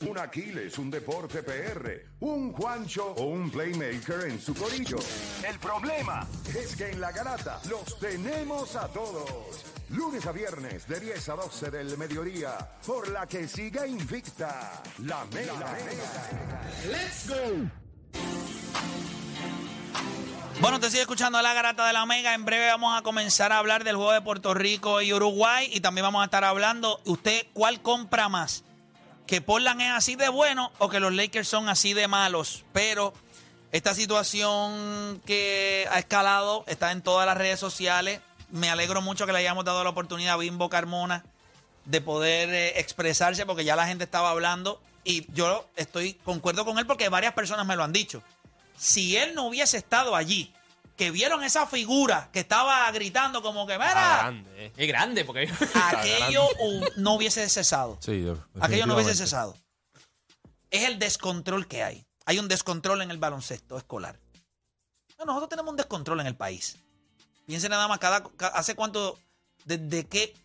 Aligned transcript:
Un 0.00 0.18
Aquiles, 0.18 0.78
un 0.78 0.90
deporte 0.90 1.42
PR, 1.44 2.06
un 2.20 2.52
Juancho 2.52 3.12
o 3.12 3.22
un 3.24 3.50
playmaker 3.50 4.24
en 4.28 4.40
su 4.40 4.52
corillo. 4.52 4.96
El 5.48 5.58
problema 5.60 6.26
es 6.58 6.74
que 6.74 6.90
en 6.90 7.00
la 7.00 7.12
garata 7.12 7.60
los 7.70 7.98
tenemos 8.00 8.74
a 8.74 8.88
todos. 8.88 9.64
Lunes 9.90 10.26
a 10.26 10.32
viernes 10.32 10.88
de 10.88 10.98
10 10.98 11.28
a 11.28 11.34
12 11.36 11.70
del 11.70 11.96
mediodía, 11.98 12.58
por 12.84 13.08
la 13.10 13.28
que 13.28 13.46
siga 13.46 13.86
invicta 13.86 14.82
la 15.04 15.24
Mega. 15.26 15.76
Let's 16.90 17.28
go. 17.28 17.70
Bueno, 20.60 20.80
te 20.80 20.90
sigue 20.90 21.02
escuchando 21.02 21.40
la 21.42 21.54
garata 21.54 21.86
de 21.86 21.92
la 21.92 22.02
Omega. 22.02 22.34
En 22.34 22.44
breve 22.44 22.66
vamos 22.66 22.98
a 22.98 23.02
comenzar 23.02 23.52
a 23.52 23.58
hablar 23.58 23.84
del 23.84 23.96
juego 23.96 24.12
de 24.12 24.20
Puerto 24.20 24.54
Rico 24.54 25.00
y 25.00 25.12
Uruguay. 25.12 25.68
Y 25.72 25.80
también 25.80 26.04
vamos 26.04 26.22
a 26.22 26.24
estar 26.24 26.44
hablando, 26.44 27.00
¿usted 27.04 27.46
cuál 27.52 27.82
compra 27.82 28.28
más? 28.28 28.64
¿Que 29.32 29.40
Portland 29.40 29.80
es 29.80 29.90
así 29.92 30.14
de 30.14 30.28
bueno 30.28 30.70
o 30.76 30.90
que 30.90 31.00
los 31.00 31.10
Lakers 31.10 31.48
son 31.48 31.70
así 31.70 31.94
de 31.94 32.06
malos? 32.06 32.66
Pero 32.74 33.14
esta 33.70 33.94
situación 33.94 35.22
que 35.24 35.88
ha 35.90 35.98
escalado 35.98 36.64
está 36.66 36.92
en 36.92 37.00
todas 37.00 37.24
las 37.24 37.38
redes 37.38 37.58
sociales. 37.58 38.20
Me 38.50 38.68
alegro 38.68 39.00
mucho 39.00 39.24
que 39.24 39.32
le 39.32 39.38
hayamos 39.38 39.64
dado 39.64 39.84
la 39.84 39.88
oportunidad 39.88 40.34
a 40.34 40.36
Bimbo 40.36 40.68
Carmona 40.68 41.24
de 41.86 42.02
poder 42.02 42.50
eh, 42.50 42.78
expresarse 42.78 43.46
porque 43.46 43.64
ya 43.64 43.74
la 43.74 43.86
gente 43.86 44.04
estaba 44.04 44.28
hablando. 44.28 44.82
Y 45.02 45.32
yo 45.32 45.66
estoy 45.76 46.12
concuerdo 46.12 46.66
con 46.66 46.78
él 46.78 46.86
porque 46.86 47.08
varias 47.08 47.32
personas 47.32 47.64
me 47.64 47.74
lo 47.74 47.84
han 47.84 47.92
dicho 47.94 48.22
si 48.76 49.16
él 49.16 49.34
no 49.34 49.46
hubiese 49.46 49.76
estado 49.76 50.16
allí, 50.16 50.52
que 51.02 51.10
vieron 51.10 51.42
esa 51.42 51.66
figura 51.66 52.30
que 52.32 52.38
estaba 52.40 52.88
gritando 52.92 53.42
como 53.42 53.66
que, 53.66 53.72
mira, 53.72 53.90
grande, 53.92 54.66
eh. 54.66 54.72
Es 54.76 54.86
grande 54.86 55.24
porque 55.24 55.50
aquello 55.74 56.46
hu- 56.60 56.92
no 56.96 57.14
hubiese 57.14 57.48
cesado. 57.48 57.98
Sí, 58.00 58.24
Aquello 58.60 58.86
no 58.86 58.94
hubiese 58.94 59.10
definitivamente. 59.10 59.16
cesado. 59.16 59.56
Es 60.70 60.84
el 60.84 61.00
descontrol 61.00 61.66
que 61.66 61.82
hay. 61.82 62.06
Hay 62.24 62.38
un 62.38 62.46
descontrol 62.46 63.02
en 63.02 63.10
el 63.10 63.18
baloncesto 63.18 63.76
escolar. 63.76 64.16
No, 65.18 65.24
nosotros 65.24 65.48
tenemos 65.48 65.72
un 65.72 65.76
descontrol 65.76 66.20
en 66.20 66.28
el 66.28 66.36
país. 66.36 66.76
Piensen 67.46 67.70
nada 67.72 67.88
más, 67.88 67.98
cada, 67.98 68.22
ca- 68.22 68.46
hace 68.54 68.76
cuánto, 68.76 69.18
desde 69.64 70.06
que, 70.06 70.36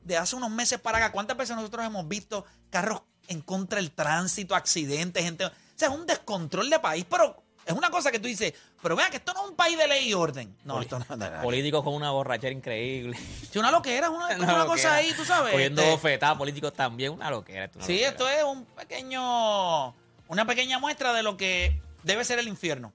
de 0.00 0.16
hace 0.16 0.34
unos 0.34 0.50
meses 0.50 0.80
para 0.80 0.98
acá, 0.98 1.12
¿cuántas 1.12 1.36
veces 1.36 1.54
nosotros 1.54 1.86
hemos 1.86 2.08
visto 2.08 2.44
carros 2.70 3.02
en 3.28 3.40
contra 3.40 3.76
del 3.76 3.92
tránsito, 3.92 4.56
accidentes, 4.56 5.22
gente? 5.22 5.44
O 5.46 5.50
sea, 5.76 5.88
es 5.90 5.94
un 5.94 6.06
descontrol 6.06 6.68
de 6.70 6.80
país, 6.80 7.06
pero 7.08 7.40
es 7.66 7.74
una 7.74 7.90
cosa 7.90 8.12
que 8.12 8.18
tú 8.20 8.28
dices, 8.28 8.54
pero 8.80 8.94
vean 8.94 9.10
que 9.10 9.16
esto 9.16 9.34
no 9.34 9.42
es 9.44 9.50
un 9.50 9.56
país 9.56 9.76
de 9.76 9.88
ley 9.88 10.08
y 10.08 10.14
orden. 10.14 10.56
No, 10.64 10.80
esto 10.80 10.98
no 11.00 11.04
es 11.24 11.42
políticos 11.42 11.82
con 11.82 11.94
una 11.94 12.12
borrachera 12.12 12.52
increíble. 12.52 13.18
Es 13.50 13.56
una 13.56 13.70
loquera, 13.70 14.06
es 14.06 14.12
una, 14.12 14.26
Una 14.26 14.36
una 14.36 14.46
loquera. 14.46 14.66
cosa 14.66 14.94
ahí, 14.94 15.12
tú 15.14 15.24
sabes. 15.24 15.52
Cogiendo 15.52 15.82
este, 15.82 15.92
bofetadas, 15.92 16.38
políticos 16.38 16.72
también, 16.72 17.12
una 17.12 17.28
loquera. 17.30 17.64
esto 17.64 17.78
es 17.80 17.84
una 17.84 17.86
Sí, 17.86 17.92
loquera. 17.94 18.10
esto 18.10 18.28
es 18.28 18.44
un 18.44 18.64
pequeño, 18.66 19.88
una 20.28 20.46
pequeña 20.46 20.78
muestra 20.78 21.12
de 21.12 21.22
lo 21.22 21.36
que 21.36 21.80
debe 22.04 22.24
ser 22.24 22.38
el 22.38 22.46
infierno. 22.48 22.92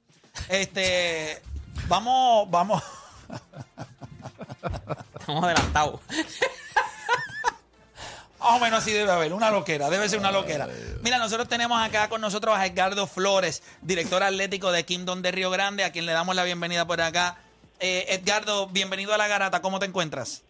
Este, 0.48 1.42
vamos, 1.88 2.50
vamos. 2.50 2.82
Estamos 5.20 5.44
adelantados. 5.44 6.00
Más 8.42 8.54
o 8.54 8.60
menos 8.60 8.80
así 8.80 8.92
debe 8.92 9.12
haber, 9.12 9.34
una 9.34 9.52
loquera, 9.52 9.88
debe 9.92 10.10
ser 10.10 10.18
una 10.18 10.32
loquera. 10.32 10.68
Mira, 11.04 11.20
nosotros 11.20 11.48
tenemos 11.48 11.80
acá 11.80 12.10
con 12.10 12.22
nosotros 12.22 12.58
a 12.58 12.66
Edgardo 12.66 13.06
Flores, 13.06 13.62
director 13.84 14.24
atlético 14.24 14.72
de 14.72 14.84
Kingdom 14.84 15.22
de 15.22 15.32
Río 15.32 15.52
Grande, 15.52 15.84
a 15.84 15.92
quien 15.92 16.08
le 16.08 16.12
damos 16.12 16.36
la 16.36 16.44
bienvenida 16.44 16.88
por 16.88 17.00
acá. 17.02 17.38
Eh, 17.80 18.06
Edgardo, 18.10 18.66
bienvenido 18.66 19.14
a 19.14 19.20
la 19.20 19.28
garata, 19.28 19.62
¿cómo 19.62 19.78
te 19.78 19.86
encuentras? 19.86 20.44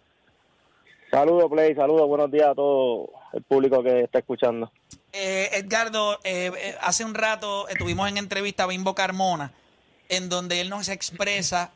Saludos, 1.11 1.51
Play, 1.51 1.75
saludos, 1.75 2.07
buenos 2.07 2.31
días 2.31 2.47
a 2.47 2.55
todo 2.55 3.09
el 3.33 3.43
público 3.43 3.83
que 3.83 4.03
está 4.03 4.19
escuchando. 4.19 4.71
Eh, 5.11 5.49
Edgardo, 5.51 6.17
eh, 6.23 6.77
hace 6.79 7.03
un 7.03 7.13
rato 7.13 7.67
estuvimos 7.67 8.07
en 8.07 8.17
entrevista 8.17 8.63
a 8.63 8.67
Bimbo 8.67 8.95
Carmona, 8.95 9.51
en 10.07 10.29
donde 10.29 10.61
él 10.61 10.69
nos 10.69 10.87
expresa 10.87 11.71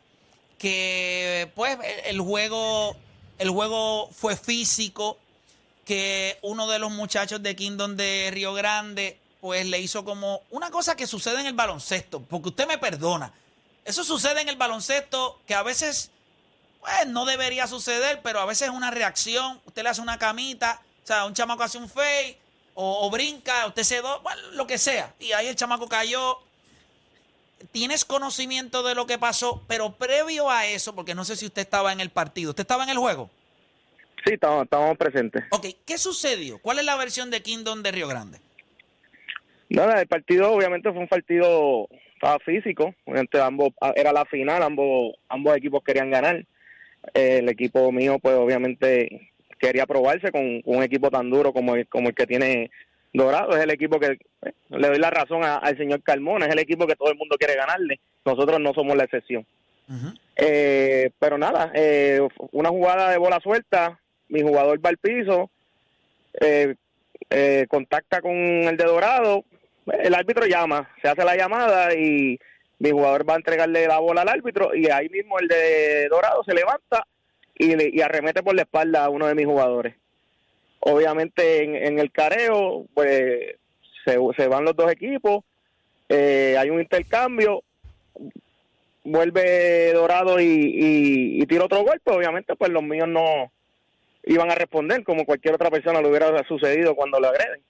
que 0.58 1.52
pues 1.56 1.78
el 2.06 2.22
juego, 2.22 2.96
el 3.38 3.50
juego 3.50 4.08
fue 4.14 4.38
físico, 4.38 5.18
que 5.86 6.40
uno 6.42 6.68
de 6.68 6.80
los 6.80 6.92
muchachos 6.92 7.42
de 7.42 7.56
Kingdom 7.56 7.96
de 7.96 8.30
Río 8.34 8.54
Grande, 8.54 9.20
pues 9.40 9.66
le 9.68 9.80
hizo 9.80 10.04
como 10.04 10.42
una 10.50 10.72
cosa 10.72 10.96
que 10.96 11.06
sucede 11.06 11.40
en 11.40 11.46
el 11.46 11.54
baloncesto, 11.54 12.20
porque 12.22 12.50
usted 12.50 12.68
me 12.68 12.80
perdona. 12.80 13.32
Eso 13.86 14.04
sucede 14.04 14.42
en 14.42 14.50
el 14.50 14.56
baloncesto 14.56 15.40
que 15.46 15.54
a 15.54 15.62
veces, 15.62 16.10
pues 16.82 17.08
no 17.08 17.26
debería 17.26 17.68
suceder, 17.68 18.22
pero 18.24 18.40
a 18.40 18.46
veces 18.46 18.70
es 18.70 18.74
una 18.74 18.90
reacción. 18.90 19.62
Usted 19.66 19.84
le 19.84 19.90
hace 19.90 20.02
una 20.02 20.18
camita, 20.18 20.82
o 21.04 21.08
sea, 21.08 21.26
un 21.26 21.36
chamaco 21.36 21.62
hace 21.62 21.78
un 21.78 21.88
fake, 21.88 22.40
o, 22.74 23.10
brinca, 23.10 23.68
usted 23.68 23.84
se 23.84 24.02
do, 24.02 24.20
bueno, 24.22 24.42
lo 24.54 24.66
que 24.66 24.80
sea. 24.80 25.14
Y 25.20 25.32
ahí 25.34 25.48
el 25.48 25.56
chamaco 25.56 25.88
cayó. 25.88 26.40
Tienes 27.72 28.04
conocimiento 28.04 28.84
de 28.84 28.96
lo 28.96 29.06
que 29.06 29.18
pasó, 29.18 29.62
pero 29.68 29.94
previo 29.94 30.50
a 30.50 30.66
eso, 30.66 30.94
porque 30.94 31.16
no 31.16 31.24
sé 31.24 31.36
si 31.36 31.46
usted 31.46 31.62
estaba 31.62 31.94
en 31.94 32.02
el 32.02 32.10
partido, 32.10 32.50
¿usted 32.50 32.64
estaba 32.64 32.84
en 32.84 32.90
el 32.90 32.98
juego? 32.98 33.30
Sí, 34.26 34.34
estamos, 34.34 34.64
estamos 34.64 34.98
presentes. 34.98 35.44
Ok, 35.52 35.68
¿qué 35.86 35.98
sucedió? 35.98 36.58
¿Cuál 36.60 36.80
es 36.80 36.86
la 36.86 36.96
versión 36.98 37.30
de 37.30 37.42
Kingdom 37.42 37.84
de 37.84 37.92
Río 37.92 38.08
Grande? 38.08 38.40
Nada, 39.70 40.02
el 40.02 40.08
partido 40.08 40.52
obviamente 40.52 40.92
fue 40.92 41.00
un 41.02 41.08
partido 41.08 41.88
estaba 42.16 42.40
físico, 42.40 42.96
obviamente 43.06 43.40
ambos 43.42 43.70
era 43.96 44.12
la 44.14 44.26
final, 44.26 44.64
ambos 44.64 45.16
ambos 45.30 45.56
equipos 45.58 45.84
querían 45.84 46.10
ganar. 46.10 46.46
Eh, 47.14 47.38
el 47.40 47.50
equipo 47.50 47.92
mío 47.92 48.18
pues 48.20 48.36
obviamente 48.36 49.32
quería 49.60 49.86
probarse 49.86 50.32
con, 50.32 50.62
con 50.62 50.78
un 50.78 50.84
equipo 50.84 51.10
tan 51.12 51.30
duro 51.30 51.54
como 51.54 51.76
el, 51.76 51.88
como 51.88 52.10
el 52.10 52.16
que 52.16 52.26
tiene 52.26 52.72
Dorado, 53.14 53.56
es 53.56 53.64
el 53.64 53.70
equipo 53.70 54.00
que 54.00 54.18
eh, 54.44 54.52
le 54.70 54.88
doy 54.88 54.98
la 54.98 55.10
razón 55.10 55.44
a- 55.44 55.58
al 55.58 55.78
señor 55.78 56.02
Carmona, 56.04 56.48
es 56.48 56.52
el 56.54 56.60
equipo 56.60 56.88
que 56.88 56.96
todo 56.96 57.12
el 57.12 57.18
mundo 57.18 57.38
quiere 57.38 57.56
ganarle. 57.56 58.00
Nosotros 58.26 58.60
no 58.60 58.74
somos 58.74 58.96
la 58.98 59.04
excepción. 59.06 59.46
Eh, 60.36 61.12
pero 61.20 61.38
nada, 61.38 61.72
eh, 61.76 62.20
una 62.52 62.70
jugada 62.70 63.12
de 63.12 63.18
bola 63.18 63.40
suelta, 63.42 64.00
mi 64.30 64.42
jugador 64.42 64.84
va 64.84 64.90
al 64.90 64.98
piso, 64.98 65.50
eh, 66.42 66.76
eh, 67.30 67.66
contacta 67.70 68.22
con 68.22 68.32
el 68.36 68.78
de 68.78 68.84
Dorado, 68.84 69.44
el 70.00 70.14
árbitro 70.16 70.46
llama, 70.46 70.90
se 71.02 71.08
hace 71.08 71.24
la 71.24 71.36
llamada 71.36 71.94
y 71.96 72.40
mi 72.80 72.92
jugador 72.92 73.28
va 73.30 73.34
a 73.34 73.38
entregarle 73.38 73.88
la 73.88 74.00
bola 74.00 74.22
al 74.24 74.30
árbitro 74.30 74.76
y 74.76 74.90
ahí 74.90 75.10
mismo 75.10 75.40
el 75.40 75.48
de 75.48 76.08
Dorado 76.10 76.44
se 76.44 76.54
levanta 76.54 77.06
y, 77.58 77.76
le- 77.76 77.90
y 77.94 78.02
arremete 78.02 78.44
por 78.44 78.56
la 78.56 78.64
espalda 78.64 79.06
a 79.06 79.10
uno 79.10 79.28
de 79.28 79.36
mis 79.36 79.46
jugadores. 79.46 79.96
Obviamente 80.80 81.64
en, 81.64 81.76
en 81.76 82.00
el 82.00 82.12
careo, 82.12 82.86
pues 82.94 83.56
se, 84.04 84.18
se 84.38 84.48
van 84.48 84.66
los 84.66 84.76
dos 84.76 84.92
equipos, 84.92 85.44
eh, 86.10 86.56
hay 86.60 86.70
un 86.70 86.80
intercambio, 86.82 87.64
vuelve 89.04 89.94
Dorado 89.94 90.40
y, 90.40 90.46
y, 90.46 91.42
y 91.42 91.46
tira 91.46 91.66
otro 91.66 91.84
golpe, 91.84 92.12
obviamente 92.12 92.56
pues 92.56 92.72
los 92.72 92.84
míos 92.84 93.08
no 93.08 93.52
iban 94.26 94.52
a 94.52 94.56
responder 94.56 95.04
como 95.04 95.26
cualquier 95.26 95.56
otra 95.56 95.70
persona 95.70 96.02
le 96.02 96.10
hubiera 96.10 96.46
sucedido 96.48 96.96
cuando 96.96 97.20
lo 97.20 97.28
agreden. 97.30 97.62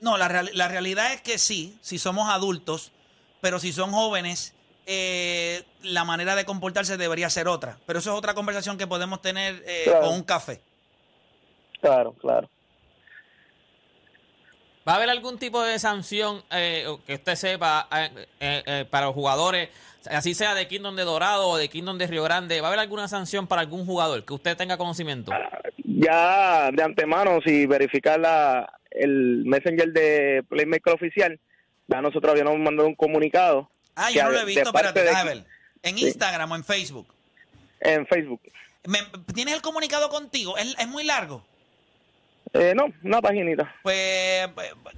No, 0.00 0.16
la, 0.16 0.28
real- 0.28 0.50
la 0.54 0.68
realidad 0.68 1.12
es 1.12 1.20
que 1.20 1.38
sí, 1.38 1.78
si 1.82 1.98
somos 1.98 2.30
adultos, 2.30 2.92
pero 3.40 3.58
si 3.58 3.72
son 3.72 3.90
jóvenes, 3.92 4.54
eh, 4.86 5.62
la 5.82 6.04
manera 6.04 6.34
de 6.36 6.44
comportarse 6.44 6.96
debería 6.96 7.28
ser 7.30 7.48
otra. 7.48 7.78
Pero 7.86 7.98
eso 7.98 8.10
es 8.12 8.18
otra 8.18 8.34
conversación 8.34 8.78
que 8.78 8.86
podemos 8.86 9.20
tener 9.20 9.62
eh, 9.66 9.82
Claro. 9.84 10.00
con 10.06 10.14
un 10.14 10.22
café. 10.22 10.60
Claro, 11.80 12.12
claro. 12.14 12.48
¿Va 14.88 14.94
a 14.94 14.96
haber 14.96 15.10
algún 15.10 15.38
tipo 15.38 15.62
de 15.62 15.78
sanción 15.78 16.42
eh, 16.50 16.86
que 17.06 17.14
usted 17.16 17.34
sepa 17.36 17.86
eh, 17.94 18.26
eh, 18.40 18.62
eh, 18.66 18.84
para 18.88 19.06
los 19.06 19.14
jugadores, 19.14 19.68
así 20.10 20.34
sea 20.34 20.54
de 20.54 20.66
Kingdom 20.66 20.96
de 20.96 21.04
Dorado 21.04 21.46
o 21.48 21.56
de 21.58 21.68
Kingdom 21.68 21.98
de 21.98 22.06
Río 22.06 22.22
Grande? 22.22 22.60
¿Va 22.62 22.68
a 22.68 22.70
haber 22.70 22.80
alguna 22.80 23.06
sanción 23.06 23.46
para 23.46 23.60
algún 23.60 23.84
jugador 23.84 24.24
que 24.24 24.32
usted 24.32 24.56
tenga 24.56 24.78
conocimiento? 24.78 25.32
Ya 25.98 26.70
de 26.72 26.82
antemano, 26.82 27.40
si 27.44 27.66
verificar 27.66 28.18
la, 28.20 28.72
el 28.90 29.42
messenger 29.46 29.92
de 29.92 30.42
Playmaker 30.48 30.94
oficial, 30.94 31.38
ya 31.88 32.00
nosotros 32.00 32.32
habíamos 32.32 32.58
mandado 32.58 32.88
un 32.88 32.94
comunicado 32.94 33.70
Ah, 33.96 34.10
yo 34.10 34.22
no 34.24 34.30
lo 34.30 34.40
he 34.40 34.44
visto, 34.44 34.62
espérate, 34.62 35.02
de-. 35.02 35.44
En 35.82 35.96
Sí. 35.98 36.06
Instagram 36.06 36.52
o 36.52 36.56
en 36.56 36.64
Facebook. 36.64 37.06
en 37.80 38.06
Facebook. 38.06 38.40
Me- 38.86 38.98
¿Tienes 39.34 39.54
el 39.54 39.62
comunicado 39.62 40.08
contigo? 40.08 40.56
¿Es, 40.56 40.74
es 40.78 40.88
muy 40.88 41.04
largo? 41.04 41.44
Eh, 42.52 42.72
no, 42.74 42.86
una 43.04 43.20
paginita. 43.20 43.74
Pues, 43.82 44.48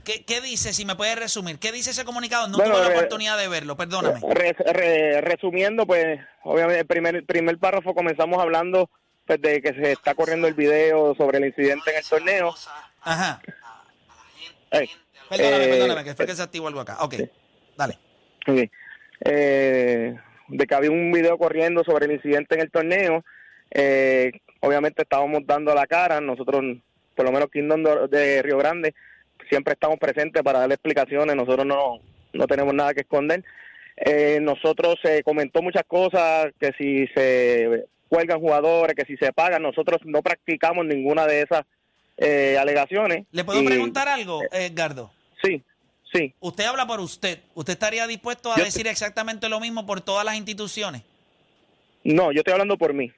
¿qué, 0.05 0.25
¿qué, 0.25 0.41
dice? 0.41 0.73
Si 0.73 0.85
me 0.85 0.95
puede 0.95 1.15
resumir, 1.17 1.59
¿qué 1.59 1.71
dice 1.73 1.91
ese 1.91 2.05
comunicado? 2.05 2.49
No 2.49 2.57
Bueno, 2.59 2.75
tuve 2.75 2.83
la 2.83 2.89
re- 2.91 2.97
oportunidad 2.97 3.37
de 3.39 3.49
verlo, 3.49 3.77
perdóname. 3.77 4.21
Re- 4.33 4.53
re- 4.73 5.21
resumiendo, 5.21 5.85
pues, 5.87 6.19
obviamente, 6.45 6.81
el 6.81 6.87
primer, 6.87 7.25
primer 7.27 7.59
párrafo 7.59 7.95
comenzamos 7.95 8.41
hablando 8.41 8.89
de 9.41 9.63
que 9.63 9.73
se 9.75 9.93
está 9.93 10.15
corriendo 10.15 10.49
el 10.49 10.55
video 10.55 11.15
sobre 11.15 11.39
el 11.39 11.47
incidente 11.47 11.91
en 11.91 11.97
el 11.97 12.05
torneo. 12.05 12.55
Ajá. 13.03 13.41
Eh, 14.71 14.89
Perdóname, 15.29 15.65
eh, 15.65 15.69
perdóname, 15.69 16.05
que 16.05 16.15
fue 16.15 16.27
que 16.27 16.35
se 16.35 16.43
activó 16.43 16.69
algo 16.69 16.81
acá. 16.81 16.97
Ok, 17.01 17.15
dale. 17.77 17.99
Eh, 19.25 20.15
de 20.49 20.67
que 20.67 20.75
había 20.75 20.91
un 20.91 21.11
video 21.13 21.39
corriendo 21.39 21.85
sobre 21.85 22.07
el 22.07 22.13
incidente 22.13 22.55
en 22.55 22.61
el 22.61 22.71
torneo. 22.71 23.25
Eh, 23.71 24.33
obviamente 24.61 25.03
estábamos 25.03 25.43
dando 25.47 25.75
la 25.75 25.87
cara, 25.87 26.21
nosotros, 26.21 26.63
por 27.15 27.25
lo 27.25 27.33
menos 27.33 27.49
Kingdom 27.51 27.83
de, 27.83 28.09
de 28.09 28.43
Río 28.43 28.59
Grande, 28.59 28.95
siempre 29.49 29.73
estamos 29.75 29.99
presentes 29.99 30.43
para 30.43 30.61
darle 30.61 30.75
explicaciones, 30.75 31.35
nosotros 31.35 31.65
no, 31.65 32.01
no 32.33 32.47
tenemos 32.47 32.75
nada 32.75 32.93
que 32.93 33.01
esconder. 33.01 33.43
Eh, 33.97 34.39
nosotros 34.41 34.97
se 35.03 35.23
comentó 35.23 35.63
muchas 35.63 35.85
cosas, 35.87 36.53
que 36.59 36.73
si 36.77 37.07
se 37.15 37.87
cuelgan 38.13 38.41
jugadores, 38.41 38.95
que 38.95 39.07
si 39.07 39.17
se 39.17 39.33
pagan, 39.33 39.63
nosotros 39.63 39.99
no 40.05 40.21
practicamos 40.21 40.85
ninguna 40.85 41.27
de 41.27 41.41
esas 41.41 41.65
eh, 42.19 42.59
alegaciones. 42.61 43.25
¿Le 43.33 43.43
puedo 43.43 43.63
Y- 43.63 43.65
preguntar 43.67 44.07
algo, 44.07 44.43
Edgardo? 44.53 45.11
Sí, 45.43 45.63
sí. 46.13 46.35
Usted 46.41 46.65
habla 46.65 46.87
por 46.87 47.01
usted. 47.01 47.41
¿Usted 47.55 47.73
estaría 47.73 48.07
dispuesto 48.07 48.53
a 48.53 48.59
Yo- 48.59 48.65
decir 48.65 48.87
exactamente 48.87 49.49
lo 49.49 49.61
mismo 49.61 49.87
por 49.87 50.03
todas 50.03 50.27
las 50.27 50.37
instituciones? 50.37 51.01
No, 52.05 52.33
yo 52.33 52.41
estoy 52.41 52.53
hablando 52.53 52.77
por 52.77 52.93
mí. 52.93 53.11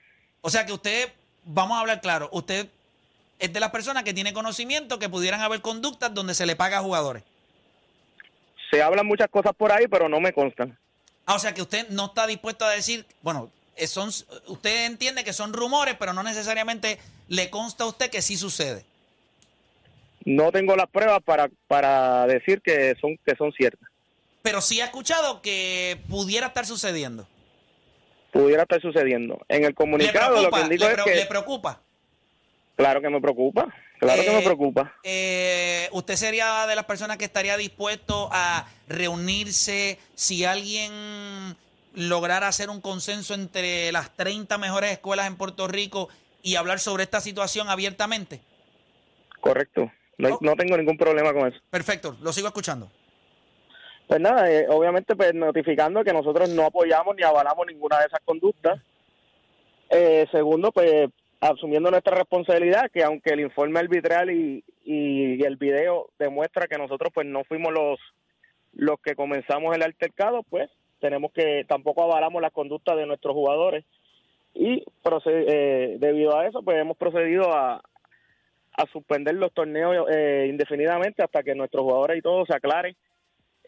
O 0.43 0.49
sea 0.49 0.65
que 0.65 0.73
usted, 0.73 1.09
vamos 1.45 1.77
a 1.77 1.81
hablar 1.81 2.01
claro, 2.01 2.29
usted 2.31 2.69
es 3.41 3.53
de 3.53 3.59
las 3.59 3.71
personas 3.73 4.05
que 4.05 4.15
tiene 4.15 4.33
conocimiento 4.33 5.01
que 5.01 5.09
pudieran 5.09 5.41
haber 5.41 5.61
conductas 5.61 6.15
donde 6.15 6.35
se 6.35 6.47
le 6.47 6.55
paga 6.55 6.79
a 6.79 6.83
jugadores. 6.83 7.25
Se 8.71 8.81
hablan 8.81 9.07
muchas 9.07 9.29
cosas 9.29 9.55
por 9.57 9.73
ahí, 9.73 9.87
pero 9.89 10.09
no 10.09 10.21
me 10.21 10.33
constan. 10.33 10.79
Ah, 11.27 11.35
o 11.35 11.39
sea 11.41 11.53
que 11.53 11.63
usted 11.63 11.89
no 11.89 12.07
está 12.07 12.29
dispuesto 12.29 12.65
a 12.65 12.71
decir, 12.71 13.05
bueno, 13.23 13.51
eh, 13.51 13.64
son, 13.87 14.09
usted 14.47 14.87
entiende 14.87 15.25
que 15.25 15.33
son 15.33 15.53
rumores, 15.53 15.97
pero 15.99 16.13
no 16.13 16.23
necesariamente 16.23 16.99
le 17.29 17.51
consta 17.51 17.85
a 17.85 17.89
usted 17.89 18.11
que 18.11 18.23
sí 18.23 18.37
sucede. 18.37 18.85
No 20.25 20.51
tengo 20.53 20.75
las 20.77 20.89
pruebas 20.89 21.21
para, 21.23 21.51
para 21.69 22.27
decir 22.27 22.63
que 22.63 22.95
son, 23.01 23.19
que 23.25 23.37
son 23.37 23.53
ciertas. 23.53 23.89
Pero 24.43 24.61
sí 24.61 24.81
ha 24.81 24.87
escuchado 24.87 25.43
que 25.43 25.99
pudiera 26.09 26.49
estar 26.49 26.67
sucediendo. 26.67 27.27
Pudiera 28.33 28.63
estar 28.63 28.81
sucediendo. 28.81 29.39
En 29.49 29.63
el 29.65 29.69
¿Le 29.71 29.75
comunicado 29.75 30.43
lo 30.43 30.51
que 30.51 30.61
indico 30.61 30.85
¿Le, 30.87 30.93
es 30.95 31.03
que... 31.05 31.15
le 31.15 31.27
preocupa? 31.27 31.81
Claro 32.77 33.01
que 33.01 33.09
me 33.09 33.21
preocupa. 33.21 33.73
Claro 34.01 34.23
que 34.23 34.29
Eh, 34.31 34.35
me 34.37 34.43
preocupa. 34.43 34.95
eh, 35.05 35.89
¿Usted 35.93 36.17
sería 36.17 36.67
de 36.67 36.75
las 36.75 36.85
personas 36.85 37.17
que 37.17 37.25
estaría 37.25 37.57
dispuesto 37.57 38.29
a 38.33 38.67
reunirse 38.89 39.99
si 40.15 40.45
alguien 40.45 41.57
lograra 41.95 42.49
hacer 42.49 42.71
un 42.71 42.81
consenso 42.81 43.35
entre 43.35 43.91
las 43.93 44.15
30 44.17 44.59
mejores 44.59 44.93
escuelas 44.93 45.27
en 45.27 45.37
Puerto 45.37 45.69
Rico 45.69 46.09
y 46.43 46.57
hablar 46.57 46.79
sobre 46.79 47.05
esta 47.05 47.21
situación 47.21 47.69
abiertamente? 47.69 48.41
Correcto. 49.41 49.91
Oh. 50.23 50.39
no 50.41 50.55
tengo 50.55 50.77
ningún 50.77 50.97
problema 50.97 51.33
con 51.33 51.49
eso. 51.49 51.59
Perfecto, 51.71 52.17
lo 52.23 52.33
sigo 52.33 52.47
escuchando. 52.47 52.89
Pues 54.07 54.21
nada, 54.21 54.51
eh, 54.51 54.67
obviamente 54.69 55.17
pues 55.17 55.35
notificando 55.35 56.05
que 56.05 56.13
nosotros 56.13 56.51
no 56.51 56.67
apoyamos 56.67 57.17
ni 57.17 57.23
avalamos 57.23 57.67
ninguna 57.67 57.99
de 57.99 58.07
esas 58.07 58.21
conductas. 58.25 58.81
Eh, 59.91 60.27
segundo, 60.31 60.73
pues 60.73 61.09
asumiendo 61.41 61.91
nuestra 61.91 62.17
responsabilidad, 62.17 62.91
que 62.93 63.03
aunque 63.03 63.31
el 63.31 63.41
informe 63.41 63.81
arbitral 63.81 64.31
y, 64.31 64.65
y 64.85 65.43
el 65.45 65.57
video 65.57 66.11
demuestra 66.19 66.67
que 66.67 66.79
nosotros 66.79 67.11
pues 67.15 67.27
no 67.27 67.45
fuimos 67.45 67.73
los 67.73 67.99
los 68.77 69.01
que 69.01 69.15
comenzamos 69.15 69.75
el 69.75 69.83
altercado, 69.83 70.43
pues 70.43 70.69
tenemos 71.05 71.33
que 71.33 71.67
tampoco 71.69 72.03
avalamos 72.03 72.41
las 72.41 72.51
conductas 72.51 72.97
de 72.97 73.05
nuestros 73.05 73.35
jugadores 73.35 73.85
y 74.55 74.83
eh, 75.27 75.97
debido 76.01 76.35
a 76.35 76.47
eso 76.47 76.63
pues 76.63 76.79
hemos 76.79 76.97
procedido 76.97 77.55
a, 77.55 77.83
a 78.73 78.87
suspender 78.91 79.35
los 79.35 79.53
torneos 79.53 80.09
eh, 80.11 80.47
indefinidamente 80.49 81.23
hasta 81.23 81.43
que 81.43 81.55
nuestros 81.55 81.83
jugadores 81.83 82.17
y 82.17 82.23
todo 82.23 82.47
se 82.47 82.55
aclare 82.55 82.97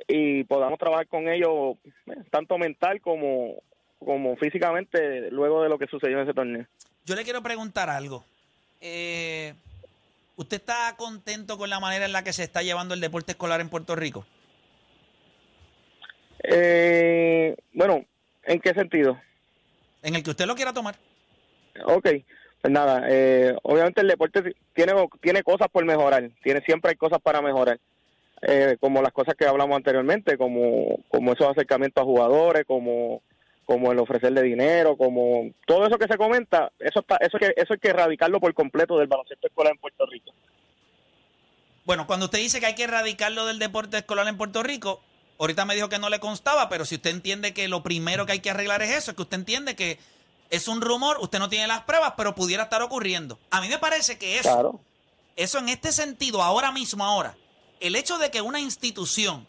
y 0.08 0.44
podamos 0.44 0.78
trabajar 0.78 1.08
con 1.08 1.28
ellos 1.28 1.76
eh, 2.06 2.22
tanto 2.30 2.56
mental 2.56 3.02
como 3.02 3.62
como 3.98 4.34
físicamente 4.36 5.30
luego 5.30 5.62
de 5.62 5.68
lo 5.68 5.78
que 5.78 5.88
sucedió 5.88 6.16
en 6.16 6.24
ese 6.24 6.34
torneo. 6.34 6.66
Yo 7.04 7.16
le 7.16 7.24
quiero 7.24 7.42
preguntar 7.42 7.90
algo. 7.90 8.24
Eh, 8.80 9.52
¿Usted 10.36 10.56
está 10.56 10.94
contento 10.96 11.58
con 11.58 11.68
la 11.68 11.80
manera 11.80 12.06
en 12.06 12.12
la 12.12 12.24
que 12.24 12.32
se 12.32 12.44
está 12.44 12.62
llevando 12.62 12.94
el 12.94 13.00
deporte 13.00 13.32
escolar 13.32 13.60
en 13.60 13.68
Puerto 13.68 13.94
Rico? 13.94 14.24
Eh, 16.48 17.56
bueno, 17.72 18.04
¿en 18.44 18.60
qué 18.60 18.72
sentido? 18.72 19.20
En 20.02 20.14
el 20.14 20.22
que 20.22 20.30
usted 20.30 20.46
lo 20.46 20.54
quiera 20.54 20.72
tomar. 20.72 20.96
Ok, 21.84 22.08
pues 22.62 22.72
nada, 22.72 23.04
eh, 23.08 23.54
obviamente 23.62 24.00
el 24.00 24.08
deporte 24.08 24.54
tiene, 24.72 24.92
tiene 25.20 25.42
cosas 25.42 25.68
por 25.68 25.84
mejorar, 25.84 26.30
tiene 26.42 26.60
siempre 26.62 26.90
hay 26.90 26.96
cosas 26.96 27.20
para 27.20 27.42
mejorar, 27.42 27.78
eh, 28.42 28.76
como 28.80 29.02
las 29.02 29.12
cosas 29.12 29.34
que 29.34 29.44
hablamos 29.44 29.76
anteriormente, 29.76 30.38
como, 30.38 31.00
como 31.08 31.32
esos 31.32 31.48
acercamientos 31.48 32.02
a 32.02 32.06
jugadores, 32.06 32.64
como, 32.64 33.22
como 33.64 33.90
el 33.90 33.98
ofrecerle 33.98 34.42
dinero, 34.42 34.96
como 34.96 35.50
todo 35.66 35.86
eso 35.86 35.98
que 35.98 36.06
se 36.06 36.16
comenta, 36.16 36.70
eso 36.78 37.00
está, 37.00 37.16
eso 37.16 37.38
que, 37.38 37.52
eso 37.56 37.74
hay 37.74 37.78
que 37.78 37.88
erradicarlo 37.88 38.40
por 38.40 38.54
completo 38.54 38.98
del 38.98 39.08
baloncesto 39.08 39.48
escolar 39.48 39.72
en 39.72 39.80
Puerto 39.80 40.06
Rico. 40.06 40.32
Bueno, 41.84 42.06
cuando 42.06 42.26
usted 42.26 42.38
dice 42.38 42.60
que 42.60 42.66
hay 42.66 42.74
que 42.74 42.84
erradicarlo 42.84 43.46
del 43.46 43.58
deporte 43.58 43.98
escolar 43.98 44.26
en 44.28 44.36
Puerto 44.36 44.62
Rico, 44.62 45.02
ahorita 45.38 45.64
me 45.64 45.74
dijo 45.74 45.88
que 45.88 45.98
no 45.98 46.08
le 46.10 46.20
constaba, 46.20 46.68
pero 46.68 46.84
si 46.84 46.96
usted 46.96 47.10
entiende 47.10 47.52
que 47.54 47.68
lo 47.68 47.82
primero 47.82 48.26
que 48.26 48.32
hay 48.32 48.40
que 48.40 48.50
arreglar 48.50 48.82
es 48.82 48.90
eso, 48.90 49.10
es 49.10 49.16
que 49.16 49.22
usted 49.22 49.36
entiende 49.38 49.76
que 49.76 49.98
es 50.50 50.68
un 50.68 50.80
rumor, 50.80 51.18
usted 51.20 51.38
no 51.38 51.48
tiene 51.48 51.66
las 51.66 51.82
pruebas, 51.82 52.14
pero 52.16 52.34
pudiera 52.34 52.64
estar 52.64 52.80
ocurriendo. 52.82 53.38
A 53.50 53.60
mí 53.60 53.68
me 53.68 53.78
parece 53.78 54.16
que 54.18 54.38
eso, 54.38 54.48
Claro. 54.52 54.80
eso 55.36 55.58
en 55.58 55.68
este 55.68 55.92
sentido, 55.92 56.42
ahora 56.42 56.70
mismo, 56.72 57.04
ahora, 57.04 57.36
el 57.80 57.96
hecho 57.96 58.16
de 58.18 58.30
que 58.30 58.40
una 58.40 58.60
institución 58.60 59.46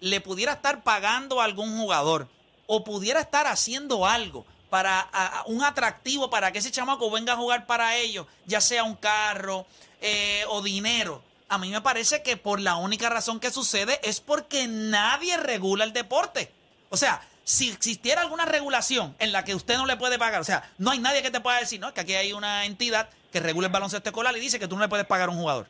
le 0.00 0.20
pudiera 0.20 0.52
estar 0.52 0.82
pagando 0.82 1.40
a 1.40 1.44
algún 1.44 1.76
jugador 1.78 2.28
o 2.66 2.84
pudiera 2.84 3.20
estar 3.20 3.46
haciendo 3.46 4.06
algo 4.06 4.44
para 4.68 5.00
a- 5.00 5.38
a 5.40 5.44
un 5.46 5.62
atractivo 5.64 6.28
para 6.28 6.52
que 6.52 6.58
ese 6.58 6.70
chamaco 6.70 7.10
venga 7.10 7.32
a 7.32 7.36
jugar 7.36 7.66
para 7.66 7.96
ellos, 7.96 8.26
ya 8.44 8.60
sea 8.60 8.84
un 8.84 8.94
carro 8.96 9.64
eh, 10.02 10.44
o 10.48 10.60
dinero. 10.60 11.22
A 11.48 11.58
mí 11.58 11.70
me 11.70 11.80
parece 11.80 12.22
que 12.22 12.36
por 12.36 12.60
la 12.60 12.76
única 12.76 13.08
razón 13.08 13.38
que 13.38 13.50
sucede 13.50 14.00
es 14.02 14.20
porque 14.20 14.66
nadie 14.66 15.36
regula 15.36 15.84
el 15.84 15.92
deporte. 15.92 16.50
O 16.88 16.96
sea, 16.96 17.22
si 17.44 17.70
existiera 17.70 18.22
alguna 18.22 18.44
regulación 18.44 19.14
en 19.20 19.30
la 19.30 19.44
que 19.44 19.54
usted 19.54 19.76
no 19.76 19.86
le 19.86 19.96
puede 19.96 20.18
pagar, 20.18 20.40
o 20.40 20.44
sea, 20.44 20.68
no 20.78 20.90
hay 20.90 20.98
nadie 20.98 21.22
que 21.22 21.30
te 21.30 21.40
pueda 21.40 21.60
decir, 21.60 21.78
no, 21.78 21.94
que 21.94 22.00
aquí 22.00 22.14
hay 22.14 22.32
una 22.32 22.64
entidad 22.64 23.08
que 23.30 23.38
regula 23.38 23.68
el 23.68 23.72
baloncesto 23.72 24.08
escolar 24.08 24.36
y 24.36 24.40
dice 24.40 24.58
que 24.58 24.66
tú 24.66 24.74
no 24.74 24.82
le 24.82 24.88
puedes 24.88 25.06
pagar 25.06 25.28
a 25.28 25.32
un 25.32 25.38
jugador. 25.38 25.68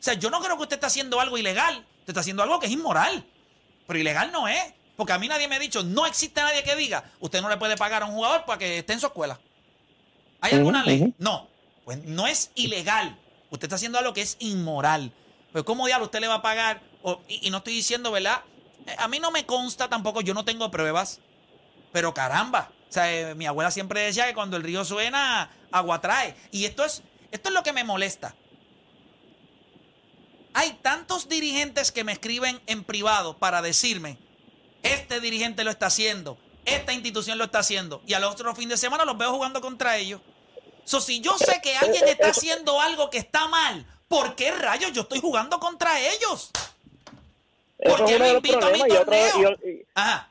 O 0.00 0.02
sea, 0.02 0.14
yo 0.14 0.30
no 0.30 0.40
creo 0.40 0.56
que 0.56 0.62
usted 0.62 0.76
está 0.76 0.86
haciendo 0.86 1.20
algo 1.20 1.36
ilegal. 1.36 1.84
Usted 2.00 2.10
está 2.10 2.20
haciendo 2.20 2.42
algo 2.42 2.58
que 2.58 2.66
es 2.66 2.72
inmoral. 2.72 3.26
Pero 3.86 3.98
ilegal 3.98 4.32
no 4.32 4.48
es. 4.48 4.72
Porque 4.96 5.12
a 5.12 5.18
mí 5.18 5.28
nadie 5.28 5.48
me 5.48 5.56
ha 5.56 5.58
dicho, 5.58 5.82
no 5.82 6.06
existe 6.06 6.40
nadie 6.40 6.62
que 6.62 6.76
diga, 6.76 7.04
usted 7.20 7.40
no 7.42 7.48
le 7.48 7.56
puede 7.56 7.76
pagar 7.76 8.02
a 8.02 8.06
un 8.06 8.12
jugador 8.12 8.44
para 8.44 8.58
que 8.58 8.78
esté 8.78 8.92
en 8.92 9.00
su 9.00 9.06
escuela. 9.06 9.38
¿Hay 10.40 10.52
alguna 10.52 10.84
ley? 10.84 11.14
No. 11.18 11.48
Pues 11.84 11.98
no 12.04 12.26
es 12.26 12.50
ilegal. 12.54 13.18
Usted 13.50 13.66
está 13.66 13.76
haciendo 13.76 13.98
algo 13.98 14.12
que 14.12 14.22
es 14.22 14.36
inmoral. 14.40 15.12
Pues 15.52 15.64
¿cómo 15.64 15.86
diablo 15.86 16.06
usted 16.06 16.20
le 16.20 16.28
va 16.28 16.36
a 16.36 16.42
pagar? 16.42 16.82
Y 17.28 17.50
no 17.50 17.58
estoy 17.58 17.74
diciendo, 17.74 18.12
¿verdad? 18.12 18.42
Eh, 18.86 18.94
A 18.98 19.08
mí 19.08 19.18
no 19.18 19.30
me 19.30 19.46
consta 19.46 19.88
tampoco, 19.88 20.20
yo 20.20 20.34
no 20.34 20.44
tengo 20.44 20.70
pruebas. 20.70 21.20
Pero 21.92 22.14
caramba. 22.14 22.70
O 22.88 22.92
sea, 22.92 23.12
eh, 23.12 23.34
mi 23.34 23.46
abuela 23.46 23.70
siempre 23.70 24.00
decía 24.00 24.26
que 24.26 24.34
cuando 24.34 24.56
el 24.56 24.62
río 24.62 24.84
suena, 24.84 25.50
agua 25.72 26.00
trae. 26.00 26.36
Y 26.50 26.64
esto 26.64 26.84
es, 26.84 27.02
esto 27.30 27.48
es 27.48 27.54
lo 27.54 27.62
que 27.62 27.72
me 27.72 27.84
molesta. 27.84 28.34
Hay 30.52 30.72
tantos 30.82 31.28
dirigentes 31.28 31.92
que 31.92 32.02
me 32.02 32.12
escriben 32.12 32.60
en 32.66 32.82
privado 32.82 33.38
para 33.38 33.62
decirme, 33.62 34.18
este 34.82 35.20
dirigente 35.20 35.62
lo 35.62 35.70
está 35.70 35.86
haciendo, 35.86 36.38
esta 36.64 36.92
institución 36.92 37.38
lo 37.38 37.44
está 37.44 37.60
haciendo, 37.60 38.02
y 38.04 38.14
al 38.14 38.24
otro 38.24 38.52
fin 38.56 38.68
de 38.68 38.76
semana 38.76 39.04
los 39.04 39.16
veo 39.16 39.30
jugando 39.32 39.60
contra 39.60 39.96
ellos. 39.96 40.20
So, 40.90 41.00
si 41.00 41.20
yo 41.20 41.38
sé 41.38 41.60
que 41.62 41.76
alguien 41.76 42.08
está 42.08 42.30
haciendo 42.30 42.80
algo 42.80 43.10
que 43.10 43.18
está 43.18 43.46
mal, 43.46 43.86
¿por 44.08 44.34
qué 44.34 44.50
rayos 44.50 44.90
yo 44.92 45.02
estoy 45.02 45.20
jugando 45.20 45.60
contra 45.60 46.00
ellos? 46.00 46.50
¿Por 47.78 48.04
qué 48.06 48.18
me 48.18 48.30
invito 48.32 48.58
a 48.58 48.70
mi 48.72 48.80
problemas 48.80 48.88
y 48.88 48.96
otro, 48.96 49.04
torneo? 49.04 49.58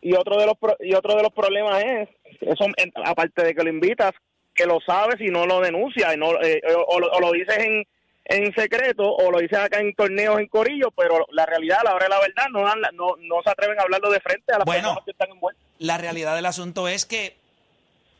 y- 0.01 0.13
otro 0.15 0.37
de 0.37 0.45
los 0.47 0.57
y 0.81 0.93
otro 0.93 1.15
de 1.15 1.23
los 1.23 1.31
problemas 1.31 1.81
es 1.81 2.09
eso 2.41 2.65
aparte 3.05 3.41
de 3.45 3.55
que 3.55 3.63
lo 3.63 3.69
invitas 3.69 4.11
que 4.53 4.65
lo 4.65 4.79
sabes 4.85 5.21
y 5.21 5.27
no 5.27 5.45
lo 5.45 5.61
denuncias 5.61 6.13
y 6.13 6.17
no 6.17 6.33
eh, 6.41 6.61
o, 6.75 6.95
o 6.95 6.99
lo, 6.99 7.09
o 7.09 7.19
lo 7.21 7.31
dices 7.31 7.57
en, 7.59 7.87
en 8.25 8.53
secreto 8.53 9.03
o 9.09 9.31
lo 9.31 9.39
dices 9.39 9.57
acá 9.59 9.79
en 9.79 9.95
torneos 9.95 10.39
en 10.39 10.47
corillo 10.47 10.91
pero 10.91 11.25
la 11.31 11.45
realidad 11.45 11.77
a 11.79 11.83
la 11.85 11.95
hora 11.95 12.03
de 12.05 12.09
la 12.09 12.19
verdad 12.19 12.47
no 12.51 12.63
dan 12.63 12.81
no, 12.95 13.15
no 13.17 13.41
se 13.45 13.49
atreven 13.49 13.79
a 13.79 13.83
hablarlo 13.83 14.11
de 14.11 14.19
frente 14.19 14.51
a 14.53 14.57
las 14.57 14.65
Bueno. 14.65 14.81
personas 14.89 15.05
que 15.05 15.11
están 15.11 15.29
envueltas 15.31 15.63
La 15.79 15.97
realidad 15.97 16.35
del 16.35 16.45
asunto 16.45 16.89
es 16.89 17.05
que 17.05 17.38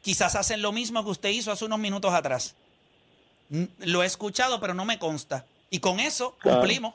quizás 0.02 0.36
hacen 0.36 0.62
lo 0.62 0.72
mismo 0.72 1.04
que 1.04 1.12
usted 1.12 1.30
hizo 1.30 1.52
hace 1.52 1.66
unos 1.66 1.80
minutos 1.80 2.14
atrás. 2.14 2.56
Lo 3.80 4.04
he 4.04 4.06
escuchado, 4.06 4.60
pero 4.60 4.74
no 4.74 4.86
me 4.86 5.00
consta. 5.00 5.46
Y 5.70 5.80
con 5.80 6.00
eso 6.00 6.38
cumplimos. 6.42 6.94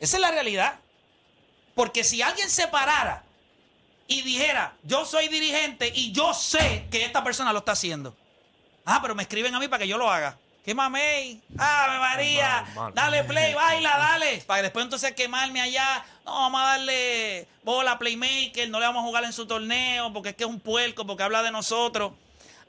Esa 0.00 0.16
es 0.16 0.20
la 0.20 0.30
realidad. 0.30 0.78
Porque 1.74 2.04
si 2.04 2.22
alguien 2.22 2.50
se 2.50 2.68
parara 2.68 3.24
y 4.06 4.22
dijera, 4.22 4.76
yo 4.82 5.04
soy 5.04 5.28
dirigente 5.28 5.90
y 5.94 6.12
yo 6.12 6.34
sé 6.34 6.86
que 6.90 7.04
esta 7.04 7.24
persona 7.24 7.52
lo 7.52 7.60
está 7.60 7.72
haciendo. 7.72 8.16
Ah, 8.84 9.00
pero 9.00 9.14
me 9.14 9.22
escriben 9.22 9.54
a 9.54 9.58
mí 9.58 9.66
para 9.66 9.82
que 9.82 9.88
yo 9.88 9.98
lo 9.98 10.10
haga. 10.10 10.38
¿Qué 10.64 10.74
mamey? 10.74 11.42
¡Ave 11.58 11.98
María! 11.98 12.64
Dale 12.94 13.24
play, 13.24 13.52
baila, 13.52 13.98
dale. 13.98 14.42
Para 14.46 14.60
que 14.60 14.62
después 14.62 14.84
entonces 14.84 15.12
quemarme 15.12 15.60
allá. 15.60 16.02
No, 16.24 16.32
vamos 16.32 16.58
a 16.62 16.64
darle 16.64 17.46
bola 17.62 17.92
a 17.92 17.98
Playmaker, 17.98 18.70
no 18.70 18.80
le 18.80 18.86
vamos 18.86 19.02
a 19.02 19.06
jugar 19.06 19.24
en 19.24 19.34
su 19.34 19.44
torneo 19.44 20.10
porque 20.14 20.30
es 20.30 20.36
que 20.36 20.44
es 20.44 20.48
un 20.48 20.60
puerco, 20.60 21.06
porque 21.06 21.22
habla 21.22 21.42
de 21.42 21.50
nosotros. 21.50 22.12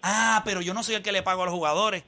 Ah, 0.04 0.42
pero 0.44 0.60
yo 0.60 0.74
no 0.74 0.84
soy 0.84 0.96
el 0.96 1.04
que 1.04 1.14
le 1.14 1.24
pago 1.24 1.44
a 1.44 1.46
los 1.46 1.54
jugadores. 1.54 2.04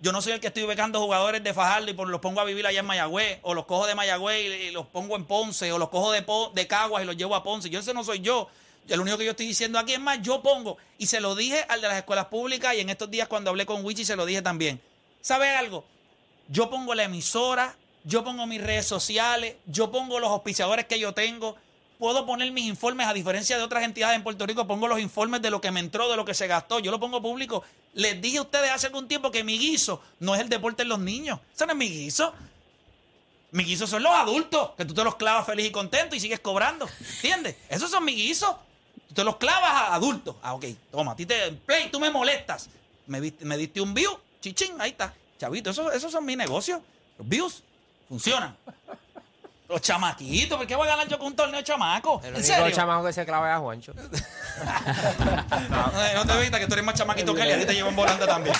Yo 0.00 0.12
no 0.12 0.22
soy 0.22 0.34
el 0.34 0.40
que 0.40 0.46
estoy 0.46 0.64
becando 0.64 1.00
jugadores 1.00 1.42
de 1.42 1.52
Fajardo 1.52 1.90
y 1.90 1.94
por, 1.94 2.06
los 2.06 2.20
pongo 2.20 2.40
a 2.40 2.44
vivir 2.44 2.64
allá 2.64 2.80
en 2.80 2.86
Mayagüez, 2.86 3.40
o 3.42 3.52
los 3.52 3.66
cojo 3.66 3.88
de 3.88 3.96
Mayagüez 3.96 4.44
y, 4.44 4.46
y 4.66 4.70
los 4.70 4.86
pongo 4.86 5.16
en 5.16 5.24
Ponce, 5.24 5.72
o 5.72 5.78
los 5.78 5.88
cojo 5.88 6.12
de, 6.12 6.24
de 6.54 6.66
Caguas 6.68 7.02
y 7.02 7.06
los 7.06 7.16
llevo 7.16 7.34
a 7.34 7.42
Ponce. 7.42 7.68
Yo 7.68 7.80
ese 7.80 7.92
no 7.94 8.04
soy 8.04 8.20
yo. 8.20 8.48
Yo, 8.86 8.94
Lo 8.94 9.02
único 9.02 9.18
que 9.18 9.24
yo 9.24 9.32
estoy 9.32 9.48
diciendo 9.48 9.80
aquí 9.80 9.94
es 9.94 10.00
más, 10.00 10.22
yo 10.22 10.40
pongo, 10.40 10.76
y 10.98 11.06
se 11.06 11.18
lo 11.18 11.34
dije 11.34 11.64
al 11.68 11.80
de 11.80 11.88
las 11.88 11.96
escuelas 11.96 12.26
públicas 12.26 12.74
y 12.76 12.80
en 12.80 12.90
estos 12.90 13.10
días 13.10 13.26
cuando 13.26 13.50
hablé 13.50 13.66
con 13.66 13.84
Wichi 13.84 14.04
se 14.04 14.14
lo 14.14 14.24
dije 14.24 14.40
también. 14.40 14.80
¿Sabe 15.26 15.50
algo? 15.56 15.84
Yo 16.46 16.70
pongo 16.70 16.94
la 16.94 17.02
emisora, 17.02 17.74
yo 18.04 18.22
pongo 18.22 18.46
mis 18.46 18.62
redes 18.62 18.86
sociales, 18.86 19.56
yo 19.66 19.90
pongo 19.90 20.20
los 20.20 20.30
auspiciadores 20.30 20.86
que 20.86 21.00
yo 21.00 21.14
tengo. 21.14 21.56
Puedo 21.98 22.24
poner 22.24 22.52
mis 22.52 22.66
informes, 22.66 23.08
a 23.08 23.12
diferencia 23.12 23.58
de 23.58 23.64
otras 23.64 23.82
entidades 23.82 24.14
en 24.14 24.22
Puerto 24.22 24.46
Rico, 24.46 24.68
pongo 24.68 24.86
los 24.86 25.00
informes 25.00 25.42
de 25.42 25.50
lo 25.50 25.60
que 25.60 25.72
me 25.72 25.80
entró, 25.80 26.08
de 26.08 26.16
lo 26.16 26.24
que 26.24 26.32
se 26.32 26.46
gastó. 26.46 26.78
Yo 26.78 26.92
lo 26.92 27.00
pongo 27.00 27.20
público. 27.20 27.64
Les 27.94 28.22
dije 28.22 28.38
a 28.38 28.42
ustedes 28.42 28.70
hace 28.70 28.86
algún 28.86 29.08
tiempo 29.08 29.32
que 29.32 29.42
mi 29.42 29.58
guiso 29.58 30.00
no 30.20 30.32
es 30.36 30.40
el 30.40 30.48
deporte 30.48 30.84
en 30.84 30.90
los 30.90 31.00
niños. 31.00 31.40
Eso 31.52 31.66
no 31.66 31.72
es 31.72 31.78
mi 31.78 31.88
guiso. 31.88 32.32
Mi 33.50 33.64
guiso 33.64 33.88
son 33.88 34.04
los 34.04 34.12
adultos, 34.12 34.76
que 34.76 34.84
tú 34.84 34.94
te 34.94 35.02
los 35.02 35.16
clavas 35.16 35.44
feliz 35.44 35.66
y 35.66 35.70
contento 35.72 36.14
y 36.14 36.20
sigues 36.20 36.38
cobrando. 36.38 36.88
¿Entiendes? 37.00 37.56
Esos 37.68 37.90
son 37.90 38.04
mis 38.04 38.14
guisos. 38.14 38.54
Tú 39.08 39.14
te 39.14 39.24
los 39.24 39.38
clavas 39.38 39.72
a 39.72 39.94
adultos. 39.96 40.36
Ah, 40.40 40.54
ok. 40.54 40.66
Toma, 40.92 41.10
a 41.10 41.16
ti 41.16 41.26
te. 41.26 41.50
Play, 41.50 41.90
tú 41.90 41.98
me 41.98 42.10
molestas. 42.10 42.68
Me, 43.08 43.20
me 43.40 43.56
diste 43.56 43.80
un 43.80 43.92
view. 43.92 44.16
Chichín, 44.40 44.80
ahí 44.80 44.90
está. 44.90 45.12
Chavito, 45.38 45.70
esos, 45.70 45.92
esos 45.94 46.10
son 46.12 46.24
mis 46.24 46.36
negocios. 46.36 46.80
Los 47.18 47.28
views 47.28 47.62
funcionan. 48.08 48.56
Los 49.68 49.80
chamaquitos, 49.80 50.56
¿por 50.56 50.66
qué 50.66 50.76
voy 50.76 50.86
a 50.86 50.92
ganar 50.92 51.08
yo 51.08 51.18
con 51.18 51.26
un 51.28 51.34
torneo 51.36 51.58
de 51.58 51.64
chamacos? 51.64 52.22
El 52.22 52.28
¿En 52.30 52.34
único 52.36 52.54
serio? 52.54 52.70
chamaco 52.76 53.04
que 53.04 53.12
se 53.12 53.26
clava 53.26 53.50
es 53.50 53.56
a 53.56 53.58
Juancho. 53.58 53.92
No, 55.68 56.02
eh, 56.02 56.12
no 56.14 56.24
te 56.24 56.40
viste 56.40 56.58
que 56.58 56.66
tú 56.66 56.72
eres 56.74 56.84
más 56.84 56.94
chamaquito 56.94 57.34
que 57.34 57.42
él 57.42 57.48
y 57.48 57.52
a 57.52 57.58
ti 57.58 57.66
te 57.66 57.74
llevan 57.74 57.94
volando 57.96 58.26
también. 58.26 58.54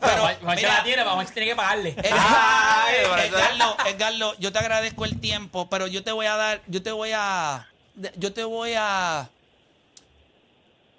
Pero, 0.00 0.22
Juan- 0.22 0.36
Juancho 0.42 0.56
mira, 0.62 0.74
la 0.78 0.82
tiene, 0.84 1.02
pero 1.02 1.14
Juancho 1.14 1.32
tiene 1.32 1.48
que 1.48 1.56
pagarle. 1.56 1.96
Ay, 2.12 2.94
eso- 3.26 3.76
Edgardo, 3.86 4.34
yo 4.38 4.52
te 4.52 4.58
agradezco 4.58 5.04
el 5.06 5.18
tiempo, 5.20 5.68
pero 5.70 5.86
yo 5.86 6.04
te 6.04 6.12
voy 6.12 6.26
a 6.26 6.36
dar, 6.36 6.62
yo 6.66 6.82
te 6.82 6.92
voy 6.92 7.10
a, 7.14 7.66
yo 8.16 8.32
te 8.32 8.44
voy 8.44 8.74
a, 8.76 9.28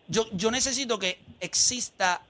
yo, 0.08 0.26
yo 0.32 0.52
necesito 0.52 1.00
que 1.00 1.20
exista 1.40 2.22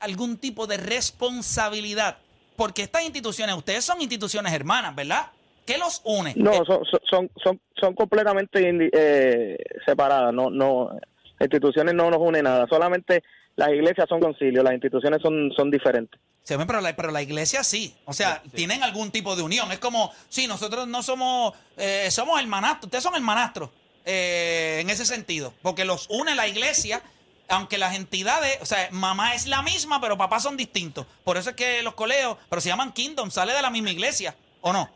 algún 0.00 0.36
tipo 0.38 0.66
de 0.66 0.76
responsabilidad, 0.76 2.18
porque 2.56 2.82
estas 2.82 3.04
instituciones, 3.04 3.56
ustedes 3.56 3.84
son 3.84 4.00
instituciones 4.00 4.52
hermanas, 4.52 4.94
¿verdad? 4.94 5.26
¿Qué 5.64 5.76
los 5.76 6.00
une? 6.04 6.32
No, 6.36 6.64
son, 6.64 6.80
son, 7.04 7.30
son, 7.42 7.60
son 7.78 7.94
completamente 7.94 8.90
eh, 8.92 9.58
separadas. 9.84 10.32
No, 10.32 10.48
no, 10.48 10.90
las 11.38 11.42
instituciones 11.46 11.94
no 11.94 12.10
nos 12.10 12.20
une 12.20 12.42
nada. 12.42 12.66
Solamente 12.68 13.22
las 13.54 13.68
iglesias 13.70 14.08
son 14.08 14.20
concilios, 14.20 14.64
las 14.64 14.72
instituciones 14.72 15.20
son, 15.20 15.52
son 15.54 15.70
diferentes. 15.70 16.18
Ven, 16.48 16.66
pero 16.66 16.80
la, 16.80 16.96
pero 16.96 17.10
la 17.10 17.20
iglesia 17.20 17.62
sí. 17.62 17.94
O 18.06 18.12
sea, 18.12 18.42
tienen 18.54 18.82
algún 18.82 19.10
tipo 19.10 19.36
de 19.36 19.42
unión. 19.42 19.70
Es 19.70 19.78
como, 19.78 20.10
sí, 20.28 20.46
nosotros 20.46 20.88
no 20.88 21.02
somos, 21.02 21.52
eh, 21.76 22.10
somos 22.10 22.40
hermanastros. 22.40 22.84
Ustedes 22.84 23.04
son 23.04 23.14
hermanastros 23.14 23.68
eh, 24.06 24.78
en 24.80 24.88
ese 24.88 25.04
sentido. 25.04 25.52
Porque 25.60 25.84
los 25.84 26.08
une 26.08 26.34
la 26.34 26.48
iglesia, 26.48 27.02
aunque 27.48 27.78
las 27.78 27.96
entidades, 27.96 28.58
o 28.60 28.66
sea, 28.66 28.88
mamá 28.92 29.34
es 29.34 29.46
la 29.46 29.62
misma, 29.62 30.00
pero 30.00 30.16
papás 30.18 30.42
son 30.42 30.56
distintos. 30.56 31.06
Por 31.24 31.36
eso 31.36 31.50
es 31.50 31.56
que 31.56 31.82
los 31.82 31.94
coleos, 31.94 32.36
pero 32.48 32.60
se 32.60 32.68
llaman 32.68 32.92
Kingdom, 32.92 33.30
sale 33.30 33.52
de 33.52 33.62
la 33.62 33.70
misma 33.70 33.90
iglesia, 33.90 34.34
¿o 34.60 34.72
no? 34.72 34.90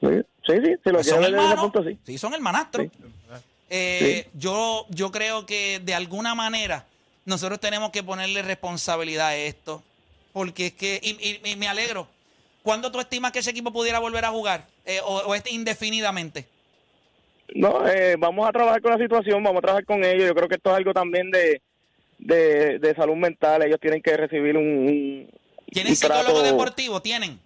Sí, 0.00 0.08
sí, 0.46 0.52
sí, 0.64 0.74
si 0.84 0.90
lo 0.90 0.98
Pues 0.98 1.08
hermanos. 1.08 1.58
punto, 1.60 1.82
sí. 1.84 1.98
Sí, 2.04 2.18
son 2.18 2.34
hermanastros. 2.34 2.86
Eh, 3.68 4.28
Yo, 4.34 4.86
yo 4.90 5.10
creo 5.10 5.46
que 5.46 5.80
de 5.80 5.94
alguna 5.94 6.34
manera 6.34 6.86
nosotros 7.24 7.58
tenemos 7.58 7.90
que 7.90 8.02
ponerle 8.04 8.42
responsabilidad 8.42 9.28
a 9.28 9.36
esto. 9.36 9.82
Porque 10.32 10.66
es 10.66 10.72
que, 10.74 11.00
y, 11.02 11.10
y- 11.12 11.50
y 11.52 11.56
me 11.56 11.66
alegro. 11.66 12.06
¿Cuándo 12.62 12.92
tú 12.92 13.00
estimas 13.00 13.32
que 13.32 13.38
ese 13.38 13.50
equipo 13.50 13.72
pudiera 13.72 13.98
volver 14.00 14.24
a 14.24 14.30
jugar? 14.30 14.66
Eh, 14.84 15.00
o, 15.02 15.18
o 15.20 15.34
este 15.34 15.50
indefinidamente? 15.50 16.46
No, 17.54 17.86
eh, 17.88 18.16
vamos 18.18 18.46
a 18.46 18.52
trabajar 18.52 18.82
con 18.82 18.90
la 18.92 18.98
situación, 18.98 19.42
vamos 19.42 19.58
a 19.60 19.62
trabajar 19.62 19.84
con 19.86 20.04
ellos. 20.04 20.26
Yo 20.28 20.34
creo 20.34 20.48
que 20.48 20.56
esto 20.56 20.70
es 20.70 20.76
algo 20.76 20.92
también 20.92 21.30
de, 21.30 21.62
de, 22.18 22.78
de 22.78 22.94
salud 22.94 23.16
mental. 23.16 23.62
Ellos 23.62 23.80
tienen 23.80 24.02
que 24.02 24.16
recibir 24.16 24.56
un, 24.56 24.64
un, 24.66 25.30
¿Tienen 25.70 25.92
un 25.92 25.98
trato- 25.98 26.20
psicólogo 26.20 26.42
deportivo? 26.42 27.00
¿Tienen? 27.02 27.38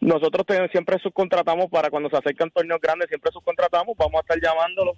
Nosotros 0.00 0.46
siempre 0.70 0.98
subcontratamos 1.00 1.66
para 1.70 1.90
cuando 1.90 2.08
se 2.08 2.16
acercan 2.16 2.50
torneos 2.50 2.80
grandes, 2.80 3.08
siempre 3.08 3.32
subcontratamos. 3.32 3.96
Vamos 3.96 4.14
a 4.16 4.20
estar 4.20 4.38
llamándolos 4.40 4.96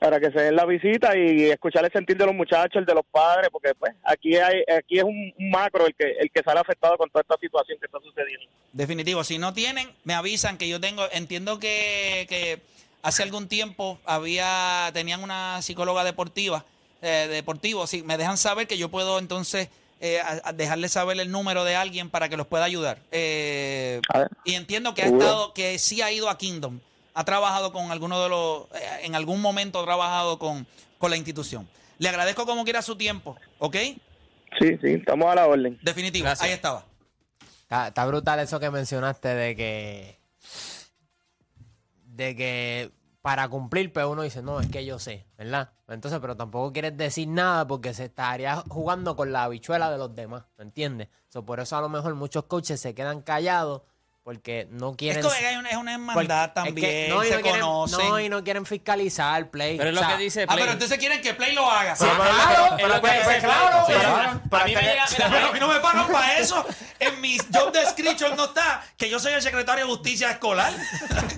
para 0.00 0.18
que 0.18 0.30
se 0.32 0.40
den 0.40 0.56
la 0.56 0.66
visita 0.66 1.16
y 1.16 1.44
escuchar 1.44 1.84
el 1.84 1.92
sentir 1.92 2.16
de 2.16 2.26
los 2.26 2.34
muchachos, 2.34 2.76
el 2.80 2.84
de 2.84 2.94
los 2.94 3.06
padres, 3.06 3.48
porque 3.50 3.74
pues 3.78 3.94
aquí 4.02 4.36
hay, 4.36 4.62
aquí 4.76 4.98
es 4.98 5.04
un, 5.04 5.32
un 5.38 5.50
macro 5.50 5.86
el 5.86 5.94
que 5.94 6.16
el 6.18 6.30
que 6.30 6.42
sale 6.42 6.60
afectado 6.60 6.98
con 6.98 7.08
toda 7.10 7.22
esta 7.22 7.36
situación 7.40 7.78
que 7.78 7.86
está 7.86 8.00
sucediendo. 8.00 8.44
Definitivo. 8.72 9.22
Si 9.22 9.38
no 9.38 9.54
tienen, 9.54 9.88
me 10.02 10.14
avisan 10.14 10.58
que 10.58 10.68
yo 10.68 10.80
tengo. 10.80 11.04
Entiendo 11.12 11.58
que, 11.60 12.26
que 12.28 12.58
hace 13.02 13.22
algún 13.22 13.48
tiempo 13.48 13.98
había 14.04 14.90
tenían 14.92 15.22
una 15.22 15.62
psicóloga 15.62 16.02
deportiva, 16.02 16.64
eh, 17.04 17.28
deportivo. 17.28 17.86
Si 17.86 18.02
me 18.02 18.16
dejan 18.16 18.36
saber 18.38 18.66
que 18.66 18.78
yo 18.78 18.88
puedo 18.90 19.18
entonces 19.18 19.68
eh, 20.00 20.20
a- 20.20 20.40
a 20.48 20.52
dejarle 20.52 20.88
saber 20.88 21.18
el 21.20 21.30
número 21.30 21.64
de 21.64 21.76
alguien 21.76 22.10
para 22.10 22.28
que 22.28 22.36
los 22.36 22.46
pueda 22.46 22.64
ayudar. 22.64 22.98
Eh, 23.12 24.00
A 24.12 24.18
ver. 24.18 24.28
y 24.44 24.54
entiendo 24.54 24.92
que 24.94 25.02
ha 25.02 25.06
Seguro. 25.06 25.24
estado, 25.24 25.54
que 25.54 25.78
sí 25.78 26.02
ha 26.02 26.10
ido 26.10 26.28
a 26.28 26.36
Kingdom. 26.36 26.80
Ha 27.14 27.24
trabajado 27.24 27.72
con 27.72 27.92
alguno 27.92 28.20
de 28.22 28.28
los, 28.28 28.64
eh, 28.74 29.00
en 29.04 29.14
algún 29.14 29.40
momento 29.40 29.78
ha 29.80 29.84
trabajado 29.84 30.38
con, 30.38 30.66
con 30.98 31.10
la 31.10 31.16
institución. 31.16 31.68
Le 31.98 32.08
agradezco 32.08 32.44
como 32.44 32.64
quiera 32.64 32.82
su 32.82 32.96
tiempo, 32.96 33.36
¿ok? 33.58 33.76
Sí, 34.58 34.76
sí, 34.82 34.88
estamos 34.94 35.30
a 35.30 35.36
la 35.36 35.46
orden. 35.46 35.78
Definitivo. 35.82 36.24
Gracias. 36.24 36.46
Ahí 36.48 36.54
estaba. 36.54 36.84
Está, 37.62 37.88
está 37.88 38.04
brutal 38.06 38.40
eso 38.40 38.58
que 38.60 38.70
mencionaste 38.70 39.28
de 39.28 39.56
que. 39.56 40.18
De 42.06 42.36
que 42.36 42.90
para 43.24 43.48
cumplir, 43.48 43.90
pues 43.90 44.04
uno 44.04 44.20
dice, 44.20 44.42
no, 44.42 44.60
es 44.60 44.68
que 44.68 44.84
yo 44.84 44.98
sé, 44.98 45.26
¿verdad? 45.38 45.70
Entonces, 45.88 46.20
pero 46.20 46.36
tampoco 46.36 46.74
quieres 46.74 46.94
decir 46.94 47.26
nada 47.26 47.66
porque 47.66 47.94
se 47.94 48.04
estaría 48.04 48.56
jugando 48.68 49.16
con 49.16 49.32
la 49.32 49.44
habichuela 49.44 49.90
de 49.90 49.96
los 49.96 50.14
demás, 50.14 50.44
¿me 50.58 50.64
entiendes? 50.64 51.08
So, 51.28 51.42
por 51.42 51.58
eso 51.58 51.74
a 51.74 51.80
lo 51.80 51.88
mejor 51.88 52.14
muchos 52.16 52.44
coaches 52.44 52.82
se 52.82 52.94
quedan 52.94 53.22
callados 53.22 53.80
porque 54.24 54.66
no 54.70 54.96
quieren. 54.96 55.24
Es 55.24 55.32
que 55.34 55.46
hay 55.46 55.56
una, 55.56 55.68
es 55.68 55.76
una 55.76 55.92
porque- 55.98 56.10
hermandad 56.24 56.44
es 56.44 56.48
que- 56.48 56.54
también, 56.54 57.10
no, 57.10 57.22
y 57.24 57.28
se 57.28 57.34
no 57.36 57.40
quieren, 57.42 57.60
conocen. 57.60 58.08
No, 58.08 58.20
y 58.20 58.28
no 58.30 58.42
quieren 58.42 58.64
fiscalizar 58.64 59.50
play. 59.50 59.76
Pero 59.76 59.90
es 59.90 59.94
lo 59.94 60.00
O 60.00 60.04
sea, 60.04 60.16
que 60.16 60.22
dice 60.22 60.42
Ah, 60.44 60.46
Play. 60.46 60.58
pero 60.60 60.72
entonces 60.72 60.98
quieren 60.98 61.20
que 61.20 61.34
Play 61.34 61.54
lo 61.54 61.70
haga. 61.70 61.94
Sí, 61.94 62.06
Ah, 62.08 62.14
claro, 62.16 63.00
pues, 63.02 63.40
claro, 63.40 63.86
Sí, 63.86 63.92
pero- 63.92 64.00
claro. 64.00 64.40
A 64.50 64.64
mí 64.64 64.74
me 64.74 64.80
llega, 64.82 65.04
mira, 65.10 65.28
Pero 65.30 65.46
a 65.48 65.52
mí 65.52 65.60
no 65.60 65.68
me 65.68 65.80
pagan 65.80 66.10
para 66.10 66.38
eso. 66.38 66.64
En 67.00 67.20
mi 67.20 67.36
job 67.52 67.70
description 67.70 68.34
no 68.34 68.46
está 68.46 68.82
que 68.96 69.10
yo 69.10 69.18
soy 69.18 69.34
el 69.34 69.42
secretario 69.42 69.84
de 69.84 69.90
justicia 69.90 70.30
escolar. 70.30 70.72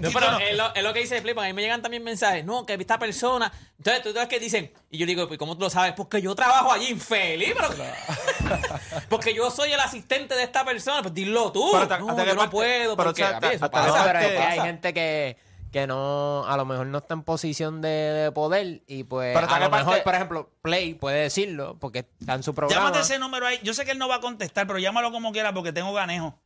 No, 0.00 0.08
Y 0.10 0.12
pero 0.12 0.30
no- 0.30 0.38
es 0.38 0.56
lo, 0.56 0.72
es 0.74 0.82
lo 0.84 0.92
que 0.92 1.00
dice 1.00 1.20
Play, 1.22 1.34
porque 1.34 1.46
a 1.48 1.52
mí 1.52 1.54
me 1.56 1.62
llegan 1.62 1.82
también 1.82 2.04
mensajes, 2.04 2.44
no, 2.44 2.64
que 2.64 2.74
esta 2.74 3.00
persona, 3.00 3.50
entonces 3.78 4.02
tú 4.04 4.12
sabes 4.12 4.28
que 4.28 4.38
dicen, 4.38 4.72
y 4.90 4.98
yo 4.98 5.06
digo, 5.06 5.26
pues 5.26 5.38
¿cómo 5.40 5.54
tú 5.56 5.62
lo 5.62 5.70
sabes? 5.70 5.92
Porque 5.94 6.22
yo 6.22 6.36
trabajo 6.36 6.70
allí 6.72 6.88
infeliz, 6.90 7.52
pero... 7.56 7.70
porque 9.08 9.34
yo 9.34 9.50
soy 9.50 9.72
el 9.72 9.80
asistente 9.80 10.34
de 10.36 10.42
esta 10.44 10.64
persona, 10.64 11.02
pues 11.02 11.14
dilo 11.14 11.50
tú, 11.50 11.68
Pero 11.72 11.82
hasta- 11.82 11.98
no, 11.98 12.08
yo 12.16 12.24
que 12.24 12.30
no 12.34 12.36
parte- 12.42 12.50
puedo, 12.78 12.96
pero 12.96 13.08
porque 13.08 13.24
hasta- 13.24 13.36
a 13.46 13.50
mí 13.50 13.56
eso 13.56 13.64
hasta 13.64 13.78
No, 13.80 13.86
que 13.86 13.92
pasa. 13.92 14.04
pero 14.06 14.18
es 14.20 14.26
que 14.32 14.38
hay 14.38 14.60
gente 14.60 14.94
que, 14.94 15.36
que 15.72 15.86
no, 15.86 16.44
a 16.46 16.56
lo 16.56 16.64
mejor 16.64 16.86
no 16.86 16.98
está 16.98 17.14
en 17.14 17.22
posición 17.22 17.80
de, 17.82 17.88
de 17.88 18.32
poder 18.32 18.82
y 18.86 19.04
pues 19.04 19.34
Pero 19.34 19.48
a 19.50 19.58
lo 19.60 19.70
mejor, 19.70 19.84
parte- 19.86 20.02
por 20.02 20.14
ejemplo, 20.14 20.50
Play 20.62 20.94
puede 20.94 21.22
decirlo 21.22 21.76
porque 21.78 22.06
está 22.20 22.34
en 22.34 22.42
su 22.42 22.54
programa. 22.54 22.86
Llámate 22.86 23.00
ese 23.02 23.18
número 23.18 23.46
ahí. 23.46 23.58
Yo 23.62 23.74
sé 23.74 23.84
que 23.84 23.90
él 23.90 23.98
no 23.98 24.08
va 24.08 24.16
a 24.16 24.20
contestar, 24.20 24.66
pero 24.66 24.78
llámalo 24.78 25.10
como 25.12 25.32
quiera 25.32 25.52
porque 25.52 25.72
tengo 25.72 25.92
ganejo. 25.92 26.38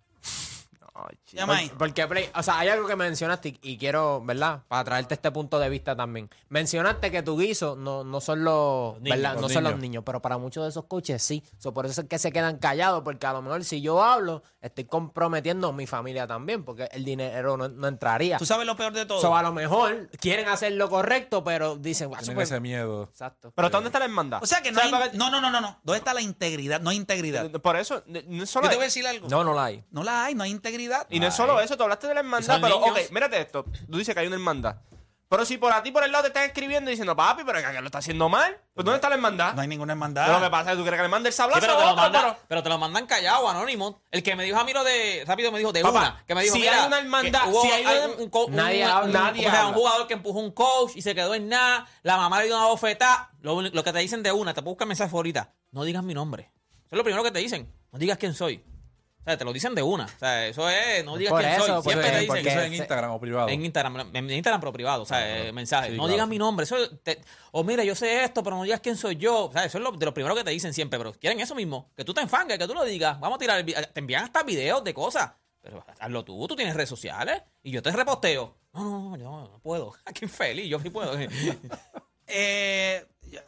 Ay, 0.95 1.17
chico. 1.25 1.47
Por- 1.47 1.79
Porque 1.79 2.07
Play, 2.07 2.29
o 2.35 2.43
sea, 2.43 2.59
hay 2.59 2.69
algo 2.69 2.87
que 2.87 2.97
mencionaste 2.97 3.49
y, 3.51 3.59
y 3.63 3.79
quiero, 3.79 4.23
¿verdad? 4.25 4.63
Para 4.69 4.85
traerte 4.85 5.15
este 5.15 5.31
punto 5.31 5.59
de 5.59 5.69
vista 5.69 5.97
también. 5.97 6.29
Mencionaste 6.49 7.11
que 7.11 7.23
tu 7.23 7.39
guiso 7.39 7.77
no, 7.77 8.05
no 8.05 8.21
son 8.21 8.45
los, 8.45 9.01
niños, 9.01 9.17
¿verdad? 9.17 9.33
los 9.35 9.43
no 9.43 9.49
son 9.49 9.63
los 9.65 9.73
niños. 9.73 9.83
niños, 9.83 10.03
pero 10.05 10.21
para 10.21 10.37
muchos 10.39 10.65
de 10.65 10.71
esos 10.71 10.85
coaches 10.87 11.23
sí. 11.23 11.43
So, 11.59 11.73
por 11.73 11.87
eso 11.87 12.03
es 12.03 12.09
que 12.09 12.19
se 12.19 12.33
quedan 12.33 12.59
callados, 12.59 13.03
porque 13.03 13.27
a 13.27 13.33
lo 13.33 13.43
mejor 13.43 13.65
si 13.65 13.81
yo 13.81 14.03
hablo, 14.03 14.43
estoy 14.61 14.85
comprometiendo 14.85 15.69
a 15.69 15.73
mi 15.73 15.87
familia 15.87 16.27
también, 16.27 16.65
porque 16.65 16.89
el 16.93 17.05
dinero 17.05 17.57
no, 17.57 17.69
no 17.69 17.89
entraría. 17.89 18.37
Tú 18.39 18.47
sabes 18.47 18.67
lo 18.67 18.77
peor 18.77 18.93
de 18.93 19.07
todo. 19.07 19.21
So, 19.21 19.37
a 19.37 19.43
lo 19.43 19.53
mejor 19.53 20.09
quieren 20.21 20.49
hacer 20.49 20.73
lo 20.73 20.89
correcto, 20.91 21.43
pero 21.45 21.77
dicen, 21.77 22.11
"Ah, 22.15 22.19
Tienen 22.19 22.35
pues-". 22.35 22.51
ese 22.51 22.61
miedo. 22.61 23.05
Exacto. 23.05 23.53
Pero 23.55 23.71
¿dónde 23.71 23.89
está 23.89 23.99
la 23.99 24.05
hermandad? 24.07 24.43
o 24.43 24.47
sea 24.47 24.61
que 24.63 24.71
no, 24.73 24.79
¿Sabes 24.81 24.93
hay- 24.93 24.99
para 25.01 25.11
qué- 25.13 25.19
no, 25.19 25.31
no, 25.31 25.41
no, 25.41 25.51
no, 25.51 25.61
no. 25.61 25.79
¿Dónde 25.83 25.99
está 25.99 26.15
la 26.15 26.21
integridad? 26.21 26.81
No 26.81 26.91
hay 26.91 26.97
integridad. 26.97 27.51
Por 27.51 27.77
eso, 27.77 28.03
no 28.07 28.43
es 28.43 28.51
solo 28.51 28.69
te 28.69 28.75
voy 28.75 28.83
a 28.83 28.87
decir 28.87 29.07
algo. 29.07 29.29
No, 29.29 29.45
no 29.45 29.55
la 29.55 29.65
hay. 29.67 29.85
No 29.91 30.03
la 30.03 30.25
hay, 30.25 30.35
no 30.35 30.43
hay 30.45 30.51
integridad. 30.85 31.07
Y 31.11 31.21
no 31.21 31.27
es 31.27 31.35
solo 31.35 31.61
eso, 31.61 31.77
tú 31.77 31.83
hablaste 31.85 32.07
de 32.09 32.15
la 32.15 32.21
hermandad, 32.21 32.59
pero 32.61 32.81
niños. 32.81 32.99
ok, 33.07 33.11
mírate 33.13 33.41
esto. 33.41 33.65
Tú 33.91 33.99
dices 33.99 34.15
que 34.15 34.21
hay 34.21 34.27
una 34.27 34.37
hermandad. 34.37 34.77
Pero 35.29 35.45
si 35.45 35.59
por 35.59 35.73
a 35.73 35.81
ti 35.81 35.93
por 35.93 36.03
el 36.03 36.11
lado 36.11 36.23
te 36.23 36.29
están 36.29 36.43
escribiendo 36.43 36.91
y 36.91 36.95
diciendo, 36.95 37.15
papi, 37.15 37.45
pero 37.47 37.61
que 37.61 37.81
lo 37.81 37.87
está 37.87 37.99
haciendo 37.99 38.29
mal, 38.29 38.53
pues 38.75 38.85
¿dónde 38.85 38.97
está 38.97 39.09
la 39.09 39.15
hermandad? 39.15 39.55
No 39.55 39.61
hay 39.63 39.69
ninguna 39.69 39.93
Pero 39.93 40.05
hermandad. 40.05 40.33
lo 40.41 40.45
que 40.45 40.51
pasa 40.51 40.71
es 40.73 40.77
que 40.77 40.83
tú 40.83 40.85
crees 40.87 40.97
que 40.99 41.03
le 41.05 41.09
manda 41.09 41.29
el 41.29 41.33
Sí, 41.33 41.37
sablazo 41.37 41.61
pero, 41.61 41.75
te 41.77 41.79
lo 41.85 41.91
otro, 41.91 42.03
mandan, 42.03 42.23
pero- 42.23 42.37
pero 42.49 42.63
te 42.65 42.69
lo 42.69 42.79
mandan 42.79 43.07
callado, 43.07 43.49
anónimo. 43.49 44.03
El 44.11 44.25
que 44.25 44.35
me 44.35 44.43
dijo 44.43 44.59
a 44.59 44.65
mí 44.65 44.73
lo 44.73 44.83
de. 44.83 45.23
Rápido 45.25 45.53
me 45.53 45.59
dijo 45.61 45.71
de 45.73 45.83
Papá, 45.83 46.01
una. 46.01 46.25
Que 46.27 46.35
me 46.35 46.43
dijo, 46.43 46.55
si 46.57 46.61
mira, 46.63 46.81
hay 46.81 46.87
una 46.89 46.99
hermandad, 46.99 47.43
hubo- 47.49 47.63
si 47.63 47.71
hay 47.71 47.85
un, 48.19 48.29
un- 48.33 48.57
Nadie 48.57 48.85
un- 48.85 48.91
habla. 48.91 49.21
Nadie 49.21 49.47
o 49.47 49.51
sea, 49.53 49.67
un 49.69 49.75
jugador 49.75 50.09
que 50.09 50.15
empujó 50.15 50.41
un 50.41 50.51
coach 50.51 50.97
y 50.97 51.03
se 51.03 51.15
quedó 51.15 51.33
en 51.37 51.49
nada. 51.49 51.87
La 52.03 52.17
mamá 52.17 52.41
le 52.41 52.47
dio 52.47 52.57
una 52.57 52.67
bofetada. 52.67 53.31
Lo, 53.41 53.63
lo 53.63 53.85
que 53.85 53.93
te 53.93 53.99
dicen 54.01 54.25
de 54.25 54.33
una, 54.33 54.53
te 54.53 54.63
puedo 54.63 54.73
buscar 54.73 54.89
mensaje 54.89 55.15
ahorita. 55.15 55.53
No 55.71 55.85
digas 55.85 56.03
mi 56.03 56.13
nombre. 56.13 56.51
Eso 56.87 56.89
es 56.91 56.97
lo 56.97 57.05
primero 57.05 57.23
que 57.23 57.31
te 57.31 57.39
dicen. 57.39 57.73
No 57.93 58.01
digas 58.01 58.19
quién 58.19 58.35
soy. 58.35 58.65
O 59.21 59.25
sea, 59.25 59.37
te 59.37 59.45
lo 59.45 59.53
dicen 59.53 59.75
de 59.75 59.83
una. 59.83 60.07
O 60.07 60.19
sea, 60.19 60.47
eso 60.47 60.69
es. 60.69 61.05
No 61.05 61.17
digas 61.17 61.31
Por 61.33 61.41
quién 61.43 61.53
eso, 61.53 61.83
soy. 61.83 61.93
Siempre 61.93 62.11
te 62.11 62.21
dicen. 62.21 62.47
Eso 62.47 62.61
en 62.63 62.75
Instagram 62.75 63.11
o 63.11 63.21
privado. 63.21 63.49
En 63.51 63.65
Instagram, 63.65 64.11
en 64.17 64.31
Instagram 64.31 64.61
pero 64.61 64.73
privado, 64.73 65.03
o 65.03 65.07
sea, 65.07 65.47
eh, 65.49 65.53
mensaje. 65.53 65.89
Sí, 65.91 65.93
no 65.93 66.05
claro. 66.05 66.13
digas 66.15 66.29
mi 66.29 66.39
nombre. 66.39 66.65
Eso 66.65 66.77
te- 67.03 67.21
o 67.53 67.63
mira, 67.63 67.85
yo 67.85 67.95
sé 67.95 68.25
esto, 68.25 68.43
pero 68.43 68.57
no 68.57 68.63
digas 68.63 68.81
quién 68.81 68.97
soy 68.97 69.17
yo. 69.17 69.47
O 69.47 69.53
sea, 69.53 69.65
eso 69.65 69.79
es 69.79 69.85
lo, 69.85 69.93
de 69.93 70.07
lo 70.07 70.15
primero 70.15 70.35
que 70.35 70.43
te 70.43 70.51
dicen 70.51 70.73
siempre, 70.73 70.99
pero 70.99 71.13
quieren 71.13 71.39
eso 71.41 71.55
mismo. 71.55 71.91
Que 71.97 72.05
tú 72.05 72.15
te 72.15 72.23
enfangues, 72.23 72.59
que 72.59 72.67
tú 72.67 72.73
lo 72.75 72.85
digas. 72.85 73.21
Vamos 73.21 73.37
a 73.37 73.39
tirar 73.39 73.59
el 73.59 73.67
Te 73.89 74.01
envían 74.01 74.25
hasta 74.25 74.43
videos 74.43 74.83
de 74.83 74.95
cosas. 74.95 75.33
Pero 75.61 75.85
hazlo 75.99 76.25
tú, 76.25 76.49
tú 76.49 76.57
tienes 76.57 76.75
redes 76.75 76.89
sociales 76.89 77.43
y 77.63 77.71
yo 77.71 77.83
te 77.83 77.91
reposteo. 77.91 78.57
No, 78.73 78.83
no, 78.83 79.11
no, 79.11 79.17
yo 79.19 79.31
no 79.53 79.59
puedo. 79.61 79.93
Qué 80.15 80.25
infeliz, 80.25 80.67
yo 80.69 80.81
sí 80.81 80.89
puedo. 80.91 81.13
Eh, 82.27 83.05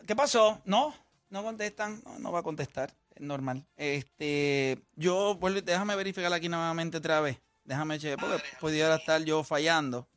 ¿Qué 0.07 0.17
pasó? 0.17 0.61
No, 0.65 0.93
no 1.31 1.43
contestan. 1.45 2.03
No, 2.05 2.19
no 2.19 2.33
va 2.33 2.41
a 2.41 2.43
contestar. 2.43 2.93
Normal. 3.19 3.67
Este, 3.77 4.83
yo, 4.97 5.35
vuelvo, 5.37 5.61
déjame 5.61 5.97
verificar 5.97 6.33
aquí 6.33 6.49
nuevamente 6.49 6.99
otra 6.99 7.21
vez. 7.21 7.39
Déjame 7.65 7.99
chequear, 7.99 8.19
porque 8.19 8.43
pudiera 8.61 8.97
estar 8.97 9.23
yo 9.25 9.45
fallando. 9.45 10.09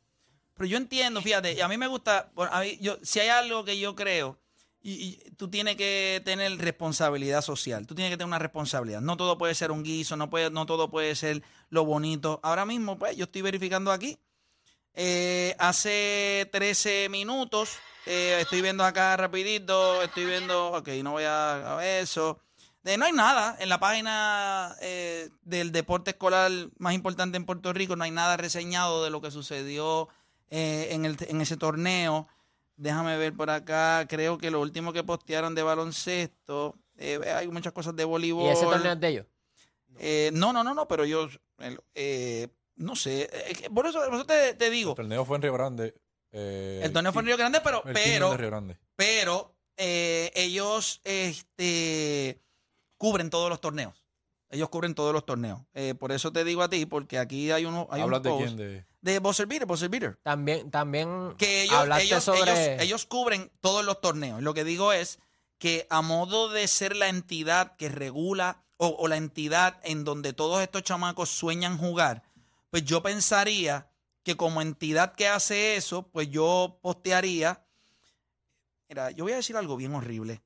Pero 0.54 0.66
yo 0.66 0.76
entiendo, 0.78 1.20
fíjate, 1.20 1.52
y 1.52 1.60
a 1.60 1.68
mí 1.68 1.76
me 1.76 1.86
gusta, 1.86 2.30
bueno, 2.34 2.52
a 2.52 2.60
mí, 2.60 2.78
yo, 2.80 2.98
si 3.02 3.20
hay 3.20 3.28
algo 3.28 3.64
que 3.64 3.78
yo 3.78 3.94
creo, 3.94 4.38
y, 4.82 4.92
y 4.92 5.30
tú 5.36 5.48
tienes 5.48 5.76
que 5.76 6.22
tener 6.24 6.56
responsabilidad 6.58 7.42
social, 7.42 7.86
tú 7.86 7.94
tienes 7.94 8.10
que 8.10 8.16
tener 8.16 8.28
una 8.28 8.38
responsabilidad. 8.38 9.00
No 9.00 9.16
todo 9.16 9.36
puede 9.36 9.54
ser 9.54 9.70
un 9.70 9.82
guiso, 9.82 10.16
no, 10.16 10.30
puede, 10.30 10.50
no 10.50 10.64
todo 10.64 10.90
puede 10.90 11.14
ser 11.14 11.42
lo 11.68 11.84
bonito. 11.84 12.40
Ahora 12.42 12.64
mismo, 12.64 12.98
pues, 12.98 13.16
yo 13.16 13.24
estoy 13.24 13.42
verificando 13.42 13.92
aquí. 13.92 14.18
Eh, 14.94 15.54
hace 15.58 16.48
13 16.52 17.08
minutos, 17.10 17.76
eh, 18.06 18.38
estoy 18.40 18.62
viendo 18.62 18.82
acá 18.82 19.14
rapidito, 19.16 20.02
estoy 20.02 20.24
viendo, 20.24 20.72
ok, 20.72 20.88
no 21.02 21.12
voy 21.12 21.24
a, 21.24 21.78
a 21.78 21.98
eso. 21.98 22.40
De, 22.86 22.96
no 22.96 23.04
hay 23.04 23.12
nada 23.12 23.56
en 23.58 23.68
la 23.68 23.80
página 23.80 24.76
eh, 24.80 25.28
del 25.42 25.72
deporte 25.72 26.10
escolar 26.12 26.50
más 26.78 26.94
importante 26.94 27.36
en 27.36 27.44
Puerto 27.44 27.72
Rico, 27.72 27.96
no 27.96 28.04
hay 28.04 28.12
nada 28.12 28.36
reseñado 28.36 29.02
de 29.02 29.10
lo 29.10 29.20
que 29.20 29.32
sucedió 29.32 30.08
eh, 30.50 30.88
en, 30.92 31.04
el, 31.04 31.16
en 31.28 31.40
ese 31.40 31.56
torneo. 31.56 32.28
Déjame 32.76 33.16
ver 33.16 33.34
por 33.34 33.50
acá, 33.50 34.06
creo 34.08 34.38
que 34.38 34.50
lo 34.52 34.60
último 34.60 34.92
que 34.92 35.02
postearon 35.02 35.54
de 35.56 35.62
baloncesto, 35.64 36.76
eh, 36.96 37.18
hay 37.34 37.48
muchas 37.48 37.72
cosas 37.72 37.96
de 37.96 38.04
voleibol. 38.04 38.44
¿Y 38.44 38.48
ese 38.50 38.64
torneo 38.64 38.92
es 38.92 39.00
de 39.00 39.08
ellos? 39.08 39.26
Eh, 39.98 40.30
no, 40.32 40.52
no, 40.52 40.62
no, 40.62 40.72
no, 40.72 40.86
pero 40.86 41.04
yo, 41.04 41.26
eh, 41.94 42.48
no 42.76 42.94
sé, 42.94 43.28
eh, 43.32 43.68
por 43.74 43.86
eso, 43.86 43.98
por 44.04 44.14
eso 44.14 44.26
te, 44.26 44.54
te 44.54 44.70
digo, 44.70 44.90
El 44.90 44.96
torneo 44.96 45.24
fue 45.24 45.36
en 45.36 45.42
Río 45.42 45.52
Grande. 45.54 45.94
eh, 46.30 46.82
el 46.84 46.92
torneo 46.92 47.12
fue 47.12 47.22
en 47.22 47.26
Río 47.26 47.36
Grande, 47.38 47.60
pero, 47.64 47.82
pero, 47.82 48.30
de 48.30 48.36
Río 48.36 48.50
Grande. 48.50 48.78
pero 48.94 49.54
eh, 49.76 50.30
ellos 50.34 51.00
este, 51.04 52.40
cubren 52.96 53.30
todos 53.30 53.48
los 53.50 53.60
torneos. 53.60 54.02
Ellos 54.48 54.68
cubren 54.68 54.94
todos 54.94 55.12
los 55.12 55.26
torneos. 55.26 55.60
Eh, 55.74 55.94
por 55.94 56.12
eso 56.12 56.32
te 56.32 56.44
digo 56.44 56.62
a 56.62 56.68
ti, 56.68 56.86
porque 56.86 57.18
aquí 57.18 57.50
hay 57.50 57.64
uno, 57.64 57.88
hay 57.90 58.00
un 58.00 58.04
¿Hablas 58.04 58.22
de 58.22 58.30
post 58.30 58.44
quién? 58.44 58.56
De... 58.56 58.86
de 59.00 59.18
Buzzer 59.18 59.46
Beater, 59.46 59.66
Buzzer 59.66 59.88
Beater. 59.88 60.16
También, 60.22 60.70
también 60.70 61.34
Que 61.36 61.64
ellos, 61.64 61.74
hablaste 61.74 62.04
ellos, 62.04 62.24
sobre... 62.24 62.42
ellos, 62.42 62.82
ellos 62.82 63.06
cubren 63.06 63.50
todos 63.60 63.84
los 63.84 64.00
torneos. 64.00 64.42
Lo 64.42 64.54
que 64.54 64.62
digo 64.62 64.92
es 64.92 65.18
que 65.58 65.86
a 65.90 66.00
modo 66.00 66.48
de 66.48 66.68
ser 66.68 66.94
la 66.94 67.08
entidad 67.08 67.76
que 67.76 67.88
regula 67.88 68.62
o, 68.76 68.88
o 68.88 69.08
la 69.08 69.16
entidad 69.16 69.80
en 69.82 70.04
donde 70.04 70.32
todos 70.32 70.62
estos 70.62 70.82
chamacos 70.82 71.28
sueñan 71.28 71.76
jugar, 71.78 72.22
pues 72.70 72.84
yo 72.84 73.02
pensaría 73.02 73.90
que 74.22 74.36
como 74.36 74.60
entidad 74.60 75.14
que 75.14 75.28
hace 75.28 75.76
eso, 75.76 76.08
pues 76.08 76.28
yo 76.30 76.78
postearía. 76.82 77.64
Mira, 78.88 79.10
yo 79.12 79.24
voy 79.24 79.32
a 79.32 79.36
decir 79.36 79.56
algo 79.56 79.76
bien 79.76 79.94
horrible. 79.94 80.42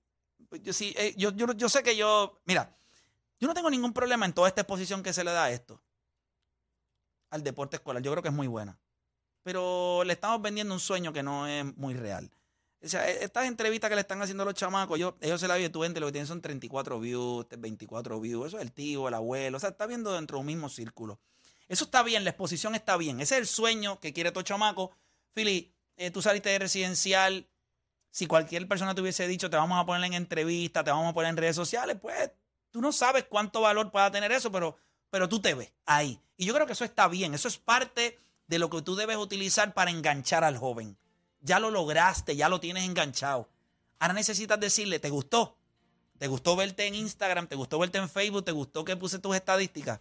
Eh, 0.53 1.15
yo, 1.17 1.31
yo, 1.33 1.53
yo 1.53 1.69
sé 1.69 1.83
que 1.83 1.97
yo. 1.97 2.41
Mira, 2.45 2.77
yo 3.39 3.49
no 3.49 3.55
tengo 3.55 3.71
ningún 3.71 3.93
problema 3.93 4.27
en 4.27 4.33
toda 4.33 4.49
esta 4.49 4.63
exposición 4.63 5.03
que 5.03 5.13
se 5.13 5.25
le 5.25 5.31
da 5.31 5.45
a 5.45 5.51
esto. 5.51 5.83
Al 7.31 7.43
deporte 7.43 7.77
escolar. 7.77 8.03
Yo 8.03 8.11
creo 8.11 8.23
que 8.23 8.29
es 8.29 8.35
muy 8.35 8.49
buena 8.49 8.79
pero 9.43 10.03
le 10.05 10.13
estamos 10.13 10.41
vendiendo 10.43 10.75
un 10.75 10.81
sueño 10.81 11.13
que 11.13 11.23
no 11.23 11.47
es 11.47 11.65
muy 11.77 11.95
real. 11.95 12.31
O 12.83 12.89
sea, 12.89 13.09
e- 13.11 13.25
estas 13.25 13.47
entrevistas 13.47 13.89
que 13.91 13.97
le 13.97 14.03
están 14.03 14.21
haciendo 14.23 14.43
a 14.43 14.47
los 14.47 14.55
chamacos, 14.55 14.99
yo, 14.99 15.17
ellos 15.21 15.41
se 15.41 15.49
la 15.49 15.57
viven, 15.57 15.73
tú 15.73 15.85
entes, 15.85 16.01
lo 16.01 16.07
que 16.07 16.13
tienen 16.13 16.27
son 16.27 16.41
34 16.41 16.99
views, 17.01 17.47
24 17.59 18.21
views, 18.21 18.49
eso 18.49 18.59
es 18.59 18.63
el 18.63 18.73
tío, 18.73 19.09
el 19.09 19.15
abuelo, 19.15 19.57
o 19.57 19.61
sea, 19.61 19.71
está 19.71 19.87
viendo 19.87 20.13
dentro 20.13 20.37
de 20.37 20.41
un 20.41 20.47
mismo 20.47 20.69
círculo. 20.69 21.21
Eso 21.69 21.85
está 21.85 22.03
bien, 22.03 22.25
la 22.25 22.31
exposición 22.31 22.75
está 22.75 22.97
bien, 22.97 23.21
ese 23.21 23.35
es 23.37 23.41
el 23.41 23.47
sueño 23.47 24.01
que 24.01 24.13
quiere 24.13 24.33
tu 24.33 24.43
chamaco. 24.43 24.93
Philly, 25.35 25.73
eh, 25.97 26.11
tú 26.11 26.21
saliste 26.23 26.49
de 26.49 26.59
residencial, 26.59 27.47
si 28.11 28.27
cualquier 28.27 28.67
persona 28.69 28.95
te 28.95 29.01
hubiese 29.01 29.27
dicho, 29.29 29.49
te 29.51 29.57
vamos 29.57 29.79
a 29.81 29.87
poner 29.87 30.05
en 30.05 30.15
entrevista, 30.15 30.83
te 30.85 30.91
vamos 30.91 31.09
a 31.11 31.15
poner 31.15 31.31
en 31.31 31.37
redes 31.37 31.57
sociales, 31.57 31.97
pues 32.01 32.31
tú 32.71 32.81
no 32.81 32.93
sabes 32.93 33.25
cuánto 33.29 33.61
valor 33.61 33.91
pueda 33.91 34.11
tener 34.11 34.33
eso, 34.33 34.51
pero, 34.51 34.77
pero 35.11 35.29
tú 35.29 35.41
te 35.41 35.55
ves 35.55 35.73
ahí. 35.87 36.21
Y 36.37 36.47
yo 36.47 36.55
creo 36.55 36.67
que 36.67 36.73
eso 36.73 36.85
está 36.85 37.07
bien, 37.09 37.35
eso 37.35 37.49
es 37.49 37.59
parte 37.59 38.19
de 38.47 38.59
lo 38.59 38.69
que 38.71 38.83
tú 38.83 38.97
debes 38.97 39.17
utilizar 39.17 39.75
para 39.75 39.91
enganchar 39.91 40.43
al 40.45 40.57
joven. 40.59 40.97
Ya 41.41 41.61
lo 41.61 41.71
lograste, 41.71 42.35
ya 42.37 42.49
lo 42.49 42.61
tienes 42.61 42.85
enganchado. 42.85 43.49
Ahora 43.99 44.15
necesitas 44.15 44.59
decirle, 44.59 44.99
¿te 44.99 45.11
gustó? 45.11 45.57
¿Te 46.19 46.27
gustó 46.27 46.57
verte 46.57 46.87
en 46.87 46.95
Instagram? 46.95 47.47
¿Te 47.47 47.55
gustó 47.57 47.79
verte 47.79 47.99
en 47.99 48.09
Facebook? 48.09 48.45
¿Te 48.45 48.53
gustó 48.53 48.85
que 48.85 48.97
puse 48.97 49.19
tus 49.19 49.35
estadísticas? 49.37 50.01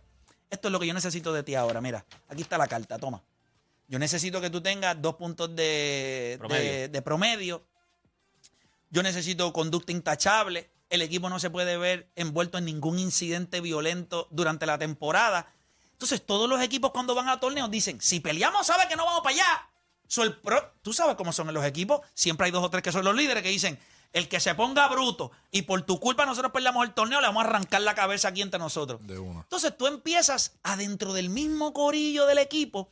Esto 0.49 0.67
es 0.67 0.71
lo 0.71 0.79
que 0.79 0.87
yo 0.87 0.93
necesito 0.93 1.31
de 1.31 1.43
ti 1.43 1.55
ahora. 1.55 1.79
Mira, 1.79 2.05
aquí 2.27 2.41
está 2.41 2.57
la 2.57 2.67
carta, 2.67 2.97
toma. 2.97 3.21
Yo 3.87 3.99
necesito 3.99 4.41
que 4.41 4.49
tú 4.49 4.61
tengas 4.61 5.01
dos 5.01 5.15
puntos 5.15 5.55
de 5.55 6.35
Promedio. 6.39 6.71
de- 6.71 6.87
de 6.89 7.01
promedio. 7.01 7.63
Yo 8.89 9.03
necesito 9.03 9.51
conducta 9.53 9.91
intachable. 9.91 10.69
El 10.89 11.01
equipo 11.01 11.29
no 11.29 11.39
se 11.39 11.49
puede 11.49 11.77
ver 11.77 12.09
envuelto 12.15 12.57
en 12.57 12.65
ningún 12.65 12.97
incidente 12.99 13.61
violento 13.61 14.27
durante 14.31 14.65
la 14.65 14.77
temporada. 14.79 15.51
Entonces, 15.91 16.25
todos 16.25 16.49
los 16.49 16.61
equipos 16.61 16.91
cuando 16.91 17.13
van 17.13 17.29
a 17.29 17.39
torneos 17.39 17.69
dicen, 17.69 17.99
si 18.01 18.19
peleamos, 18.19 18.65
sabe 18.65 18.87
que 18.87 18.95
no 18.95 19.05
vamos 19.05 19.21
para 19.21 19.35
allá. 19.35 19.69
So, 20.07 20.23
el 20.23 20.35
pro- 20.37 20.73
Tú 20.81 20.93
sabes 20.93 21.15
cómo 21.15 21.31
son 21.33 21.53
los 21.53 21.63
equipos. 21.65 22.01
Siempre 22.13 22.45
hay 22.45 22.51
dos 22.51 22.63
o 22.63 22.69
tres 22.69 22.81
que 22.81 22.91
son 22.91 23.05
los 23.05 23.15
líderes 23.15 23.43
que 23.43 23.49
dicen, 23.49 23.77
el 24.11 24.27
que 24.27 24.39
se 24.39 24.55
ponga 24.55 24.87
bruto 24.87 25.31
y 25.51 25.61
por 25.61 25.83
tu 25.83 25.99
culpa 25.99 26.25
nosotros 26.25 26.51
peleamos 26.51 26.83
el 26.87 26.95
torneo, 26.95 27.21
le 27.21 27.27
vamos 27.27 27.43
a 27.45 27.47
arrancar 27.47 27.81
la 27.81 27.93
cabeza 27.93 28.29
aquí 28.29 28.41
entre 28.41 28.57
nosotros. 28.59 29.05
De 29.05 29.19
una. 29.19 29.41
Entonces 29.41 29.77
tú 29.77 29.85
empiezas 29.85 30.53
adentro 30.63 31.13
del 31.13 31.29
mismo 31.29 31.73
corillo 31.73 32.25
del 32.25 32.39
equipo 32.39 32.91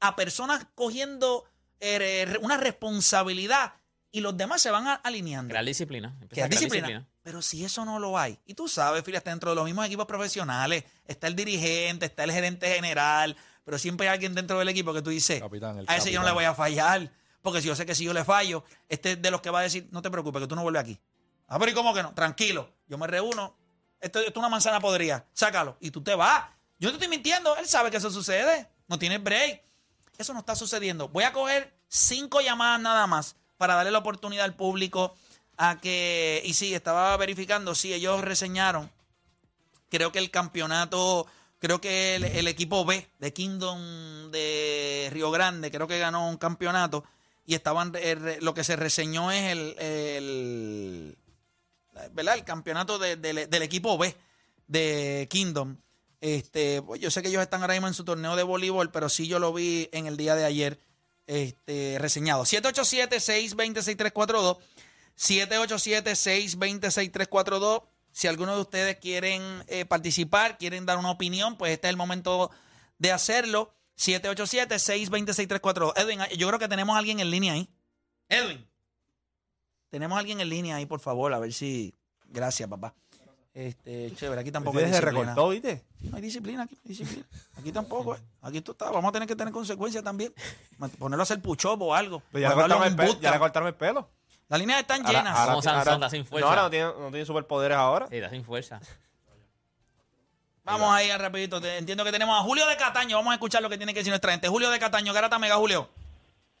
a 0.00 0.14
personas 0.14 0.66
cogiendo 0.74 1.44
eh, 1.80 2.36
una 2.42 2.58
responsabilidad 2.58 3.72
y 4.10 4.20
los 4.20 4.36
demás 4.36 4.60
se 4.62 4.70
van 4.70 4.86
a- 4.86 4.94
alineando. 4.94 5.50
Crear 5.50 5.64
disciplina. 5.64 6.16
Crear 6.28 6.48
disciplina. 6.48 7.06
Pero 7.22 7.42
si 7.42 7.64
eso 7.64 7.84
no 7.84 7.98
lo 7.98 8.18
hay, 8.18 8.38
y 8.46 8.54
tú 8.54 8.68
sabes, 8.68 9.04
Fili, 9.04 9.18
dentro 9.24 9.50
de 9.50 9.56
los 9.56 9.64
mismos 9.64 9.84
equipos 9.86 10.06
profesionales, 10.06 10.84
está 11.06 11.26
el 11.26 11.36
dirigente, 11.36 12.06
está 12.06 12.24
el 12.24 12.32
gerente 12.32 12.68
general, 12.74 13.36
pero 13.64 13.78
siempre 13.78 14.08
hay 14.08 14.14
alguien 14.14 14.34
dentro 14.34 14.58
del 14.58 14.68
equipo 14.70 14.94
que 14.94 15.02
tú 15.02 15.10
dices, 15.10 15.40
Capitán, 15.40 15.78
el 15.78 15.84
a 15.88 15.96
ese 15.96 16.10
yo 16.10 16.20
no 16.20 16.26
le 16.26 16.32
voy 16.32 16.44
a 16.44 16.54
fallar, 16.54 17.10
porque 17.42 17.60
si 17.60 17.68
yo 17.68 17.76
sé 17.76 17.84
que 17.84 17.94
si 17.94 18.04
yo 18.04 18.14
le 18.14 18.24
fallo, 18.24 18.64
este 18.88 19.12
es 19.12 19.22
de 19.22 19.30
los 19.30 19.40
que 19.42 19.50
va 19.50 19.60
a 19.60 19.62
decir, 19.62 19.88
no 19.90 20.00
te 20.00 20.10
preocupes, 20.10 20.40
que 20.42 20.48
tú 20.48 20.56
no 20.56 20.62
vuelves 20.62 20.80
aquí. 20.82 20.98
Ah, 21.46 21.58
pero 21.58 21.70
¿y 21.70 21.74
cómo 21.74 21.92
que 21.92 22.02
no? 22.02 22.14
Tranquilo, 22.14 22.72
yo 22.86 22.96
me 22.96 23.06
reúno, 23.06 23.56
esto, 24.00 24.20
esto 24.20 24.30
es 24.30 24.36
una 24.36 24.48
manzana 24.48 24.80
podrida, 24.80 25.26
sácalo, 25.34 25.76
y 25.80 25.90
tú 25.90 26.02
te 26.02 26.14
vas. 26.14 26.44
Yo 26.78 26.88
no 26.88 26.92
te 26.92 27.04
estoy 27.04 27.08
mintiendo, 27.08 27.56
él 27.56 27.66
sabe 27.66 27.90
que 27.90 27.96
eso 27.98 28.10
sucede, 28.10 28.70
no 28.86 28.98
tiene 28.98 29.18
break. 29.18 29.62
Eso 30.16 30.32
no 30.32 30.40
está 30.40 30.54
sucediendo. 30.56 31.08
Voy 31.08 31.24
a 31.24 31.32
coger 31.32 31.76
cinco 31.88 32.40
llamadas 32.40 32.80
nada 32.80 33.06
más 33.06 33.36
para 33.58 33.74
darle 33.74 33.90
la 33.90 33.98
oportunidad 33.98 34.44
al 34.44 34.54
público 34.54 35.14
a 35.58 35.78
que. 35.80 36.40
Y 36.44 36.54
sí, 36.54 36.74
estaba 36.74 37.16
verificando, 37.16 37.74
sí, 37.74 37.92
ellos 37.92 38.22
reseñaron. 38.22 38.90
Creo 39.90 40.12
que 40.12 40.18
el 40.18 40.30
campeonato, 40.30 41.26
creo 41.58 41.80
que 41.80 42.16
el, 42.16 42.48
equipo 42.48 42.84
B 42.84 43.06
de 43.18 43.32
Kingdom 43.32 44.30
de 44.30 45.08
Río 45.12 45.30
Grande, 45.30 45.70
creo 45.70 45.86
que 45.88 45.98
ganó 45.98 46.28
un 46.28 46.36
campeonato. 46.36 47.04
Y 47.44 47.54
estaban, 47.54 47.92
eh, 47.96 48.38
lo 48.42 48.52
que 48.52 48.64
se 48.64 48.76
reseñó 48.76 49.32
es 49.32 49.52
el, 49.52 49.74
el 49.78 51.18
¿verdad? 52.12 52.34
El 52.34 52.44
campeonato 52.44 52.98
de- 52.98 53.16
del 53.16 53.62
equipo 53.62 53.96
B 53.98 54.14
de 54.66 55.26
Kingdom. 55.30 55.76
Este, 56.20 56.82
pues 56.82 57.00
yo 57.00 57.10
sé 57.10 57.22
que 57.22 57.28
ellos 57.28 57.42
están 57.42 57.62
ahora 57.62 57.74
mismo 57.74 57.88
en 57.88 57.94
su 57.94 58.04
torneo 58.04 58.36
de 58.36 58.42
voleibol, 58.42 58.90
pero 58.90 59.08
sí 59.08 59.28
yo 59.28 59.38
lo 59.38 59.52
vi 59.52 59.88
en 59.92 60.06
el 60.06 60.16
día 60.16 60.34
de 60.34 60.44
ayer 60.44 60.78
este, 61.28 61.98
reseñado. 62.00 62.42
787-620-6342. 62.42 64.58
787-620-6342. 65.16 67.84
Si 68.10 68.26
alguno 68.26 68.56
de 68.56 68.62
ustedes 68.62 68.96
quieren 68.96 69.62
eh, 69.68 69.84
participar, 69.84 70.58
quieren 70.58 70.86
dar 70.86 70.98
una 70.98 71.12
opinión, 71.12 71.56
pues 71.56 71.70
este 71.72 71.86
es 71.86 71.90
el 71.90 71.96
momento 71.96 72.50
de 72.98 73.12
hacerlo. 73.12 73.72
787-626-342. 73.96 75.92
Edwin, 75.96 76.18
yo 76.36 76.48
creo 76.48 76.58
que 76.58 76.66
tenemos 76.66 76.96
a 76.96 76.98
alguien 76.98 77.20
en 77.20 77.30
línea 77.30 77.52
ahí. 77.52 77.68
Edwin. 78.28 78.66
Tenemos 79.90 80.16
a 80.16 80.20
alguien 80.20 80.40
en 80.40 80.48
línea 80.48 80.76
ahí, 80.76 80.86
por 80.86 81.00
favor, 81.00 81.30
a 81.32 81.38
ver 81.38 81.52
si. 81.52 81.94
Gracias, 82.26 82.68
papá. 82.68 82.94
Este, 83.58 84.12
chévere, 84.14 84.40
aquí 84.42 84.52
tampoco 84.52 84.78
hay 84.78 84.84
se 84.84 84.90
disciplina. 84.90 85.20
recortó, 85.32 85.48
¿viste? 85.48 85.82
No 86.02 86.16
hay 86.16 86.22
disciplina 86.22 86.62
aquí, 86.62 86.76
no 86.76 86.80
hay 86.84 86.88
disciplina. 86.90 87.26
Aquí 87.56 87.72
tampoco, 87.72 88.14
eh. 88.14 88.18
Aquí 88.42 88.60
tú 88.60 88.70
estás. 88.70 88.92
Vamos 88.92 89.08
a 89.08 89.12
tener 89.12 89.26
que 89.26 89.34
tener 89.34 89.52
consecuencias 89.52 90.04
también. 90.04 90.32
Ponerlo 90.96 91.22
a 91.22 91.24
hacer 91.24 91.42
push-up 91.42 91.82
o 91.82 91.92
algo. 91.92 92.22
Pues 92.30 92.40
ya, 92.42 92.50
le 92.50 92.54
cortaron 92.54 92.84
el 92.86 92.94
pelo, 92.94 93.20
ya 93.20 93.32
le 93.32 93.38
cortaron 93.40 93.66
el 93.66 93.74
pelo. 93.74 94.08
Las 94.48 94.60
líneas 94.60 94.80
están 94.80 95.04
Ahora- 95.04 95.18
llenas. 95.18 95.36
ahora- 95.36 95.52
Como 95.54 95.62
Sansón, 95.62 95.78
ahora- 95.80 95.94
está 95.94 96.10
sin 96.10 96.24
fuerza. 96.24 96.44
No, 96.46 96.50
ahora 96.50 96.62
no 96.62 96.70
tiene, 96.70 96.86
no 96.86 97.10
tiene 97.10 97.26
superpoderes 97.26 97.76
ahora. 97.76 98.06
Sí, 98.08 98.16
está 98.16 98.30
sin 98.30 98.44
fuerza. 98.44 98.80
Vamos 100.62 100.92
ahí 100.92 101.10
rapidito. 101.16 101.56
Entiendo 101.64 102.04
que 102.04 102.12
tenemos 102.12 102.38
a 102.38 102.42
Julio 102.44 102.64
de 102.66 102.76
Cataño. 102.76 103.16
Vamos 103.16 103.32
a 103.32 103.34
escuchar 103.34 103.60
lo 103.62 103.70
que 103.70 103.76
tiene 103.78 103.92
que 103.92 104.00
decir 104.00 104.10
nuestra 104.12 104.30
gente. 104.32 104.48
Julio 104.48 104.70
de 104.70 104.78
Cataño, 104.78 105.12
Garata 105.12 105.38
Mega 105.38 105.56
Julio. 105.56 105.88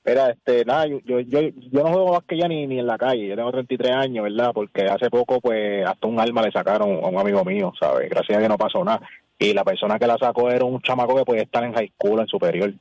Mira, 0.08 0.30
este, 0.30 0.64
nada, 0.64 0.86
yo, 0.86 1.00
yo, 1.04 1.20
yo, 1.20 1.82
no 1.82 1.92
juego 1.92 2.12
básquet 2.12 2.38
ya 2.40 2.48
ni, 2.48 2.66
ni 2.66 2.78
en 2.78 2.86
la 2.86 2.96
calle, 2.96 3.26
yo 3.26 3.36
tengo 3.36 3.52
33 3.52 3.92
años, 3.92 4.24
¿verdad? 4.24 4.52
Porque 4.54 4.84
hace 4.84 5.10
poco, 5.10 5.38
pues, 5.38 5.86
hasta 5.86 6.06
un 6.06 6.18
arma 6.18 6.40
le 6.40 6.50
sacaron 6.50 7.04
a 7.04 7.08
un 7.08 7.18
amigo 7.18 7.44
mío, 7.44 7.74
¿sabes? 7.78 8.08
Gracias 8.08 8.38
a 8.38 8.40
que 8.40 8.48
no 8.48 8.56
pasó 8.56 8.82
nada. 8.82 9.02
Y 9.38 9.52
la 9.52 9.64
persona 9.64 9.98
que 9.98 10.06
la 10.06 10.16
sacó 10.16 10.50
era 10.50 10.64
un 10.64 10.80
chamaco 10.80 11.14
que 11.14 11.26
podía 11.26 11.42
estar 11.42 11.62
en 11.62 11.74
high 11.74 11.92
school, 11.92 12.20
en 12.20 12.26
superior. 12.26 12.72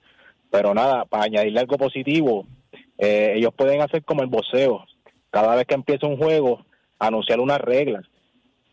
Pero 0.49 0.73
nada, 0.73 1.03
para 1.03 1.25
añadirle 1.25 1.59
algo 1.59 1.77
positivo, 1.77 2.45
eh, 2.97 3.33
ellos 3.35 3.53
pueden 3.53 3.81
hacer 3.81 4.05
como 4.05 4.21
el 4.21 4.29
boxeo. 4.29 4.85
Cada 5.29 5.53
vez 5.57 5.65
que 5.67 5.75
empieza 5.75 6.07
un 6.07 6.15
juego, 6.15 6.65
anunciar 6.97 7.41
unas 7.41 7.59
reglas, 7.59 8.05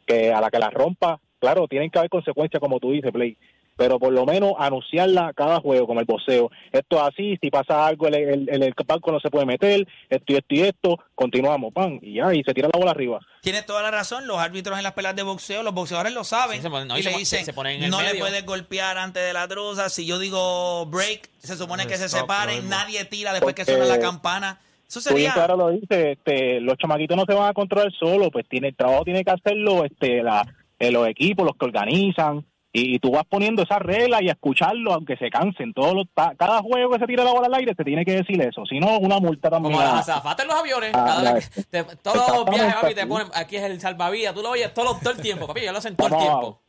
que 0.07 0.33
a 0.33 0.41
la 0.41 0.51
que 0.51 0.61
las 0.61 0.73
rompa, 0.73 1.19
claro, 1.41 1.67
tienen 1.67 1.91
que 1.91 1.99
haber 1.99 2.09
consecuencias, 2.09 2.61
como 2.61 2.79
tú 2.79 2.93
dices, 2.93 3.11
Play 3.11 3.37
pero 3.77 3.99
por 3.99 4.13
lo 4.13 4.25
menos 4.25 4.53
anunciarla 4.59 5.33
cada 5.35 5.61
juego, 5.61 5.87
como 5.87 6.01
el 6.01 6.07
boxeo. 6.07 6.51
Esto 6.73 6.97
es 6.97 7.03
así, 7.03 7.39
si 7.43 7.51
pasa 7.51 7.87
algo, 7.87 8.07
el, 8.09 8.15
el, 8.15 8.49
el, 8.49 8.63
el 8.63 8.75
banco 8.87 9.13
no 9.13 9.21
se 9.21 9.31
puede 9.31 9.47
meter, 9.47 9.87
esto 10.09 10.33
y 10.33 10.37
esto 10.37 10.55
y 10.55 10.61
esto, 10.61 10.99
continuamos, 11.15 11.73
pan, 11.73 11.99
y 12.03 12.15
ya, 12.15 12.33
y 12.35 12.43
se 12.43 12.55
tira 12.55 12.69
la 12.73 12.79
bola 12.79 12.93
arriba. 12.93 13.21
Tienes 13.43 13.67
toda 13.67 13.83
la 13.83 13.91
razón. 13.91 14.27
Los 14.27 14.39
árbitros 14.39 14.77
en 14.79 14.83
las 14.85 14.93
peleas 14.93 15.17
de 15.17 15.23
boxeo, 15.23 15.63
los 15.63 15.75
boxeadores 15.75 16.15
lo 16.15 16.25
saben. 16.25 16.57
Sí, 16.57 16.63
se 16.63 16.71
ponen- 16.71 16.87
no, 16.89 16.99
y, 16.99 17.03
se 17.03 17.11
le 17.11 17.19
dicen, 17.19 17.39
se- 17.41 17.45
se 17.47 17.53
ponen 17.53 17.77
en 17.79 17.85
el 17.85 17.91
no 17.91 18.01
le 18.01 18.09
medio". 18.09 18.21
puedes 18.21 18.47
golpear 18.47 18.97
antes 18.99 19.25
de 19.25 19.33
la 19.33 19.47
truza. 19.49 19.89
Si 19.89 20.07
yo 20.07 20.19
digo 20.19 20.87
break, 20.87 21.29
se 21.39 21.57
supone 21.57 21.87
que 21.87 21.97
se 21.97 22.07
Stop, 22.07 22.21
separen. 22.21 22.69
Nadie 22.69 23.05
tira 23.05 23.33
después 23.33 23.55
que 23.55 23.65
suena 23.65 23.85
la 23.85 23.99
campana. 23.99 24.61
Eso 24.87 25.13
claro 25.13 25.57
lo 25.57 25.71
dice, 25.71 26.13
este, 26.13 26.61
los 26.61 26.77
chamaquitos 26.79 27.17
no 27.17 27.25
se 27.27 27.35
van 27.35 27.49
a 27.49 27.53
controlar 27.55 27.91
solo, 27.99 28.31
pues 28.31 28.47
tiene 28.49 28.69
el 28.69 28.77
trabajo 28.77 29.03
tiene 29.03 29.25
que 29.25 29.31
hacerlo 29.33 29.85
este, 29.85 30.23
la, 30.23 30.47
eh, 30.79 30.93
los 30.93 31.09
equipos, 31.09 31.45
los 31.45 31.57
que 31.57 31.65
organizan, 31.65 32.45
y, 32.75 32.97
y 32.97 32.99
tú 32.99 33.13
vas 33.13 33.25
poniendo 33.27 33.63
esas 33.63 33.79
reglas 33.79 34.21
y 34.21 34.29
a 34.29 34.33
escucharlo, 34.33 34.93
aunque 34.93 35.17
se 35.17 35.31
cansen. 35.31 35.73
Todos 35.73 35.95
los, 35.95 36.07
cada 36.37 36.61
juego 36.61 36.91
que 36.93 36.99
se 36.99 37.07
tira 37.07 37.25
la 37.25 37.31
bola 37.33 37.47
al 37.47 37.55
aire 37.55 37.73
se 37.75 37.85
tiene 37.85 38.05
que 38.05 38.17
decir 38.17 38.39
eso, 38.43 38.67
si 38.67 38.79
no, 38.81 38.99
una 38.99 39.19
multa 39.21 39.49
también. 39.49 39.73
Como 39.75 39.83
las 39.85 39.95
a- 39.95 39.99
azafatas 40.15 40.45
en 40.45 40.49
los 40.51 40.61
aviones. 40.61 40.91
Ah, 40.93 41.05
cada 41.07 41.33
vez 41.35 41.49
que 41.49 41.63
te- 41.63 41.85
todos 41.97 42.37
los 42.37 42.45
viajes, 42.51 42.75
papi, 42.75 42.95
te 42.95 43.07
ponen. 43.07 43.29
Aquí 43.33 43.57
es 43.57 43.63
el 43.63 43.81
salvavidas. 43.81 44.35
Tú 44.35 44.43
lo 44.43 44.51
oyes 44.51 44.75
todo, 44.75 44.99
todo 44.99 45.11
el 45.13 45.21
tiempo, 45.23 45.47
papi. 45.47 45.63
Ya 45.63 45.73
lo 45.73 45.79
hacen 45.79 45.97
todo 45.97 46.09
el 46.09 46.17
tiempo. 46.19 46.61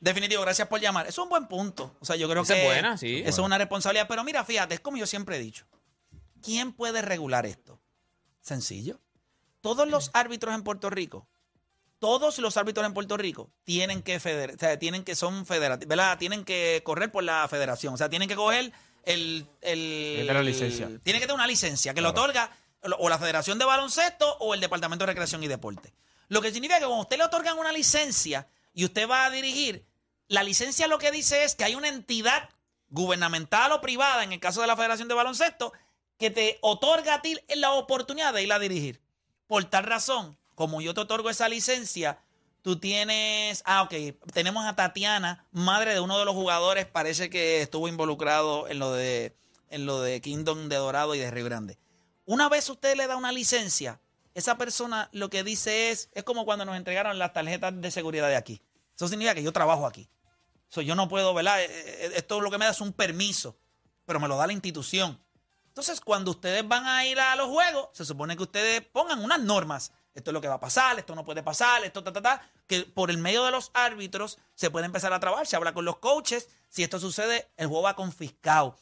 Definitivo, 0.00 0.42
gracias 0.42 0.66
por 0.66 0.80
llamar. 0.80 1.06
Eso 1.06 1.20
es 1.22 1.24
un 1.26 1.30
buen 1.30 1.46
punto. 1.46 1.94
O 2.00 2.04
sea, 2.04 2.16
yo 2.16 2.28
creo 2.28 2.42
Esa 2.42 2.54
que 2.54 2.60
es 2.62 2.66
buena, 2.66 2.96
sí. 2.98 3.18
eso 3.24 3.40
es 3.42 3.46
una 3.46 3.56
responsabilidad. 3.56 4.06
Pero 4.08 4.24
mira, 4.24 4.42
fíjate, 4.44 4.74
es 4.74 4.80
como 4.80 4.96
yo 4.96 5.06
siempre 5.06 5.36
he 5.36 5.38
dicho. 5.38 5.64
¿Quién 6.42 6.72
puede 6.72 7.02
regular 7.02 7.46
esto? 7.46 7.78
Sencillo. 8.40 8.98
Todos 9.60 9.86
los 9.88 10.10
árbitros 10.12 10.54
en 10.56 10.64
Puerto 10.64 10.90
Rico, 10.90 11.28
todos 12.02 12.36
los 12.40 12.56
árbitros 12.56 12.84
en 12.84 12.94
Puerto 12.94 13.16
Rico 13.16 13.52
tienen 13.62 14.02
que 14.02 14.18
feder, 14.18 14.56
o 14.56 14.58
sea, 14.58 14.76
tienen 14.76 15.04
que 15.04 15.14
son 15.14 15.46
federativos, 15.46 15.88
¿verdad? 15.88 16.18
Tienen 16.18 16.44
que 16.44 16.82
correr 16.84 17.12
por 17.12 17.22
la 17.22 17.46
federación, 17.46 17.94
o 17.94 17.96
sea, 17.96 18.10
tienen 18.10 18.28
que 18.28 18.34
coger 18.34 18.72
el, 19.04 19.46
el 19.60 20.24
Tiene 20.24 20.42
licencia. 20.42 20.90
tiene 21.04 21.20
que 21.20 21.26
tener 21.26 21.36
una 21.36 21.46
licencia 21.46 21.94
que 21.94 22.00
lo 22.00 22.08
otorga 22.08 22.50
o 22.98 23.08
la 23.08 23.18
Federación 23.20 23.56
de 23.56 23.66
Baloncesto 23.66 24.36
o 24.40 24.52
el 24.52 24.60
Departamento 24.60 25.04
de 25.04 25.12
Recreación 25.12 25.44
y 25.44 25.46
Deporte. 25.46 25.94
Lo 26.26 26.42
que 26.42 26.50
significa 26.50 26.80
que 26.80 26.86
cuando 26.86 27.02
usted 27.02 27.18
le 27.18 27.24
otorgan 27.24 27.56
una 27.56 27.70
licencia 27.70 28.48
y 28.74 28.84
usted 28.84 29.08
va 29.08 29.26
a 29.26 29.30
dirigir, 29.30 29.86
la 30.26 30.42
licencia 30.42 30.88
lo 30.88 30.98
que 30.98 31.12
dice 31.12 31.44
es 31.44 31.54
que 31.54 31.62
hay 31.62 31.76
una 31.76 31.86
entidad 31.86 32.48
gubernamental 32.88 33.70
o 33.70 33.80
privada, 33.80 34.24
en 34.24 34.32
el 34.32 34.40
caso 34.40 34.60
de 34.60 34.66
la 34.66 34.74
Federación 34.74 35.06
de 35.06 35.14
Baloncesto, 35.14 35.72
que 36.18 36.32
te 36.32 36.58
otorga 36.62 37.14
a 37.14 37.22
ti 37.22 37.38
la 37.54 37.70
oportunidad 37.74 38.34
de 38.34 38.42
ir 38.42 38.52
a 38.52 38.58
dirigir. 38.58 39.00
Por 39.46 39.64
tal 39.66 39.84
razón, 39.84 40.36
como 40.54 40.80
yo 40.80 40.94
te 40.94 41.00
otorgo 41.00 41.30
esa 41.30 41.48
licencia, 41.48 42.18
tú 42.62 42.78
tienes, 42.78 43.62
ah, 43.66 43.82
ok, 43.82 43.94
tenemos 44.32 44.64
a 44.64 44.76
Tatiana, 44.76 45.46
madre 45.52 45.94
de 45.94 46.00
uno 46.00 46.18
de 46.18 46.24
los 46.24 46.34
jugadores, 46.34 46.86
parece 46.86 47.30
que 47.30 47.62
estuvo 47.62 47.88
involucrado 47.88 48.68
en 48.68 48.78
lo 48.78 48.92
de, 48.92 49.36
en 49.70 49.86
lo 49.86 50.00
de 50.00 50.20
Kingdom 50.20 50.68
de 50.68 50.76
Dorado 50.76 51.14
y 51.14 51.18
de 51.18 51.30
Río 51.30 51.44
Grande. 51.44 51.78
Una 52.24 52.48
vez 52.48 52.68
usted 52.68 52.96
le 52.96 53.06
da 53.06 53.16
una 53.16 53.32
licencia, 53.32 54.00
esa 54.34 54.56
persona 54.56 55.08
lo 55.12 55.28
que 55.28 55.42
dice 55.44 55.90
es, 55.90 56.08
es 56.12 56.24
como 56.24 56.44
cuando 56.44 56.64
nos 56.64 56.76
entregaron 56.76 57.18
las 57.18 57.32
tarjetas 57.32 57.78
de 57.80 57.90
seguridad 57.90 58.28
de 58.28 58.36
aquí. 58.36 58.62
Eso 58.96 59.08
significa 59.08 59.34
que 59.34 59.42
yo 59.42 59.52
trabajo 59.52 59.86
aquí. 59.86 60.08
So, 60.68 60.80
yo 60.80 60.94
no 60.94 61.08
puedo, 61.08 61.34
¿verdad? 61.34 61.60
Eh, 61.60 61.66
eh, 61.68 62.12
Esto 62.16 62.40
lo 62.40 62.50
que 62.50 62.56
me 62.56 62.64
da 62.64 62.70
es 62.70 62.80
un 62.80 62.92
permiso, 62.92 63.58
pero 64.06 64.20
me 64.20 64.28
lo 64.28 64.36
da 64.36 64.46
la 64.46 64.54
institución. 64.54 65.20
Entonces, 65.68 66.00
cuando 66.00 66.30
ustedes 66.30 66.66
van 66.66 66.86
a 66.86 67.04
ir 67.04 67.20
a 67.20 67.36
los 67.36 67.48
juegos, 67.48 67.88
se 67.92 68.04
supone 68.04 68.36
que 68.36 68.42
ustedes 68.42 68.80
pongan 68.80 69.22
unas 69.22 69.40
normas. 69.40 69.92
Esto 70.14 70.30
es 70.30 70.32
lo 70.34 70.40
que 70.40 70.48
va 70.48 70.54
a 70.54 70.60
pasar, 70.60 70.98
esto 70.98 71.14
no 71.14 71.24
puede 71.24 71.42
pasar, 71.42 71.84
esto, 71.84 72.04
ta, 72.04 72.12
ta, 72.12 72.20
ta. 72.20 72.50
Que 72.66 72.82
por 72.82 73.10
el 73.10 73.18
medio 73.18 73.44
de 73.44 73.50
los 73.50 73.70
árbitros 73.74 74.38
se 74.54 74.70
puede 74.70 74.86
empezar 74.86 75.12
a 75.12 75.20
trabajar, 75.20 75.46
se 75.46 75.56
habla 75.56 75.72
con 75.72 75.84
los 75.84 75.98
coaches. 75.98 76.48
Si 76.68 76.82
esto 76.82 76.98
sucede, 76.98 77.48
el 77.56 77.68
juego 77.68 77.82
va 77.82 77.96
confiscado. 77.96 78.76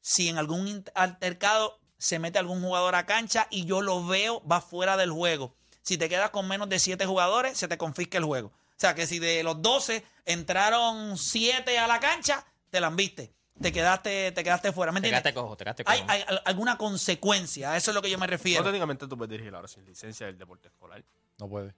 Si 0.00 0.28
en 0.28 0.38
algún 0.38 0.84
altercado 0.94 1.78
se 1.98 2.18
mete 2.18 2.38
algún 2.38 2.60
jugador 2.60 2.94
a 2.96 3.06
cancha 3.06 3.46
y 3.50 3.64
yo 3.64 3.80
lo 3.80 4.04
veo, 4.06 4.42
va 4.46 4.60
fuera 4.60 4.96
del 4.96 5.10
juego. 5.10 5.54
Si 5.82 5.96
te 5.96 6.08
quedas 6.08 6.30
con 6.30 6.48
menos 6.48 6.68
de 6.68 6.78
7 6.78 7.06
jugadores, 7.06 7.56
se 7.56 7.68
te 7.68 7.78
confisca 7.78 8.18
el 8.18 8.24
juego. 8.24 8.48
O 8.48 8.80
sea 8.80 8.94
que 8.94 9.06
si 9.06 9.18
de 9.18 9.42
los 9.42 9.62
12 9.62 10.04
entraron 10.24 11.16
7 11.16 11.78
a 11.78 11.86
la 11.86 12.00
cancha, 12.00 12.44
te 12.70 12.80
la 12.80 12.90
viste. 12.90 13.32
Te 13.60 13.72
quedaste, 13.72 14.32
te 14.32 14.42
quedaste 14.42 14.72
fuera. 14.72 14.90
¿Me 14.92 15.00
Te 15.00 15.06
entiendes? 15.08 15.22
quedaste 15.32 15.40
cojo, 15.40 15.56
te 15.56 15.64
quedaste 15.64 15.84
cojo. 15.84 15.96
hay, 15.96 16.02
hay 16.08 16.24
al- 16.26 16.42
alguna 16.44 16.76
consecuencia, 16.76 17.72
a 17.72 17.76
eso 17.76 17.90
es 17.92 17.94
lo 17.94 18.02
que 18.02 18.10
yo 18.10 18.18
me 18.18 18.26
No 18.26 18.30
refiero. 18.30 18.64
técnicamente 18.64 19.06
tú 19.06 19.16
puedes 19.16 19.30
dirigir 19.30 19.54
ahora 19.54 19.68
sin 19.68 19.84
licencia 19.84 20.26
del 20.26 20.36
deporte 20.36 20.68
escolar. 20.68 21.04
No 21.38 21.48
puede. 21.48 21.72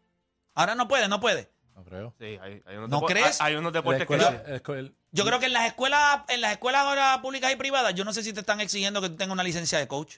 Ahora 0.54 0.74
no 0.74 0.88
puede, 0.88 1.06
no 1.08 1.20
puede. 1.20 1.50
No 1.74 1.84
creo. 1.84 2.14
Sí, 2.18 2.38
hay, 2.40 2.62
hay 2.64 2.76
unos, 2.78 2.88
¿No 2.88 3.00
depo- 3.00 3.06
crees? 3.08 3.38
Hay, 3.42 3.52
hay 3.52 3.58
unos 3.58 3.72
deportes 3.74 4.06
que 4.06 4.14
escuela- 4.14 4.42
la 4.48 4.56
escuela- 4.56 4.90
Yo 5.12 5.24
creo 5.26 5.38
que 5.38 5.46
en 5.46 5.52
las 5.52 5.66
escuelas, 5.66 6.22
en 6.28 6.40
las 6.40 6.52
escuelas 6.52 6.80
ahora 6.82 7.20
públicas 7.20 7.52
y 7.52 7.56
privadas, 7.56 7.94
yo 7.94 8.04
no 8.06 8.14
sé 8.14 8.22
si 8.22 8.32
te 8.32 8.40
están 8.40 8.60
exigiendo 8.62 9.02
que 9.02 9.10
tú 9.10 9.16
tengas 9.16 9.34
una 9.34 9.42
licencia 9.44 9.78
de 9.78 9.86
coach. 9.86 10.16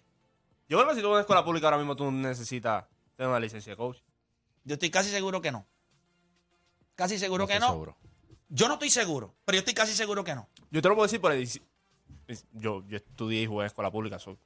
Yo 0.68 0.78
creo 0.78 0.88
que 0.90 0.94
si 0.94 1.00
tú 1.00 1.08
vas 1.08 1.12
a 1.14 1.14
una 1.16 1.20
escuela 1.22 1.44
pública 1.44 1.66
ahora 1.66 1.78
mismo 1.78 1.96
tú 1.96 2.08
necesitas 2.12 2.84
tener 3.16 3.30
una 3.30 3.40
licencia 3.40 3.72
de 3.72 3.76
coach. 3.76 3.98
Yo 4.62 4.74
estoy 4.74 4.90
casi 4.90 5.10
seguro 5.10 5.40
que 5.42 5.50
no. 5.50 5.66
Casi 6.94 7.18
seguro 7.18 7.44
no 7.44 7.48
que 7.48 7.54
estoy 7.54 7.66
no. 7.68 7.72
seguro. 7.74 7.96
Yo 8.48 8.68
no 8.68 8.74
estoy 8.74 8.90
seguro, 8.90 9.34
pero 9.44 9.56
yo 9.56 9.60
estoy 9.60 9.74
casi 9.74 9.92
seguro 9.94 10.22
que 10.24 10.34
no. 10.36 10.48
Yo 10.70 10.82
te 10.82 10.88
lo 10.88 10.94
puedo 10.94 11.06
decir 11.06 11.20
por 11.20 11.32
el... 11.32 11.42
es- 11.42 11.60
Yo, 12.52 12.84
yo 12.88 12.96
estudié 12.96 13.42
y 13.42 13.46
jugué 13.46 13.64
en 13.64 13.66
escuela 13.66 13.90
pública. 13.90 14.18
soy- 14.18 14.38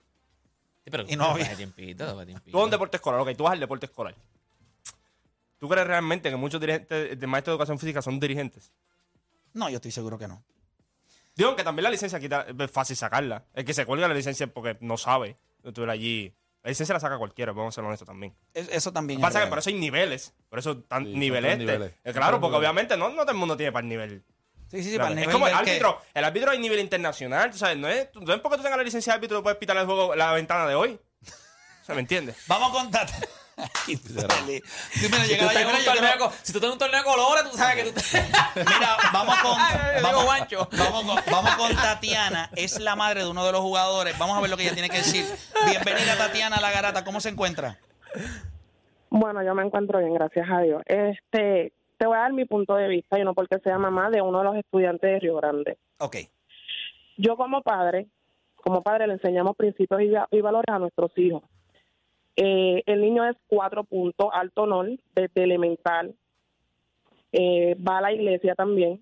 Sí, 0.84 0.90
pero 0.90 1.04
Y 1.08 1.14
no 1.16 1.26
había- 1.26 1.44
hace 1.46 1.56
tiempito, 1.56 2.04
hace 2.04 2.26
tiempito. 2.26 2.50
Tú 2.50 2.56
vas 2.58 2.62
a 2.62 2.64
un 2.64 2.70
deporte 2.70 2.96
escolar, 2.96 3.20
ok, 3.20 3.36
tú 3.36 3.44
vas 3.44 3.52
al 3.52 3.60
deporte 3.60 3.86
escolar. 3.86 4.14
¿Tú 5.58 5.68
crees 5.68 5.86
realmente 5.86 6.28
que 6.28 6.36
muchos 6.36 6.60
dirigentes 6.60 7.18
de 7.18 7.26
maestros 7.28 7.52
de 7.52 7.54
educación 7.54 7.78
física 7.78 8.02
son 8.02 8.18
dirigentes? 8.18 8.72
No, 9.52 9.68
yo 9.70 9.76
estoy 9.76 9.92
seguro 9.92 10.18
que 10.18 10.26
no. 10.26 10.42
Digo 11.36 11.54
que 11.54 11.62
también 11.62 11.84
la 11.84 11.90
licencia 11.90 12.18
quita, 12.18 12.46
es 12.58 12.70
fácil 12.70 12.96
sacarla. 12.96 13.44
El 13.54 13.64
que 13.64 13.72
se 13.72 13.86
cuelga 13.86 14.08
la 14.08 14.14
licencia 14.14 14.46
porque 14.48 14.76
no 14.80 14.96
sabe. 14.96 15.36
No 15.62 15.68
estuviera 15.70 15.92
allí. 15.92 16.34
La 16.64 16.70
licencia 16.70 16.92
la 16.92 17.00
saca 17.00 17.16
cualquiera, 17.18 17.52
vamos 17.52 17.74
a 17.74 17.76
ser 17.76 17.84
honestos 17.84 18.06
también. 18.06 18.34
Es- 18.52 18.68
Eso 18.70 18.92
también 18.92 19.20
Pasa 19.20 19.42
que 19.44 19.46
por 19.46 19.58
eso 19.58 19.70
hay 19.70 19.78
niveles. 19.78 20.34
Por 20.48 20.58
eso 20.58 20.72
están 20.72 21.04
Sí, 21.04 21.10
son 21.12 21.20
niveles. 21.20 21.48
tres 21.56 21.58
niveles. 21.58 21.92
Eh, 22.04 22.12
claro, 22.12 22.40
porque 22.40 22.54
niveles. 22.56 22.58
obviamente 22.70 22.96
no, 22.96 23.08
no 23.10 23.22
todo 23.22 23.30
el 23.32 23.36
mundo 23.38 23.56
tiene 23.56 23.70
para 23.72 23.82
el 23.84 23.88
nivel. 23.88 24.24
Sí, 24.72 24.82
sí, 24.82 24.90
sí, 24.90 24.96
para 24.96 25.08
el 25.08 25.12
es 25.12 25.20
nivel 25.20 25.32
como 25.34 25.46
el 25.46 25.52
que- 25.52 25.58
árbitro. 25.58 26.00
El 26.14 26.24
árbitro 26.24 26.50
hay 26.50 26.58
nivel 26.58 26.80
internacional, 26.80 27.50
tú 27.50 27.58
sabes, 27.58 27.76
no 27.76 27.88
es, 27.88 28.08
no 28.14 28.32
es 28.32 28.40
porque 28.40 28.56
tú 28.56 28.62
tengas 28.62 28.78
la 28.78 28.84
licencia 28.84 29.12
de 29.12 29.16
árbitro 29.16 29.42
puedes 29.42 29.58
pitar 29.58 29.76
el 29.76 29.84
juego 29.84 30.14
la 30.14 30.32
ventana 30.32 30.66
de 30.66 30.74
hoy. 30.74 30.98
O 31.82 31.84
sea, 31.84 31.94
¿me 31.94 32.00
entiendes? 32.00 32.36
Vamos 32.46 32.70
a 32.70 32.72
contar. 32.72 33.06
Ay, 33.86 34.00
vale. 34.14 34.62
Sí, 34.92 35.08
mira, 35.10 35.24
Si 35.24 35.36
tú, 35.36 35.44
mira, 35.44 35.68
un 35.78 35.84
torneo 35.84 36.12
creo- 36.14 36.18
co- 36.18 36.32
si 36.42 36.52
tú 36.54 36.58
estás 36.58 36.64
en 36.68 36.72
un 36.72 36.78
torneo 36.78 36.98
de 37.00 37.04
colores, 37.04 37.50
tú 37.50 37.56
sabes 37.58 37.84
que 37.84 37.92
tú 37.92 38.00
Mira, 38.56 38.96
vamos 39.12 39.36
con, 39.40 39.58
vamos, 40.02 40.26
vamos 40.72 41.04
con, 41.04 41.32
vamos 41.32 41.54
con 41.56 41.74
Tatiana, 41.76 42.48
es 42.56 42.80
la 42.80 42.96
madre 42.96 43.24
de 43.24 43.28
uno 43.28 43.44
de 43.44 43.52
los 43.52 43.60
jugadores. 43.60 44.16
Vamos 44.18 44.38
a 44.38 44.40
ver 44.40 44.48
lo 44.48 44.56
que 44.56 44.62
ella 44.62 44.72
tiene 44.72 44.88
que 44.88 44.96
decir. 44.96 45.26
Bienvenida 45.66 46.16
Tatiana 46.16 46.56
a 46.56 46.60
la 46.62 46.70
garata, 46.70 47.04
¿cómo 47.04 47.20
se 47.20 47.28
encuentra? 47.28 47.78
Bueno, 49.10 49.42
yo 49.44 49.54
me 49.54 49.62
encuentro 49.64 49.98
bien, 49.98 50.14
gracias 50.14 50.48
a 50.50 50.60
Dios. 50.62 50.82
Este, 50.86 51.74
te 52.02 52.08
voy 52.08 52.16
a 52.16 52.22
dar 52.22 52.32
mi 52.32 52.46
punto 52.46 52.74
de 52.74 52.88
vista, 52.88 53.16
y 53.16 53.22
no 53.22 53.32
porque 53.32 53.60
sea 53.60 53.78
mamá 53.78 54.10
de 54.10 54.20
uno 54.20 54.38
de 54.38 54.44
los 54.44 54.56
estudiantes 54.56 55.08
de 55.08 55.20
Río 55.20 55.36
Grande. 55.36 55.78
Ok, 56.00 56.16
Yo 57.16 57.36
como 57.36 57.62
padre, 57.62 58.08
como 58.56 58.82
padre 58.82 59.06
le 59.06 59.12
enseñamos 59.12 59.54
principios 59.54 60.02
y, 60.02 60.10
y 60.36 60.40
valores 60.40 60.74
a 60.74 60.80
nuestros 60.80 61.16
hijos. 61.16 61.44
Eh, 62.34 62.82
el 62.86 63.02
niño 63.02 63.24
es 63.24 63.36
cuatro 63.46 63.84
puntos, 63.84 64.30
alto 64.32 64.62
honor, 64.62 64.90
desde 65.14 65.44
elemental. 65.44 66.12
Eh, 67.30 67.76
va 67.76 67.98
a 67.98 68.00
la 68.00 68.12
iglesia 68.12 68.56
también. 68.56 69.00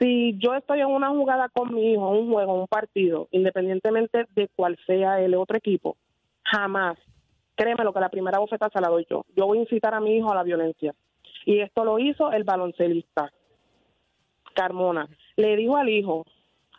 Si 0.00 0.36
yo 0.38 0.56
estoy 0.56 0.80
en 0.80 0.88
una 0.88 1.10
jugada 1.10 1.48
con 1.50 1.72
mi 1.72 1.92
hijo, 1.92 2.10
un 2.10 2.32
juego, 2.32 2.54
un 2.54 2.66
partido, 2.66 3.28
independientemente 3.30 4.26
de 4.34 4.48
cuál 4.56 4.76
sea 4.88 5.20
el 5.20 5.36
otro 5.36 5.56
equipo, 5.56 5.96
jamás, 6.42 6.98
créeme 7.54 7.84
lo 7.84 7.92
que 7.92 8.00
la 8.00 8.08
primera 8.08 8.40
bofeta 8.40 8.70
se 8.72 8.80
la 8.80 8.88
doy 8.88 9.06
yo. 9.08 9.24
Yo 9.36 9.46
voy 9.46 9.58
a 9.58 9.60
incitar 9.60 9.94
a 9.94 10.00
mi 10.00 10.16
hijo 10.16 10.32
a 10.32 10.34
la 10.34 10.42
violencia. 10.42 10.92
Y 11.46 11.60
esto 11.60 11.84
lo 11.84 11.98
hizo 11.98 12.30
el 12.32 12.44
baloncelista. 12.44 13.32
Carmona 14.52 15.08
le 15.36 15.56
dijo 15.56 15.76
al 15.76 15.88
hijo, 15.88 16.26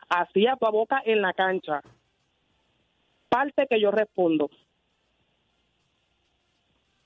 así 0.10 0.46
a 0.46 0.58
tu 0.58 0.70
boca 0.72 1.02
en 1.06 1.22
la 1.22 1.34
cancha, 1.34 1.82
parte 3.30 3.66
que 3.68 3.80
yo 3.80 3.92
respondo. 3.92 4.50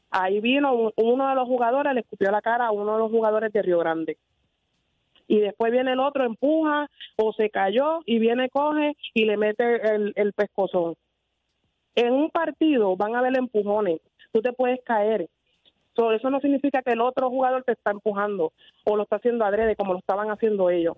Ahí 0.10 0.42
vino 0.42 0.74
un- 0.74 0.94
uno 0.98 1.30
de 1.30 1.36
los 1.36 1.48
jugadores, 1.48 1.94
le 1.94 2.02
escupió 2.02 2.32
la 2.32 2.42
cara 2.42 2.66
a 2.68 2.72
uno 2.72 2.94
de 2.94 3.00
los 3.00 3.12
jugadores 3.12 3.54
de 3.54 3.62
Río 3.62 3.80
Grande. 3.80 4.18
Y 5.28 5.40
después 5.40 5.72
viene 5.72 5.94
el 5.94 6.00
otro, 6.00 6.26
empuja 6.26 6.90
o 7.18 7.32
se 7.34 7.50
cayó 7.50 8.00
y 8.06 8.18
viene, 8.20 8.50
coge 8.50 8.98
y 9.14 9.26
le 9.26 9.38
mete 9.38 9.76
el, 9.94 10.14
el 10.16 10.34
pescozón. 10.34 10.96
En 11.96 12.12
un 12.14 12.30
partido 12.32 12.96
van 12.98 13.16
a 13.16 13.20
haber 13.20 13.38
empujones, 13.38 14.02
tú 14.32 14.42
te 14.42 14.52
puedes 14.52 14.82
caer. 14.84 15.30
So, 15.96 16.14
eso 16.14 16.30
no 16.30 16.40
significa 16.40 16.82
que 16.82 16.92
el 16.92 17.02
otro 17.02 17.30
jugador 17.30 17.64
te 17.64 17.74
está 17.74 17.92
empujando 17.92 18.54
o 18.86 18.96
lo 18.96 19.04
está 19.04 19.18
haciendo 19.18 19.46
adrede 19.46 19.76
como 19.76 19.94
lo 19.94 20.00
estaban 20.00 20.30
haciendo 20.32 20.70
ellos. 20.70 20.96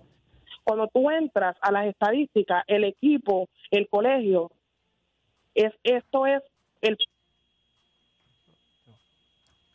Cuando 0.62 0.88
tú 0.88 1.10
entras 1.10 1.56
a 1.60 1.72
las 1.72 1.86
estadísticas, 1.86 2.64
el 2.66 2.84
equipo, 2.84 3.48
el 3.70 3.88
colegio, 3.88 4.50
es 5.54 5.72
esto 5.82 6.26
es 6.26 6.42
el 6.80 6.96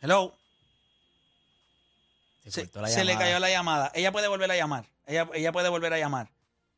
Hello. 0.01 0.34
Se 2.47 3.03
le 3.03 3.17
cayó 3.17 3.39
la 3.39 3.49
llamada. 3.49 3.91
Ella 3.93 4.12
puede 4.12 4.27
volver 4.27 4.49
a 4.49 4.55
llamar. 4.55 4.86
Ella, 5.05 5.29
ella 5.34 5.51
puede 5.51 5.69
volver 5.69 5.93
a 5.93 5.99
llamar. 5.99 6.29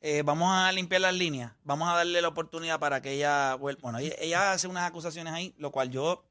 Eh, 0.01 0.23
vamos 0.23 0.51
a 0.51 0.71
limpiar 0.71 1.01
las 1.01 1.13
líneas. 1.13 1.53
Vamos 1.63 1.87
a 1.87 1.95
darle 1.95 2.21
la 2.21 2.27
oportunidad 2.27 2.79
para 2.79 3.01
que 3.01 3.13
ella 3.13 3.55
vuelva. 3.55 3.81
Bueno, 3.83 3.99
ella, 3.99 4.15
ella 4.19 4.51
hace 4.51 4.67
unas 4.67 4.89
acusaciones 4.89 5.33
ahí, 5.33 5.53
lo 5.59 5.71
cual 5.71 5.91
yo, 5.91 6.25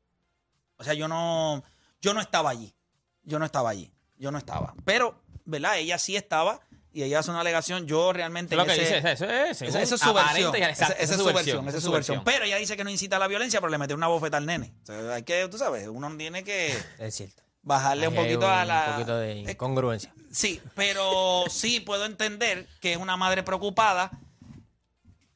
o 0.77 0.85
sea, 0.85 0.94
yo 0.94 1.07
no, 1.07 1.62
yo 2.01 2.15
no 2.15 2.21
estaba 2.21 2.51
allí. 2.51 2.75
Yo 3.23 3.39
no 3.39 3.45
estaba 3.45 3.71
allí. 3.71 3.93
Yo 4.17 4.31
no 4.31 4.39
estaba. 4.39 4.75
Pero, 4.85 5.21
¿verdad? 5.45 5.79
Ella 5.79 5.99
sí 5.99 6.17
estaba 6.17 6.61
y 6.93 7.03
ella 7.03 7.21
hace 7.21 7.31
una 7.31 7.41
alegación. 7.41 7.87
Yo 7.87 8.13
realmente. 8.13 8.55
Eso 8.55 8.63
es 8.63 8.69
lo 8.69 8.75
que 8.75 8.83
ese- 8.83 8.97
dice, 8.97 9.13
eso 9.13 9.25
es, 9.25 9.59
según 9.59 9.71
esa, 9.77 9.83
esa 9.83 9.95
es 9.95 10.01
su 10.01 10.13
versión. 10.15 10.55
Esa, 10.57 10.87
es 10.95 11.09
su 11.17 11.25
versión. 11.25 11.69
Esa 11.69 11.79
es 11.79 11.85
su 11.85 11.91
versión. 11.93 12.25
Pero 12.25 12.45
ella 12.45 12.57
dice 12.57 12.77
que 12.77 12.85
no 12.85 12.91
incita 12.91 13.17
a 13.17 13.19
la 13.19 13.29
violencia, 13.29 13.61
pero 13.61 13.71
le 13.71 13.79
mete 13.79 13.95
una 13.95 14.09
bofeta 14.09 14.37
al 14.39 14.47
nene. 14.47 14.75
O 14.83 14.87
sea, 14.87 15.15
hay 15.15 15.23
que, 15.23 15.47
tú 15.49 15.59
sabes, 15.59 15.87
uno 15.89 16.15
tiene 16.17 16.43
que 16.45 16.77
Es 16.99 17.15
cierto. 17.15 17.43
bajarle 17.63 18.09
un 18.09 18.17
Ahí 18.19 18.25
poquito 18.25 18.49
a 18.49 18.63
un 18.63 18.69
la. 18.69 18.93
poquito 18.95 19.17
de 19.19 19.33
Eh, 19.33 19.51
incongruencia. 19.53 20.13
Sí, 20.33 20.61
pero 20.75 21.45
sí 21.49 21.81
puedo 21.81 22.05
entender 22.07 22.67
que 22.81 22.93
es 22.93 22.99
una 22.99 23.17
madre 23.17 23.43
preocupada 23.43 24.11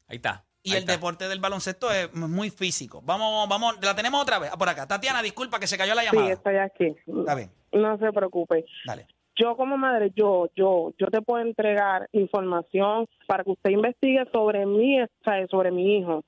Ahí 0.07 0.17
está. 0.17 0.45
Y 0.65 0.71
ahí 0.73 0.77
el 0.79 0.83
está. 0.83 0.93
deporte 0.93 1.29
del 1.29 1.39
baloncesto 1.41 1.93
es 1.93 2.13
muy 2.15 2.51
físico. 2.51 3.01
Vamos, 3.05 3.49
vamos, 3.49 3.77
la 3.83 3.95
tenemos 3.95 4.21
otra 4.21 4.39
vez 4.41 4.51
por 4.59 4.69
acá. 4.69 4.87
Tatiana, 4.89 5.23
disculpa 5.23 5.61
que 5.61 5.67
se 5.67 5.77
cayó 5.79 5.95
la 5.95 6.03
sí, 6.03 6.09
llamada. 6.11 6.33
estoy 6.33 6.57
aquí. 6.57 6.95
Está 7.07 7.35
bien, 7.35 7.51
No 7.73 7.97
se 7.99 8.11
preocupe. 8.13 8.65
dale. 8.87 9.07
Yo 9.37 9.57
como 9.57 9.77
madre, 9.77 10.13
yo, 10.15 10.49
yo, 10.57 10.93
yo 10.97 11.07
te 11.09 11.21
puedo 11.21 11.43
entregar 11.45 12.09
información 12.13 13.07
para 13.27 13.43
que 13.45 13.51
usted 13.51 13.71
investigue 13.71 14.25
sobre 14.33 14.65
mí, 14.65 15.03
o 15.03 15.07
sea, 15.25 15.47
sobre 15.49 15.71
mi 15.73 15.99
hijo. 15.99 16.25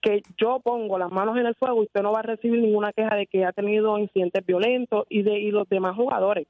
Que 0.00 0.22
yo 0.40 0.60
pongo 0.60 0.96
las 0.98 1.10
manos 1.10 1.36
en 1.36 1.46
el 1.46 1.56
fuego 1.56 1.82
y 1.82 1.86
usted 1.86 2.00
no 2.02 2.12
va 2.12 2.20
a 2.20 2.22
recibir 2.22 2.60
ninguna 2.62 2.92
queja 2.92 3.16
de 3.16 3.26
que 3.26 3.44
ha 3.44 3.52
tenido 3.52 3.98
incidentes 3.98 4.46
violentos 4.46 5.04
y 5.08 5.22
de 5.22 5.36
y 5.40 5.50
los 5.50 5.68
demás 5.68 5.96
jugadores 5.96 6.46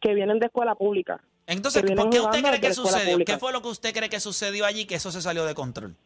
que 0.00 0.14
vienen 0.14 0.38
de 0.38 0.46
escuela 0.46 0.76
pública. 0.76 1.20
Entonces, 1.46 1.82
¿por 1.82 2.08
qué 2.10 2.20
usted 2.20 2.42
cree 2.44 2.60
que 2.60 2.72
sucedió? 2.72 3.18
¿Qué 3.24 3.36
fue 3.38 3.52
lo 3.52 3.60
que 3.60 3.68
usted 3.68 3.92
cree 3.92 4.08
que 4.08 4.20
sucedió 4.20 4.64
allí 4.64 4.84
que 4.86 4.94
eso 4.94 5.10
se 5.10 5.20
salió 5.20 5.44
de 5.44 5.54
control? 5.54 5.96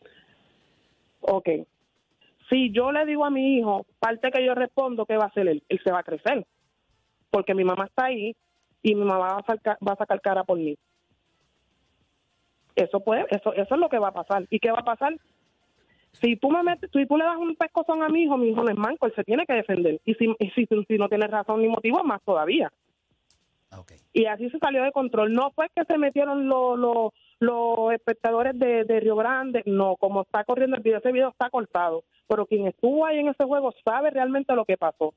Ok. 1.26 1.48
Si 2.50 2.70
yo 2.72 2.92
le 2.92 3.06
digo 3.06 3.24
a 3.24 3.30
mi 3.30 3.58
hijo, 3.58 3.86
parte 3.98 4.30
que 4.30 4.44
yo 4.44 4.54
respondo, 4.54 5.06
¿qué 5.06 5.16
va 5.16 5.24
a 5.24 5.28
hacer 5.28 5.48
él? 5.48 5.62
Él 5.68 5.80
se 5.82 5.90
va 5.90 6.00
a 6.00 6.04
crecer. 6.04 6.46
Porque 7.30 7.54
mi 7.54 7.64
mamá 7.64 7.86
está 7.86 8.06
ahí 8.06 8.36
y 8.82 8.94
mi 8.94 9.04
mamá 9.04 9.18
va 9.18 9.38
a 9.38 9.46
sacar, 9.46 9.78
va 9.86 9.92
a 9.92 9.96
sacar 9.96 10.20
cara 10.20 10.44
por 10.44 10.58
mí. 10.58 10.76
Eso 12.76 13.00
puede, 13.00 13.24
eso, 13.30 13.52
eso 13.54 13.74
es 13.74 13.80
lo 13.80 13.88
que 13.88 13.98
va 13.98 14.08
a 14.08 14.12
pasar. 14.12 14.46
¿Y 14.50 14.58
qué 14.58 14.70
va 14.70 14.80
a 14.80 14.84
pasar? 14.84 15.14
Si 16.20 16.36
tú 16.36 16.50
me 16.50 16.62
metes, 16.62 16.90
si 16.92 17.06
tú 17.06 17.16
le 17.16 17.24
das 17.24 17.36
un 17.36 17.56
pescozón 17.56 18.02
a 18.02 18.08
mi 18.08 18.24
hijo, 18.24 18.36
mi 18.36 18.50
hijo 18.50 18.62
no 18.62 18.70
es 18.70 18.76
manco, 18.76 19.06
él 19.06 19.14
se 19.16 19.24
tiene 19.24 19.46
que 19.46 19.54
defender. 19.54 20.00
Y 20.04 20.14
si, 20.14 20.26
y 20.38 20.50
si, 20.50 20.66
si 20.66 20.98
no 20.98 21.08
tienes 21.08 21.30
razón 21.30 21.62
ni 21.62 21.68
motivo, 21.68 22.04
más 22.04 22.22
todavía. 22.22 22.70
Ok. 23.76 23.92
Y 24.12 24.26
así 24.26 24.50
se 24.50 24.58
salió 24.58 24.82
de 24.82 24.92
control. 24.92 25.32
No 25.32 25.50
fue 25.52 25.68
que 25.74 25.84
se 25.84 25.98
metieron 25.98 26.46
los, 26.46 26.78
los, 26.78 27.12
los 27.44 27.92
espectadores 27.92 28.58
de, 28.58 28.84
de 28.84 29.00
Río 29.00 29.16
Grande, 29.16 29.62
no, 29.66 29.96
como 29.96 30.22
está 30.22 30.44
corriendo 30.44 30.76
el 30.76 30.82
video, 30.82 30.98
ese 30.98 31.12
video 31.12 31.28
está 31.28 31.50
cortado. 31.50 32.02
Pero 32.28 32.46
quien 32.46 32.66
estuvo 32.66 33.04
ahí 33.06 33.18
en 33.18 33.28
ese 33.28 33.44
juego 33.44 33.72
sabe 33.84 34.10
realmente 34.10 34.54
lo 34.54 34.64
que 34.64 34.76
pasó. 34.76 35.12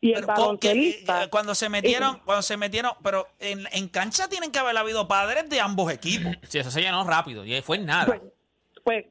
Y 0.00 0.12
el 0.12 0.20
Pero, 0.20 0.34
¿con 0.34 0.58
qué- 0.58 0.68
baloncelista, 0.68 1.24
eh, 1.24 1.30
cuando 1.30 1.54
se 1.54 1.68
metieron, 1.70 2.18
cuando 2.26 2.42
se 2.42 2.56
metieron, 2.58 2.92
pero 3.02 3.26
en, 3.40 3.60
en 3.72 3.88
cancha 3.88 4.28
tienen 4.28 4.52
que 4.52 4.58
haber 4.58 4.76
habido 4.76 5.08
padres 5.08 5.48
de 5.48 5.60
ambos 5.60 5.90
equipos. 5.90 6.32
Sí, 6.42 6.58
eso 6.58 6.70
se 6.70 6.82
llenó 6.82 7.04
rápido 7.04 7.44
y 7.44 7.60
fue 7.62 7.78
en 7.78 7.86
nada. 7.86 8.04
pues, 8.06 8.20
pues, 8.84 9.06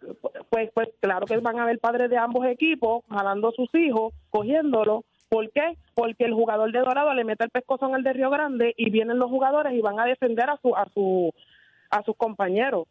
pues, 0.52 0.70
pues 0.74 0.90
claro 1.00 1.26
que 1.26 1.36
van 1.38 1.58
a 1.60 1.64
haber 1.64 1.80
padres 1.80 2.12
de 2.12 2.18
ambos 2.18 2.46
equipos 2.46 3.04
jalando 3.10 3.48
a 3.50 3.52
sus 3.54 3.74
hijos, 3.74 4.14
cogiéndolo. 4.30 5.04
¿Por 5.30 5.50
qué? 5.50 5.78
Porque 5.96 6.26
el 6.26 6.34
jugador 6.36 6.72
de 6.72 6.78
Dorado 6.78 7.12
le 7.16 7.24
mete 7.24 7.44
el 7.46 7.50
pescozón 7.50 7.96
al 7.96 8.04
de 8.04 8.14
Río 8.14 8.30
Grande 8.30 8.76
y 8.78 8.92
vienen 8.92 9.18
los 9.18 9.32
jugadores 9.32 9.74
y 9.74 9.82
van 9.82 10.00
a 10.00 10.06
defender 10.06 10.48
a 10.48 10.60
su 10.62 10.76
a 10.76 10.86
su 10.94 11.34
a 11.98 12.04
sus 12.04 12.16
compañeros. 12.18 12.88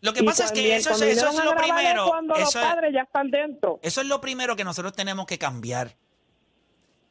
Lo 0.00 0.12
que 0.12 0.22
Y 0.22 0.26
pasa 0.26 0.44
es 0.46 0.52
que 0.52 0.74
eso, 0.74 0.90
es- 0.90 1.00
eso 1.18 1.44
lo 1.44 1.54
primero. 1.54 2.06
Cuando 2.08 2.34
los 2.34 2.48
Eso 2.48 2.60
es, 2.60 2.66
padres 2.66 2.92
ya 2.92 3.02
están 3.02 3.30
dentro. 3.30 3.78
eso 3.82 4.00
es 4.00 4.06
lo 4.08 4.20
primero 4.20 4.56
que 4.56 4.64
nosotros 4.64 4.92
tenemos 4.94 5.26
que 5.26 5.38
cambiar. 5.38 5.96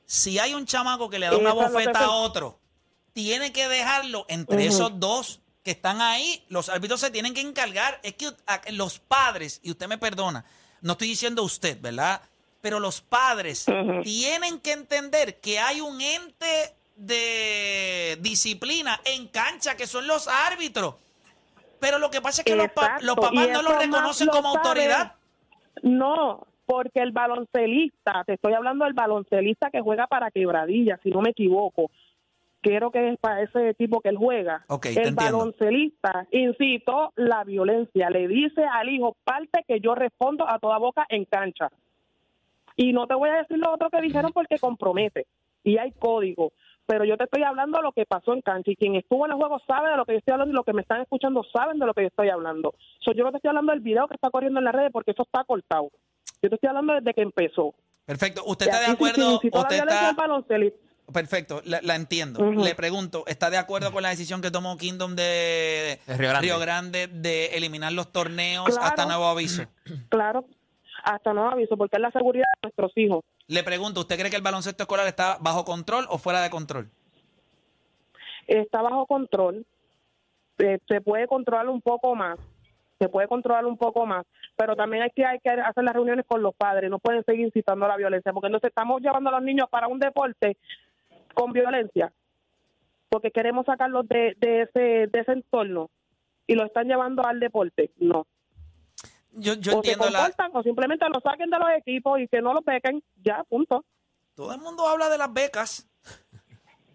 Si 0.06 0.40
hay 0.40 0.54
un 0.54 0.66
chamaco 0.66 1.10
que 1.10 1.18
le 1.20 1.28
da 1.28 1.38
una 1.38 1.54
bofeta 1.54 2.06
a 2.06 2.12
otro, 2.12 2.60
tiene 3.14 3.54
que 3.54 3.68
dejarlo 3.70 4.26
entre 4.28 4.66
esos 4.66 5.00
dos 5.00 5.40
que 5.64 5.72
están 5.72 6.02
ahí. 6.02 6.44
Los 6.50 6.68
árbitros 6.70 7.00
se 7.00 7.12
tienen 7.12 7.34
que 7.34 7.42
encargar. 7.42 8.00
Es 8.04 8.16
que 8.16 8.28
a- 8.48 8.62
los 8.72 9.00
padres, 9.00 9.62
y 9.64 9.72
usted 9.72 9.88
me 9.88 9.98
perdona, 9.98 10.44
no 10.82 10.94
estoy 10.94 11.08
diciendo 11.08 11.44
usted, 11.44 11.80
¿verdad? 11.80 12.22
Pero 12.62 12.80
los 12.80 13.00
padres 13.02 13.66
tienen 14.04 14.60
que 14.60 14.74
entender 14.74 15.40
que 15.40 15.60
hay 15.60 15.80
un 15.82 16.02
ente 16.02 16.76
de 16.98 18.18
disciplina 18.22 19.00
en 19.06 19.28
cancha 19.30 19.76
que 19.78 19.88
son 19.88 20.08
los 20.08 20.28
árbitros. 20.28 20.96
Pero 21.82 21.98
lo 22.00 22.10
que 22.10 22.22
pasa 22.22 22.42
es 22.42 22.46
que 22.46 22.56
los, 22.56 22.70
pa- 22.70 23.00
los 23.02 23.16
papás 23.16 23.50
no 23.52 23.62
lo 23.64 23.78
reconocen 23.78 24.28
lo 24.28 24.34
como 24.34 24.54
saben. 24.54 24.68
autoridad. 24.68 25.14
No, 25.84 26.46
porque 26.66 27.02
el 27.02 27.12
baloncelista, 27.12 28.24
te 28.26 28.34
estoy 28.36 28.54
hablando 28.54 28.86
del 28.86 28.94
baloncelista 28.94 29.70
que 29.72 29.82
juega 29.82 30.08
para 30.08 30.32
Quebradilla, 30.32 30.98
si 31.04 31.10
no 31.10 31.22
me 31.22 31.32
equivoco. 31.32 31.90
Quiero 32.62 32.92
que 32.92 33.10
es 33.10 33.20
para 33.20 33.42
ese 33.42 33.74
tipo 33.74 34.00
que 34.02 34.10
él 34.10 34.18
juega. 34.18 34.64
El 35.00 35.16
baloncelista 35.16 36.28
incitó 36.30 37.12
la 37.16 37.44
violencia, 37.44 38.12
le 38.12 38.28
dice 38.28 38.64
al 38.64 38.88
hijo, 38.90 39.18
parte 39.24 39.66
que 39.68 39.80
yo 39.80 39.96
respondo 39.96 40.48
a 40.48 40.60
toda 40.60 40.78
boca 40.78 41.06
en 41.10 41.26
cancha. 41.26 41.72
Y 42.76 42.94
no 42.94 43.08
te 43.08 43.16
voy 43.16 43.30
a 43.30 43.38
decir 43.38 43.58
lo 43.58 43.74
otro 43.74 43.90
que 43.90 44.00
dijeron 44.02 44.32
porque 44.32 44.60
compromete. 44.60 45.26
Y 45.64 45.78
hay 45.78 45.92
código. 45.94 46.52
Pero 46.86 47.06
yo 47.06 47.16
te 47.18 47.24
estoy 47.26 47.44
hablando 47.44 47.78
de 47.78 47.84
lo 47.84 47.92
que 47.94 48.06
pasó 48.06 48.34
en 48.34 48.42
cancha. 48.42 48.72
Y 48.72 48.76
quien 48.76 48.96
estuvo 48.96 49.26
en 49.26 49.32
el 49.32 49.38
juego 49.38 49.60
sabe 49.68 49.90
de 49.92 49.98
lo 49.98 50.06
que 50.06 50.14
yo 50.14 50.18
estoy 50.20 50.34
hablando 50.34 50.52
y 50.52 50.56
los 50.56 50.66
que 50.66 50.74
me 50.74 50.82
están 50.82 51.02
escuchando 51.02 51.44
saben 51.54 51.80
de 51.80 51.86
lo 51.86 51.94
que 51.94 52.02
yo 52.02 52.08
estoy 52.08 52.30
hablando. 52.30 52.74
So, 53.00 53.14
yo 53.14 53.24
no 53.24 53.32
te 53.32 53.38
estoy 53.38 53.50
hablando 53.50 53.72
del 53.72 53.82
video 53.82 54.08
que 54.08 54.16
está 54.16 54.30
corriendo 54.30 54.60
en 54.60 54.66
las 54.66 54.76
redes 54.76 54.92
porque 54.92 55.12
eso 55.12 55.24
está 55.24 55.44
cortado. 55.44 55.90
Yo 56.42 56.50
te 56.50 56.56
estoy 56.56 56.68
hablando 56.70 56.94
desde 56.94 57.14
que 57.14 57.22
empezó. 57.22 57.74
Perfecto. 58.06 58.44
¿Usted 58.46 58.66
está 58.68 58.80
de 58.80 58.86
aquí, 58.88 58.92
si- 58.92 58.98
si 59.04 59.10
acuerdo? 59.12 59.34
incitó 59.36 59.58
la 59.58 59.62
¿Usted 59.64 59.76
violencia 59.76 60.10
está. 60.10 60.92
Perfecto, 61.14 61.62
la, 61.66 61.82
la 61.82 61.96
entiendo. 61.96 62.52
Le 62.52 62.74
pregunto, 62.74 63.26
¿está 63.28 63.50
de 63.50 63.58
acuerdo 63.58 63.92
con 63.92 64.02
la 64.02 64.10
decisión 64.10 64.42
que 64.42 64.50
tomó 64.50 64.78
Kingdom 64.78 65.16
de 65.16 66.00
De 66.08 66.18
Río 66.40 66.58
Grande. 66.58 67.08
de 67.08 67.48
eliminar 67.58 67.92
los 67.92 68.12
torneos 68.14 68.66
Claro. 68.68 68.82
hasta 68.84 69.06
nuevo 69.06 69.26
aviso? 69.26 69.64
Claro, 70.10 70.46
hasta 71.04 71.34
no 71.34 71.50
aviso, 71.50 71.78
porque 71.78 71.98
es 71.98 72.02
la 72.02 72.12
seguridad 72.12 72.46
de 72.56 72.68
nuestros 72.68 72.92
hijos. 72.96 73.24
Le 73.48 73.64
pregunto, 73.64 74.02
¿usted 74.02 74.18
cree 74.18 74.30
que 74.30 74.38
el 74.38 74.42
baloncesto 74.42 74.84
escolar 74.84 75.08
está 75.08 75.38
bajo 75.42 75.66
control 75.66 76.06
o 76.10 76.18
fuera 76.18 76.42
de 76.42 76.50
control? 76.50 76.90
Está 78.48 78.82
bajo 78.82 79.06
control. 79.06 79.66
Eh, 80.58 80.80
se 80.88 81.02
puede 81.02 81.28
controlar 81.28 81.70
un 81.70 81.82
poco 81.82 82.16
más. 82.16 82.38
Se 83.00 83.10
puede 83.10 83.28
controlar 83.28 83.66
un 83.66 83.78
poco 83.78 84.06
más. 84.06 84.26
Pero 84.56 84.76
también 84.76 85.04
hay 85.04 85.10
que, 85.10 85.26
hay 85.26 85.40
que 85.40 85.50
hacer 85.50 85.84
las 85.84 85.94
reuniones 85.94 86.26
con 86.28 86.42
los 86.42 86.54
padres. 86.56 86.90
No 86.90 87.00
pueden 87.00 87.24
seguir 87.24 87.46
incitando 87.46 87.86
a 87.86 87.90
la 87.90 87.98
violencia. 87.98 88.32
Porque 88.34 88.48
entonces 88.48 88.70
estamos 88.70 89.02
llevando 89.02 89.30
a 89.30 89.34
los 89.34 89.44
niños 89.44 89.68
para 89.70 89.88
un 89.88 90.00
deporte 90.00 90.58
con 91.34 91.52
violencia. 91.52 92.12
Porque 93.10 93.32
queremos 93.32 93.66
sacarlos 93.66 94.08
de, 94.08 94.36
de, 94.38 94.62
ese, 94.62 95.08
de 95.08 95.20
ese 95.20 95.32
entorno. 95.32 95.90
Y 96.46 96.56
lo 96.56 96.66
están 96.66 96.88
llevando 96.88 97.26
al 97.26 97.40
deporte. 97.40 97.92
No. 97.98 98.28
Yo, 99.34 99.54
yo 99.56 99.72
o 99.80 99.84
se 99.84 99.92
entiendo 99.92 100.10
la... 100.10 100.32
o 100.54 100.64
simplemente 100.64 101.06
lo 101.10 101.20
saquen 101.22 101.50
de 101.50 101.58
los 101.60 101.70
equipos 101.78 102.20
y 102.20 102.28
que 102.28 102.42
no 102.42 102.54
lo 102.54 102.62
pequen. 102.62 103.04
Ya, 103.24 103.44
punto. 103.50 103.86
Todo 104.36 104.54
el 104.54 104.60
mundo 104.62 104.88
habla 104.88 105.10
de 105.10 105.18
las 105.18 105.32
becas. 105.32 105.88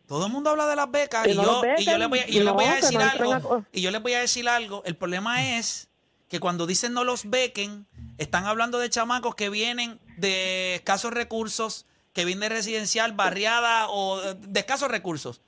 Todo 0.07 0.27
el 0.27 0.33
mundo 0.33 0.51
habla 0.51 0.67
de 0.67 0.77
las 0.77 0.91
becas 0.91 1.25
Que 1.25 1.33
y 1.33 1.35
no 1.35 1.43
yo, 1.43 1.53
los 1.53 1.63
bequen. 1.63 1.83
y 1.83 1.85
yo 1.87 1.99
les 1.99 2.09
voy 2.09 2.19
a, 2.21 2.29
y 2.29 2.33
yo 2.35 2.45
les 2.45 2.53
voy 2.55 2.65
a 2.65 2.75
decir 2.77 2.99
no 2.99 3.05
algo. 3.11 3.55
a- 3.55 3.65
Y 3.73 3.81
yo 3.81 3.91
les 3.91 4.03
voy 4.03 4.13
a 4.15 4.21
decir 4.21 4.49
algo. 4.49 4.83
El 4.85 4.97
problema 4.97 5.57
es 5.59 5.89
que 6.29 6.39
cuando 6.41 6.67
dicen 6.67 6.93
no 6.93 7.05
los 7.05 7.29
bequen, 7.29 7.87
están 8.19 8.47
hablando 8.47 8.79
de 8.79 8.89
chamacos 8.91 9.35
que 9.35 9.49
vienen 9.51 10.01
de 10.17 10.77
escasos 10.77 11.13
recursos, 11.13 11.87
que 12.13 12.25
vienen 12.25 12.49
de 12.49 12.57
residencial, 12.57 13.13
barriada 13.13 13.89
o 13.89 14.23
eh, 14.23 14.35
de 14.39 14.61
escasos 14.61 14.91
recursos. 14.91 15.41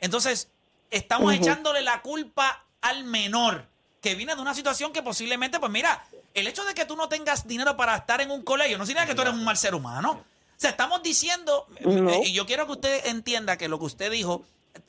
Entonces, 0.00 0.50
estamos 0.90 1.32
echándole 1.34 1.82
la 1.82 2.00
culpa 2.02 2.64
al 2.80 3.04
menor 3.04 3.66
que 4.00 4.14
viene 4.14 4.34
de 4.34 4.40
una 4.40 4.54
situación 4.54 4.92
que 4.92 5.02
posiblemente, 5.02 5.58
pues 5.60 5.70
mira, 5.72 6.04
el 6.36 6.46
hecho 6.46 6.64
de 6.64 6.74
que 6.74 6.84
tú 6.84 6.96
no 6.96 7.08
tengas 7.08 7.46
dinero 7.48 7.76
para 7.76 7.96
estar 7.96 8.20
en 8.20 8.30
un 8.30 8.42
colegio 8.42 8.78
no 8.78 8.86
significa 8.86 9.06
que 9.08 9.14
tú 9.16 9.22
eres 9.22 9.34
un 9.34 9.44
mal 9.44 9.56
ser 9.56 9.74
humano. 9.74 10.12
O 10.12 10.58
sea, 10.58 10.70
estamos 10.70 11.02
diciendo, 11.02 11.66
No. 11.80 12.10
eh, 12.10 12.22
y 12.26 12.32
yo 12.32 12.46
quiero 12.46 12.66
que 12.66 12.72
usted 12.72 13.06
entienda 13.06 13.56
que 13.58 13.68
lo 13.68 13.78
que 13.78 13.84
usted 13.86 14.10
dijo 14.10 14.44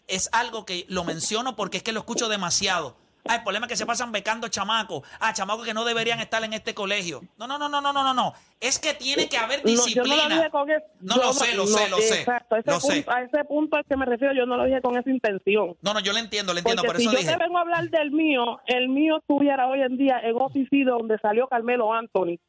es 0.07 0.29
algo 0.31 0.65
que 0.65 0.85
lo 0.89 1.03
menciono 1.03 1.55
porque 1.55 1.77
es 1.77 1.83
que 1.83 1.91
lo 1.91 1.99
escucho 2.01 2.29
demasiado. 2.29 2.95
Ah, 3.29 3.35
el 3.35 3.43
problema 3.43 3.65
es 3.65 3.69
que 3.71 3.75
se 3.75 3.85
pasan 3.85 4.11
becando 4.11 4.47
chamacos. 4.47 5.03
Ah, 5.19 5.33
chamacos 5.33 5.65
que 5.65 5.73
no 5.73 5.85
deberían 5.85 6.19
estar 6.19 6.43
en 6.43 6.53
este 6.53 6.73
colegio. 6.73 7.21
No, 7.37 7.47
no, 7.47 7.57
no, 7.57 7.69
no, 7.69 7.81
no, 7.81 7.93
no, 7.93 8.03
no, 8.03 8.13
no. 8.13 8.33
Es 8.59 8.79
que 8.79 8.93
tiene 8.93 9.29
que 9.29 9.37
haber 9.37 9.59
No, 9.59 9.65
yo 9.65 9.71
disciplina. 9.71 10.15
no 10.23 10.29
lo 10.29 10.35
dije 10.35 10.49
con 10.49 10.71
es- 10.71 10.83
No, 11.01 11.15
yo 11.15 11.23
lo 11.23 11.33
sé, 11.33 11.55
lo 11.55 11.67
sé, 11.67 11.89
lo 11.89 11.97
sé. 11.97 12.19
Exacto, 12.21 12.55
a 12.55 12.59
ese, 12.59 12.71
Lo 12.71 12.79
sé. 12.79 12.93
punto, 12.95 13.11
a 13.11 13.21
ese 13.21 13.43
punto 13.45 13.75
al 13.77 13.85
que 13.85 13.97
me 13.97 14.05
refiero, 14.05 14.33
yo 14.33 14.45
no 14.45 14.57
lo 14.57 14.65
dije 14.65 14.81
con 14.81 14.97
esa 14.97 15.09
intención. 15.09 15.75
No, 15.81 15.93
no, 15.93 15.99
yo 15.99 16.13
le 16.13 16.19
entiendo, 16.21 16.53
le 16.53 16.59
entiendo, 16.61 16.81
Porque 16.81 16.93
por 16.93 16.97
si 17.01 17.03
eso 17.07 17.11
yo 17.13 17.17
dije. 17.19 17.31
te 17.31 17.37
vengo 17.43 17.57
a 17.57 17.61
hablar 17.61 17.89
del 17.89 18.11
mío, 18.11 18.59
el 18.65 18.89
mío 18.89 19.17
estuviera 19.17 19.67
hoy 19.67 19.81
en 19.81 19.97
día 19.97 20.19
en 20.23 20.35
OCC 20.35 20.83
donde 20.85 21.17
salió 21.19 21.47
Carmelo 21.47 21.93
Anthony 21.93 22.39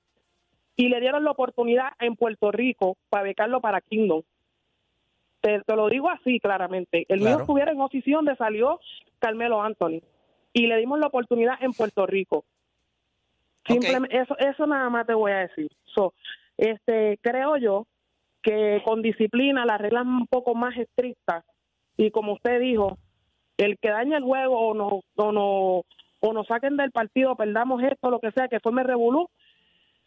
y 0.77 0.89
le 0.89 1.01
dieron 1.01 1.25
la 1.25 1.33
oportunidad 1.33 1.89
en 1.99 2.17
Puerto 2.17 2.53
Rico 2.53 2.97
para 3.11 3.25
becarlo 3.25 3.61
para 3.61 3.81
Kingdom. 3.81 4.23
Te, 5.41 5.61
te 5.63 5.77
lo 5.77 5.89
digo 5.89 6.11
así 6.11 6.41
claramente. 6.41 7.05
El 7.09 7.21
Claro. 7.21 7.37
mío 7.37 7.41
estuviera 7.45 7.71
en 7.73 7.81
OCC 7.81 8.07
donde 8.13 8.35
salió 8.37 8.81
Carmelo 9.21 9.63
Anthony 9.63 10.01
y 10.59 10.67
le 10.67 10.77
dimos 10.77 10.99
la 10.99 11.07
oportunidad 11.07 11.55
en 11.61 11.73
Puerto 11.73 12.05
Rico. 12.05 12.45
Simplemente 13.65 14.19
eso, 14.19 14.37
eso 14.39 14.67
nada 14.67 14.91
más 14.91 15.07
te 15.07 15.15
voy 15.15 15.31
a 15.31 15.39
decir. 15.39 15.71
So, 15.95 16.15
este, 16.57 17.19
creo 17.23 17.57
yo 17.59 17.87
que 18.43 18.83
con 18.85 19.01
disciplina, 19.01 19.65
las 19.65 19.81
reglas 19.81 20.05
un 20.05 20.27
poco 20.27 20.57
más 20.57 20.77
estrictas 20.77 21.45
y 21.97 22.11
como 22.11 22.33
usted 22.33 22.59
dijo, 22.59 22.99
el 23.57 23.79
que 23.79 23.91
daña 23.91 24.17
el 24.17 24.25
juego 24.25 24.59
o 24.59 24.75
nos 24.75 25.05
o 25.15 25.33
no 25.33 25.85
o 26.21 26.33
nos 26.33 26.47
saquen 26.49 26.77
del 26.77 26.91
partido, 26.91 27.37
perdamos 27.37 27.81
esto, 27.85 28.11
lo 28.11 28.19
que 28.19 28.33
sea, 28.33 28.49
que 28.49 28.59
forme 28.59 28.83
revolú, 28.83 29.29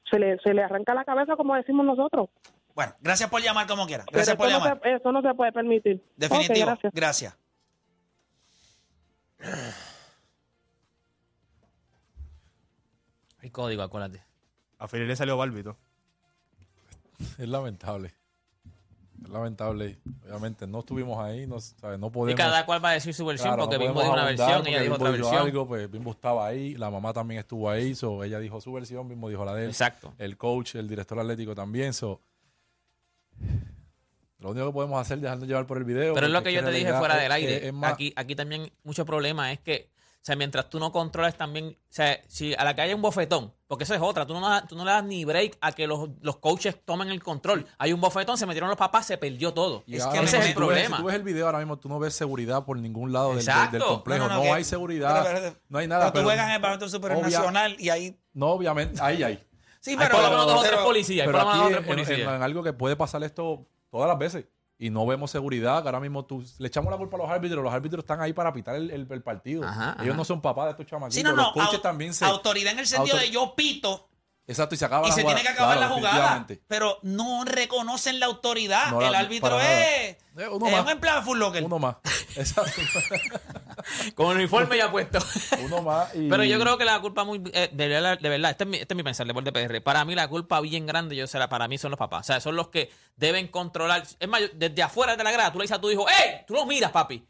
se 0.10 0.20
le, 0.20 0.38
se 0.40 0.54
le 0.54 0.64
arranca 0.64 0.94
la 0.94 1.06
cabeza 1.06 1.38
como 1.38 1.56
decimos 1.56 1.86
nosotros. 1.86 2.28
Bueno, 2.76 2.92
gracias 3.00 3.30
por 3.30 3.42
llamar 3.42 3.68
como 3.68 3.86
quiera. 3.86 4.04
Pero 4.06 4.18
Gracias 4.18 4.36
por 4.36 4.50
eso, 4.50 4.60
no 4.60 4.66
se, 4.66 4.94
eso 4.96 5.12
no 5.14 5.22
se 5.22 5.34
puede 5.34 5.54
permitir. 5.54 6.04
Definitivo. 6.18 6.66
Gracias. 6.66 7.38
gracias. 9.40 9.88
Hay 13.42 13.50
código, 13.50 13.82
acuérdate. 13.82 14.22
A 14.78 14.88
Felipe 14.88 15.08
le 15.10 15.16
salió 15.16 15.38
bárbito. 15.38 15.78
Es 17.38 17.48
lamentable. 17.48 18.14
Es 19.24 19.30
lamentable. 19.30 20.00
Obviamente 20.26 20.66
no 20.66 20.80
estuvimos 20.80 21.24
ahí, 21.24 21.46
no, 21.46 21.60
¿sabes? 21.60 22.00
no 22.00 22.12
Y 22.30 22.34
cada 22.36 22.66
cual 22.66 22.84
va 22.84 22.90
a 22.90 22.94
decir 22.94 23.14
su 23.14 23.24
versión, 23.26 23.50
Claro, 23.54 23.64
porque 23.70 23.78
no 23.78 23.84
Bimbo 23.86 24.02
dijo 24.02 24.14
una 24.14 24.26
versión, 24.26 24.54
porque 24.56 24.70
ella 24.72 24.80
dijo 24.82 24.94
Bimbo 24.94 24.96
otra 25.06 25.12
dijo 25.18 25.26
versión. 25.30 25.48
algo, 25.48 25.68
pues 25.68 25.92
Bimbo 25.92 26.12
estaba 26.12 26.48
ahí, 26.48 26.76
la 26.76 26.90
mamá 26.90 27.14
también 27.14 27.40
estuvo 27.40 27.70
ahí, 27.70 27.94
so, 27.94 28.24
ella 28.24 28.40
dijo 28.40 28.60
su 28.62 28.74
versión, 28.74 29.08
Bimbo 29.08 29.30
dijo 29.30 29.46
la 29.46 29.54
de 29.54 29.66
él. 29.66 29.70
Exacto. 29.70 30.14
El 30.18 30.38
coach, 30.38 30.76
el 30.76 30.88
director 30.88 31.20
atlético 31.20 31.54
también, 31.54 31.94
so. 31.94 32.20
Lo 34.40 34.50
único 34.50 34.66
que 34.68 34.74
podemos 34.74 35.00
hacer 35.00 35.18
es 35.18 35.22
dejarnos 35.22 35.48
llevar 35.48 35.68
por 35.68 35.78
el 35.78 35.84
video. 35.84 36.16
Pero 36.16 36.26
es 36.26 36.34
lo 36.34 36.42
que 36.42 36.52
yo 36.52 36.64
te 36.64 36.72
dije 36.72 36.92
fuera 36.94 37.16
es- 37.18 37.22
del 37.22 37.32
aire. 37.32 37.58
es- 37.58 37.64
es 37.66 37.74
más- 37.74 37.94
aquí, 37.94 38.12
aquí 38.16 38.36
también 38.36 38.72
mucho 38.84 39.06
problema 39.06 39.52
es 39.52 39.60
que, 39.60 39.90
sea, 40.24 40.36
mientras 40.36 40.70
tú 40.70 40.80
no 40.80 40.92
controles 40.92 41.36
también, 41.36 41.78
o 41.80 41.94
sea, 41.94 42.22
si 42.28 42.54
a 42.54 42.64
la 42.64 42.76
que 42.76 42.82
haya 42.82 42.96
un 42.96 43.02
bofetón, 43.02 43.54
porque 43.68 43.86
eso 43.86 43.96
es 43.96 44.02
otra, 44.02 44.26
tú 44.28 44.40
no, 44.40 44.68
tú 44.68 44.76
no 44.76 44.86
le 44.86 44.92
das 44.92 45.04
ni 45.04 45.26
break 45.26 45.58
a 45.62 45.72
que 45.72 45.88
los, 45.88 46.10
los 46.22 46.38
coaches 46.38 46.76
tomen 46.86 47.10
el 47.10 47.24
control. 47.24 47.66
Hay 47.80 47.92
un 47.92 48.00
bofetón, 48.02 48.38
se 48.38 48.46
metieron 48.46 48.70
los 48.70 48.78
papás, 48.78 49.08
se 49.08 49.18
perdió 49.18 49.54
todo. 49.54 49.84
Y 49.88 49.96
Es 49.96 50.06
que 50.08 50.20
ese 50.20 50.38
es 50.38 50.46
el 50.48 50.54
tú 50.54 50.60
ves- 50.62 50.68
problema. 50.68 50.98
si 50.98 51.02
tú 51.02 51.08
ves 51.08 51.16
el 51.16 51.24
video 51.24 51.46
ahora 51.48 51.58
mismo, 51.60 51.80
tú 51.80 51.90
no 51.90 51.98
ves 51.98 52.14
seguridad 52.14 52.66
por 52.66 52.78
ningún 52.78 53.12
lado 53.12 53.36
del, 53.36 53.46
del- 53.46 53.82
complejo. 53.82 54.24
No, 54.26 54.30
No, 54.30 54.34
no, 54.36 54.36
no, 54.38 54.42
que- 54.44 54.52
hay 54.52 54.64
seguridad, 54.64 55.24
pero- 55.24 55.40
pero- 55.42 55.56
no 55.70 55.80
hay 55.80 55.88
nada. 55.88 56.12
Pero 56.12 56.24
tú 56.24 56.28
juegas 56.28 56.48
en 56.50 56.54
el 56.56 56.62
baloncesto 56.62 56.98
supernacional 56.98 57.76
y 57.80 57.90
ahí. 57.90 58.20
No, 58.34 58.48
obviamente, 58.52 59.02
ahí 59.02 59.24
hay. 59.24 59.44
Sí, 59.80 59.92
Hay 59.92 59.98
pero. 59.98 60.12
por 60.12 60.22
lo 60.22 60.30
menos 60.30 60.46
dos 60.46 60.60
o 60.60 60.64
tres 60.64 60.80
policías. 60.82 61.26
Hay 61.28 61.34
Pero 61.34 61.40
por 61.44 61.48
lo 61.48 61.64
menos 61.64 61.66
aquí 61.66 61.74
dos 61.74 61.82
o 61.82 61.84
tres 61.84 61.94
en, 61.98 62.00
en- 62.00 62.06
policías. 62.06 62.36
en 62.36 62.44
algo 62.44 62.64
que 62.64 62.74
puede 62.74 62.96
pasar 62.96 63.24
esto 63.24 63.66
todas 63.90 64.08
las 64.08 64.20
veces. 64.20 64.46
Y 64.84 64.90
no 64.90 65.06
vemos 65.06 65.30
seguridad, 65.30 65.84
que 65.84 65.90
ahora 65.90 66.00
mismo 66.00 66.26
tú, 66.26 66.44
le 66.58 66.68
echamos 66.68 66.90
la 66.92 66.98
culpa 66.98 67.16
a 67.16 67.20
los 67.20 67.30
árbitros. 67.30 67.64
Los 67.64 67.72
árbitros 67.72 68.04
están 68.04 68.20
ahí 68.20 68.34
para 68.34 68.52
pitar 68.52 68.76
el, 68.76 68.90
el- 68.90 69.08
el 69.12 69.22
partido. 69.22 69.64
Ajá, 69.64 69.92
Ellos 70.00 70.08
ajá. 70.10 70.18
no 70.18 70.26
son 70.26 70.42
papás 70.42 70.66
de 70.66 70.72
estos 70.72 70.88
chamaquitos. 70.88 71.16
Sí, 71.16 71.24
no, 71.24 71.34
no. 71.36 71.44
Los 71.44 71.52
coaches 71.54 71.82
también 71.84 72.16
se... 72.16 72.26
Autoridad 72.26 72.74
en 72.74 72.80
el 72.80 72.88
sentido 72.88 73.16
autor- 73.18 73.22
de 73.28 73.32
yo 73.32 73.54
pito 73.56 74.08
Exacto, 74.48 74.76
y 74.76 74.78
se 74.78 74.86
acaba 74.86 75.06
y 75.08 75.10
la 75.10 75.16
se 75.16 75.22
jugada. 75.22 75.38
tiene 75.40 75.48
que 75.50 75.54
acabar 75.54 75.78
Claro, 75.78 75.90
la 75.90 75.96
jugada. 75.96 76.48
Pero 76.68 76.98
no 77.04 77.46
reconocen 77.46 78.20
la 78.20 78.26
autoridad. 78.26 78.88
No 78.92 79.00
la- 79.00 79.08
el 79.10 79.16
árbitro 79.16 79.60
es. 79.62 79.68
Eh, 79.68 80.18
uno 80.50 80.66
es 80.68 80.72
más. 80.72 80.82
un 80.84 80.90
empleado 80.90 81.22
Full 81.24 81.38
Locker. 81.40 81.64
Uno 81.64 81.80
más. 81.80 81.96
Exacto. 82.36 82.82
Con 84.16 84.32
el 84.32 84.38
uniforme 84.38 84.78
ya 84.78 84.92
puesto. 84.92 85.20
Uno 85.66 85.82
más. 85.82 86.14
y- 86.16 86.30
Pero 86.30 86.44
yo 86.44 86.60
creo 86.60 86.78
que 86.78 86.86
la 86.86 87.00
culpa 87.00 87.24
muy 87.24 87.42
eh, 87.54 87.70
de, 87.72 87.88
verdad, 87.88 88.20
de 88.20 88.30
verdad, 88.30 88.52
este 88.52 88.64
es 88.64 88.70
mi, 88.70 88.78
este 88.78 88.94
es 88.94 88.96
mi 88.96 89.04
pensar, 89.04 89.26
Deporte 89.28 89.52
PR. 89.52 89.82
Para 89.82 90.04
mí 90.06 90.16
la 90.16 90.28
culpa 90.28 90.60
bien 90.62 90.86
grande, 90.86 91.16
yo 91.16 91.28
sé, 91.28 91.38
la- 91.40 91.50
para 91.50 91.68
mí 91.68 91.78
son 91.78 91.92
los 91.92 91.98
papás. 91.98 92.22
O 92.22 92.28
sea, 92.28 92.40
son 92.42 92.56
los 92.56 92.70
que 92.70 92.92
deben 93.16 93.48
controlar. 93.48 94.04
Es 94.20 94.28
más, 94.28 94.42
desde 94.54 94.84
afuera 94.84 95.16
de 95.16 95.24
la 95.24 95.32
grada, 95.32 95.52
tú 95.52 95.60
le 95.60 95.64
dices 95.64 95.78
a 95.78 95.82
tu 95.82 95.90
hijo, 95.92 96.06
¡Ey! 96.10 96.42
Tú 96.48 96.54
lo 96.56 96.66
miras, 96.66 96.92
papi. 96.92 97.26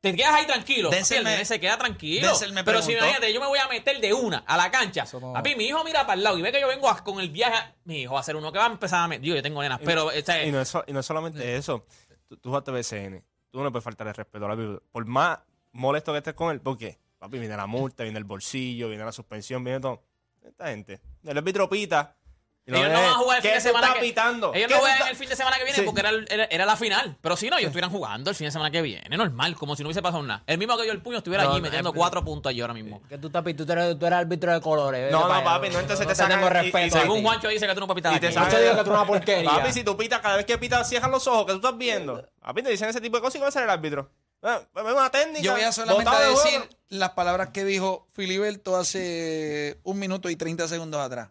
Te 0.00 0.14
quedas 0.16 0.32
ahí 0.34 0.46
tranquilo. 0.46 0.88
Denzel 0.88 1.22
me- 1.24 1.44
se 1.44 1.60
queda 1.60 1.76
tranquilo. 1.76 2.26
Denzel 2.28 2.52
me 2.54 2.64
Pero 2.64 2.80
si 2.80 2.86
preguntó. 2.86 3.04
imagínate, 3.06 3.34
yo 3.34 3.40
me 3.40 3.46
voy 3.48 3.58
a 3.58 3.68
meter 3.68 4.00
de 4.00 4.14
una 4.14 4.38
a 4.46 4.56
la 4.56 4.70
cancha. 4.70 5.02
Eso 5.02 5.20
no- 5.20 5.32
Papi, 5.34 5.54
mi 5.56 5.64
hijo 5.66 5.84
mira 5.84 6.02
para 6.06 6.14
el 6.14 6.22
lado 6.24 6.38
y 6.38 6.42
ve 6.42 6.50
que 6.52 6.60
yo 6.60 6.68
vengo 6.68 6.88
a- 6.88 7.04
con 7.04 7.20
el 7.20 7.28
viaje. 7.28 7.54
a- 7.54 7.74
Mi 7.84 8.02
hijo 8.02 8.14
va 8.14 8.20
a 8.20 8.22
ser 8.22 8.34
uno 8.36 8.50
que 8.50 8.58
va 8.58 8.64
a 8.66 8.70
empezar 8.70 9.02
a 9.04 9.08
meter. 9.08 9.22
Digo, 9.22 9.36
yo 9.36 9.42
tengo 9.42 9.60
nenas, 9.62 9.78
pero. 9.84 10.06
o 10.06 10.10
sea, 10.12 10.44
Y 10.44 10.50
no 10.50 10.60
es, 10.60 10.68
so- 10.68 10.84
y 10.86 10.92
no 10.94 11.00
es 11.00 11.06
solamente 11.06 11.54
eso. 11.56 11.84
Tú, 12.28 12.36
tú 12.38 12.48
jugaste 12.48 12.70
BCN. 12.70 13.22
Tú 13.50 13.58
no 13.58 13.64
le 13.64 13.70
puedes 13.70 13.84
faltar 13.84 14.06
el 14.06 14.14
respeto 14.14 14.44
al 14.46 14.52
árbitro. 14.52 14.82
Por 14.90 15.04
más 15.04 15.38
molesto 15.72 16.12
que 16.12 16.18
estés 16.18 16.34
con 16.34 16.50
él, 16.50 16.60
¿por 16.60 16.78
qué? 16.78 16.98
Papi, 17.18 17.38
viene 17.38 17.56
la 17.56 17.66
multa, 17.66 18.02
viene 18.04 18.18
el 18.18 18.24
bolsillo, 18.24 18.88
viene 18.88 19.04
la 19.04 19.12
suspensión, 19.12 19.62
viene 19.62 19.80
todo. 19.80 20.02
Esta 20.42 20.68
gente. 20.68 21.00
El 21.24 21.36
árbitro 21.36 21.68
pita. 21.68 22.16
Y 22.66 22.72
Ellos 22.72 22.82
lo 22.88 22.92
no 22.92 23.00
van 23.00 23.08
a 23.10 23.14
jugar 23.14 23.36
el 23.38 23.42
¿qué 23.42 23.48
fin 23.48 23.54
de 23.56 23.60
se 23.60 23.68
semana 23.68 23.86
está 23.88 23.98
que 24.00 24.06
pitando? 24.06 24.54
Ellos 24.54 24.68
¿Qué 24.68 24.74
no 24.74 24.80
juegan 24.80 24.96
está- 24.98 25.10
el 25.10 25.16
fin 25.16 25.28
de 25.28 25.36
semana 25.36 25.56
que 25.56 25.64
viene 25.64 25.78
Sí. 25.78 25.84
porque 25.84 26.00
era, 26.00 26.10
el- 26.10 26.26
era, 26.30 26.44
era 26.44 26.66
la 26.66 26.76
final. 26.76 27.16
Pero 27.20 27.36
si 27.36 27.48
no, 27.50 27.56
ellos 27.56 27.68
estuvieran 27.68 27.90
jugando 27.90 28.30
el 28.30 28.36
fin 28.36 28.44
de 28.46 28.50
semana 28.52 28.70
que 28.70 28.82
viene. 28.82 29.16
Normal, 29.16 29.56
como 29.56 29.74
si 29.76 29.82
no 29.82 29.88
hubiese 29.88 30.02
pasado 30.02 30.22
nada. 30.22 30.44
El 30.46 30.58
mismo 30.58 30.76
que 30.76 30.84
dio 30.84 30.92
el 30.92 31.02
puño 31.02 31.18
estuviera 31.18 31.44
No, 31.44 31.50
allí 31.50 31.58
no, 31.60 31.64
metiendo 31.64 31.92
cuatro 31.92 32.22
puntos 32.24 32.50
allí 32.50 32.60
ahora 32.60 32.74
mismo. 32.74 33.02
Que 33.08 33.18
tú, 33.18 33.30
tapi, 33.30 33.54
tú, 33.54 33.64
eres, 33.72 33.98
tú 33.98 34.06
eres 34.06 34.18
árbitro 34.18 34.52
de 34.52 34.60
colores. 34.60 35.10
No, 35.10 35.26
no, 35.26 35.42
papi, 35.44 35.70
no, 35.70 35.80
entonces 35.80 36.06
te 36.06 36.14
sacan 36.14 36.38
tengo 36.38 36.46
y- 36.46 36.50
y 36.50 36.62
respeto. 36.62 36.98
Según. 37.00 37.22
Juancho 37.22 37.48
dice 37.48 37.66
que 37.66 37.74
tú 37.74 37.80
no 37.80 37.86
puedes 37.86 38.02
pitar 38.02 38.14
Y 38.16 38.20
te 38.20 38.30
Yo 38.32 38.40
digo 38.40 38.50
que 38.50 38.60
tú 38.60 38.66
eres 38.70 38.86
una 38.88 39.06
porquería. 39.06 39.50
Papi, 39.50 39.72
si 39.72 39.82
tú 39.82 39.96
pitas, 39.96 40.20
cada 40.20 40.36
vez 40.36 40.44
que 40.46 40.58
pitas, 40.58 40.88
cierran 40.88 41.10
los 41.10 41.26
ojos, 41.26 41.46
que 41.46 41.52
tú 41.52 41.58
estás 41.58 41.76
viendo. 41.76 42.28
Papi, 42.40 42.62
te 42.62 42.70
dicen 42.70 42.88
ese 42.88 43.00
tipo 43.00 43.16
de 43.16 43.22
cosas 43.22 43.36
y 43.36 43.38
va 43.40 43.48
a 43.48 43.50
ser 43.50 43.64
el 43.64 43.70
árbitro. 43.70 44.10
Eh, 44.42 44.58
Es 44.76 44.82
una 44.92 45.10
técnica. 45.10 45.40
Yo 45.42 45.52
voy 45.52 45.62
a 45.62 45.72
solamente 45.72 46.10
decir 46.28 46.68
las 46.88 47.10
palabras 47.10 47.50
que 47.50 47.64
dijo 47.64 48.06
Filiberto 48.12 48.76
hace 48.76 49.78
un 49.82 49.98
minuto 49.98 50.30
y 50.30 50.36
30 50.36 50.66
segundos 50.68 51.00
atrás. 51.00 51.28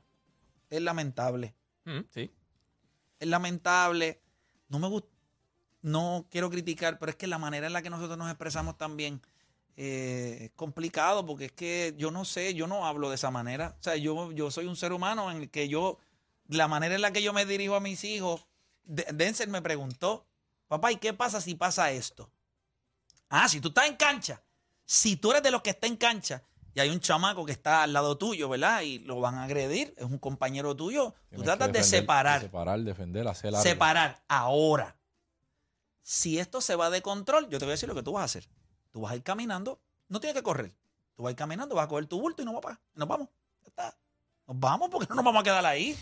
Es 0.69 0.81
lamentable. 0.81 1.55
Mm, 1.85 1.99
sí. 2.13 2.31
Es 3.19 3.27
lamentable. 3.27 4.21
No 4.67 4.79
me 4.79 4.87
gusta. 4.87 5.09
No 5.81 6.27
quiero 6.29 6.49
criticar, 6.49 6.99
pero 6.99 7.09
es 7.11 7.15
que 7.15 7.27
la 7.27 7.37
manera 7.37 7.67
en 7.67 7.73
la 7.73 7.81
que 7.81 7.89
nosotros 7.89 8.17
nos 8.17 8.29
expresamos 8.29 8.77
también 8.77 9.21
eh, 9.77 10.37
es 10.41 10.51
complicado 10.57 11.25
porque 11.25 11.45
es 11.45 11.51
que 11.53 11.95
yo 11.97 12.11
no 12.11 12.25
sé, 12.25 12.53
yo 12.53 12.67
no 12.67 12.85
hablo 12.85 13.09
de 13.09 13.15
esa 13.15 13.31
manera. 13.31 13.77
O 13.79 13.83
sea, 13.83 13.95
yo, 13.95 14.31
yo 14.33 14.51
soy 14.51 14.65
un 14.65 14.75
ser 14.75 14.91
humano 14.91 15.31
en 15.31 15.37
el 15.37 15.49
que 15.49 15.69
yo, 15.69 15.97
la 16.49 16.67
manera 16.67 16.95
en 16.95 17.01
la 17.01 17.13
que 17.13 17.21
yo 17.23 17.31
me 17.31 17.45
dirijo 17.45 17.75
a 17.75 17.79
mis 17.79 18.03
hijos, 18.03 18.45
De- 18.83 19.07
Denzel 19.13 19.49
me 19.49 19.61
preguntó, 19.61 20.25
papá, 20.67 20.91
¿y 20.91 20.97
qué 20.97 21.13
pasa 21.13 21.39
si 21.39 21.55
pasa 21.55 21.91
esto? 21.91 22.29
Ah, 23.29 23.47
si 23.47 23.61
tú 23.61 23.69
estás 23.69 23.87
en 23.87 23.95
cancha, 23.95 24.41
si 24.85 25.15
tú 25.15 25.31
eres 25.31 25.43
de 25.43 25.51
los 25.51 25.61
que 25.61 25.69
está 25.69 25.87
en 25.87 25.95
cancha 25.95 26.43
y 26.73 26.79
hay 26.79 26.89
un 26.89 26.99
chamaco 26.99 27.45
que 27.45 27.51
está 27.51 27.83
al 27.83 27.93
lado 27.93 28.17
tuyo, 28.17 28.49
¿verdad? 28.49 28.81
Y 28.81 28.99
lo 28.99 29.19
van 29.19 29.35
a 29.35 29.43
agredir, 29.43 29.93
es 29.97 30.05
un 30.05 30.17
compañero 30.17 30.75
tuyo, 30.75 31.13
tú 31.33 31.41
tratas 31.41 31.71
de 31.71 31.83
separar. 31.83 32.41
de 32.41 32.47
separar, 32.47 32.79
defender, 32.81 33.27
hacer 33.27 33.49
algo. 33.49 33.61
Separar. 33.61 34.23
Ahora, 34.27 34.95
si 36.01 36.39
esto 36.39 36.61
se 36.61 36.75
va 36.75 36.89
de 36.89 37.01
control, 37.01 37.49
yo 37.49 37.59
te 37.59 37.65
voy 37.65 37.71
a 37.71 37.73
decir 37.73 37.89
lo 37.89 37.95
que 37.95 38.03
tú 38.03 38.13
vas 38.13 38.21
a 38.21 38.25
hacer. 38.25 38.49
Tú 38.91 39.01
vas 39.01 39.11
a 39.11 39.15
ir 39.15 39.23
caminando, 39.23 39.79
no 40.07 40.19
tienes 40.19 40.35
que 40.35 40.43
correr. 40.43 40.75
Tú 41.15 41.23
vas 41.23 41.29
a 41.29 41.31
ir 41.31 41.37
caminando, 41.37 41.75
vas 41.75 41.85
a 41.85 41.87
coger 41.87 42.05
tu 42.05 42.19
bulto 42.19 42.41
y 42.41 42.45
nos 42.45 42.55
vamos. 42.55 42.79
Nos 42.93 43.07
vamos. 43.07 43.27
Ya 43.61 43.67
está. 43.67 43.97
Nos 44.47 44.59
vamos 44.59 44.89
porque 44.89 45.07
no 45.09 45.15
nos 45.15 45.25
vamos 45.25 45.41
a 45.41 45.43
quedar 45.43 45.65
ahí. 45.65 45.97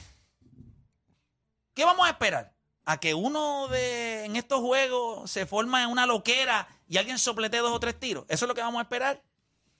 ¿Qué 1.73 1.85
vamos 1.85 2.07
a 2.07 2.11
esperar? 2.11 2.53
A 2.85 2.99
que 2.99 3.13
uno 3.13 3.67
de 3.67 4.25
en 4.25 4.35
estos 4.35 4.61
juegos 4.61 5.29
se 5.29 5.45
forma 5.45 5.83
en 5.83 5.89
una 5.89 6.05
loquera 6.05 6.67
y 6.87 6.97
alguien 6.97 7.19
soplete 7.19 7.57
dos 7.57 7.71
o 7.71 7.79
tres 7.79 7.99
tiros. 7.99 8.25
¿Eso 8.29 8.45
es 8.45 8.47
lo 8.47 8.55
que 8.55 8.61
vamos 8.61 8.79
a 8.79 8.83
esperar? 8.83 9.21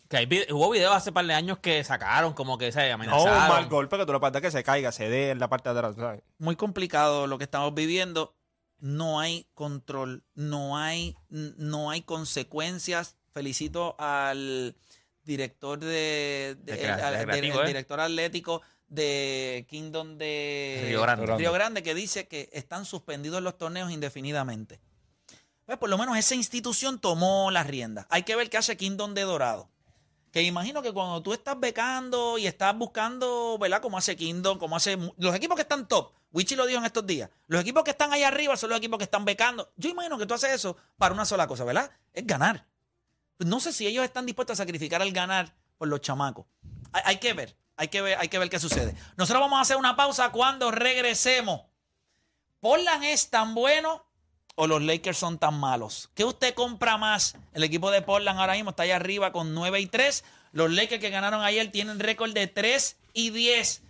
Que 0.09 0.17
hay 0.17 0.45
hubo 0.51 0.69
videos 0.69 0.95
hace 0.95 1.11
par 1.11 1.25
de 1.25 1.33
años 1.33 1.59
que 1.59 1.83
sacaron 1.83 2.33
como 2.33 2.57
que 2.57 2.71
se 2.71 2.79
No, 2.79 2.85
un 2.85 2.91
amenazaron. 2.93 3.47
mal 3.49 3.65
golpe 3.67 3.97
que 3.97 4.05
tú 4.05 4.13
le 4.13 4.19
faltas 4.19 4.41
que 4.41 4.51
se 4.51 4.63
caiga, 4.63 4.91
se 4.91 5.09
dé 5.09 5.31
en 5.31 5.39
la 5.39 5.49
parte 5.49 5.69
de 5.71 5.77
atrás. 5.77 5.95
¿sabes? 5.97 6.21
Muy 6.37 6.55
complicado 6.55 7.27
lo 7.27 7.37
que 7.37 7.43
estamos 7.43 7.73
viviendo. 7.73 8.33
no 8.79 9.19
hay 9.19 9.47
control, 9.55 10.23
no 10.35 10.77
hay, 10.77 11.15
no 11.29 11.89
hay 11.89 12.01
consecuencias. 12.03 13.17
Felicito 13.33 13.95
al 13.99 14.75
director 15.23 15.79
de, 15.79 16.55
al- 17.01 17.29
¿eh? 17.29 17.65
director 17.67 17.99
atlético 17.99 18.61
de 18.87 19.65
Kingdom 19.69 20.17
de 20.17 20.83
Río 20.87 21.01
Grande. 21.01 21.35
Río 21.37 21.51
Grande, 21.51 21.83
que 21.83 21.93
dice 21.93 22.27
que 22.27 22.49
están 22.53 22.85
suspendidos 22.85 23.41
los 23.41 23.57
torneos 23.57 23.91
indefinidamente. 23.91 24.79
Pues 25.65 25.77
por 25.79 25.89
lo 25.89 25.97
menos 25.97 26.17
esa 26.17 26.35
institución 26.35 26.99
tomó 26.99 27.51
las 27.51 27.67
riendas. 27.67 28.05
Hay 28.09 28.23
que 28.23 28.35
ver 28.37 28.49
qué 28.49 28.57
hace 28.57 28.77
Kingdom 28.77 29.13
de 29.13 29.23
Dorado. 29.23 29.69
Que 30.37 30.43
imagino 30.43 30.83
que 30.83 30.93
cuando 30.93 31.23
tú 31.23 31.33
estás 31.33 31.59
becando 31.59 32.37
y 32.37 32.45
estás 32.45 32.77
buscando, 32.77 33.57
¿verdad? 33.57 33.81
Como 33.81 33.97
hace 33.97 34.15
Kingdom, 34.15 34.59
como 34.59 34.75
hace 34.75 34.95
los 35.17 35.33
equipos 35.33 35.55
que 35.55 35.63
están 35.63 35.87
top. 35.87 36.11
Wichi 36.31 36.55
lo 36.55 36.67
dijo 36.67 36.77
en 36.77 36.85
estos 36.85 37.07
días. 37.07 37.31
Los 37.47 37.61
equipos 37.61 37.83
que 37.83 37.89
están 37.89 38.13
ahí 38.13 38.21
arriba 38.21 38.55
son 38.55 38.69
los 38.69 38.77
equipos 38.77 38.99
que 38.99 39.05
están 39.05 39.25
becando. 39.25 39.73
Yo 39.77 39.89
imagino 39.89 40.15
que 40.19 40.27
tú 40.27 40.35
haces 40.35 40.51
eso 40.51 40.77
para 40.95 41.15
una 41.15 41.25
sola 41.25 41.47
cosa, 41.47 41.63
¿verdad? 41.63 41.89
Es 42.13 42.27
ganar. 42.27 42.67
Pues 43.35 43.49
no 43.49 43.59
sé 43.59 43.73
si 43.73 43.87
ellos 43.87 44.05
están 44.05 44.27
dispuestos 44.27 44.59
a 44.59 44.63
sacrificar 44.63 45.01
el 45.01 45.11
ganar 45.11 45.55
por 45.75 45.87
los 45.87 46.01
chamacos. 46.01 46.45
Hay, 46.91 47.01
hay 47.03 47.17
que 47.17 47.33
ver, 47.33 47.57
hay 47.75 47.87
que 47.87 48.01
ver, 48.03 48.19
hay 48.19 48.27
que 48.27 48.37
ver 48.37 48.51
qué 48.51 48.59
sucede. 48.59 48.93
Nosotros 49.15 49.41
vamos 49.41 49.57
a 49.57 49.61
hacer 49.61 49.77
una 49.77 49.95
pausa 49.95 50.31
cuando 50.31 50.69
regresemos. 50.69 51.61
¿Portland 52.59 53.05
es 53.05 53.31
tan 53.31 53.55
bueno 53.55 54.05
o 54.57 54.67
los 54.67 54.81
Lakers 54.81 55.17
son 55.17 55.37
tan 55.37 55.57
malos? 55.57 56.09
¿Qué 56.15 56.25
usted 56.25 56.53
compra 56.53 56.97
más? 56.97 57.35
El 57.53 57.63
equipo 57.63 57.91
de 57.91 58.01
Portland 58.01 58.39
ahora 58.39 58.53
mismo 58.53 58.71
está 58.71 58.83
allá 58.83 58.97
arriba 58.97 59.31
con 59.31 59.53
9 59.53 59.79
y 59.79 59.85
3. 59.85 60.23
Los 60.51 60.71
Lakers 60.71 60.99
que 60.99 61.11
ganaron 61.11 61.41
ayer 61.43 61.71
tienen 61.71 61.99
récord 61.99 62.33
de 62.33 62.47
3 62.47 62.97
y 63.13 63.29
10. 63.29 63.83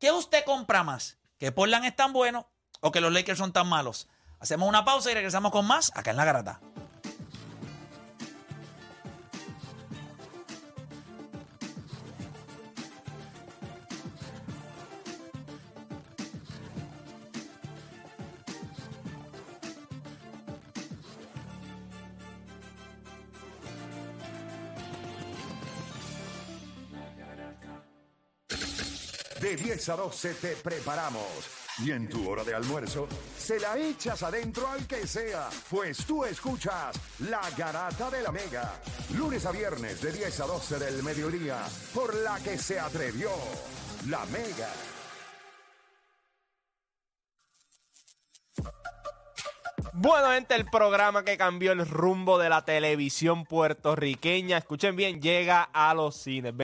¿Qué 0.00 0.10
usted 0.10 0.44
compra 0.44 0.82
más? 0.82 1.18
¿Que 1.38 1.52
Portland 1.52 1.84
es 1.84 1.94
tan 1.94 2.12
bueno 2.14 2.48
o 2.80 2.90
que 2.90 3.02
los 3.02 3.12
Lakers 3.12 3.38
son 3.38 3.52
tan 3.52 3.68
malos? 3.68 4.08
Hacemos 4.40 4.68
una 4.68 4.84
pausa 4.84 5.10
y 5.10 5.14
regresamos 5.14 5.52
con 5.52 5.66
más 5.66 5.92
acá 5.94 6.10
en 6.12 6.16
La 6.16 6.24
Garata. 6.24 6.60
De 29.86 29.92
10 29.92 30.00
a 30.00 30.02
12 30.02 30.34
te 30.34 30.56
preparamos. 30.56 31.22
Y 31.78 31.92
en 31.92 32.08
tu 32.08 32.28
hora 32.28 32.42
de 32.42 32.54
almuerzo, 32.54 33.06
se 33.38 33.60
la 33.60 33.78
echas 33.78 34.20
adentro 34.24 34.66
al 34.66 34.84
que 34.84 35.06
sea, 35.06 35.48
pues 35.70 35.98
tú 35.98 36.24
escuchas 36.24 36.98
La 37.20 37.42
Garata 37.56 38.10
de 38.10 38.22
la 38.22 38.32
Mega. 38.32 38.80
Lunes 39.16 39.46
a 39.46 39.52
viernes 39.52 40.00
de 40.00 40.10
10 40.10 40.40
a 40.40 40.46
12 40.46 40.78
del 40.80 41.02
mediodía, 41.04 41.58
por 41.94 42.12
la 42.16 42.40
que 42.40 42.58
se 42.58 42.80
atrevió 42.80 43.30
La 44.08 44.24
Mega. 44.26 44.72
Bueno, 49.98 50.30
gente, 50.32 50.54
el 50.54 50.66
programa 50.66 51.24
que 51.24 51.38
cambió 51.38 51.72
el 51.72 51.88
rumbo 51.88 52.38
de 52.38 52.50
la 52.50 52.66
televisión 52.66 53.46
puertorriqueña, 53.46 54.58
escuchen 54.58 54.94
bien, 54.94 55.22
llega 55.22 55.62
a 55.62 55.94
los 55.94 56.16
cines. 56.16 56.52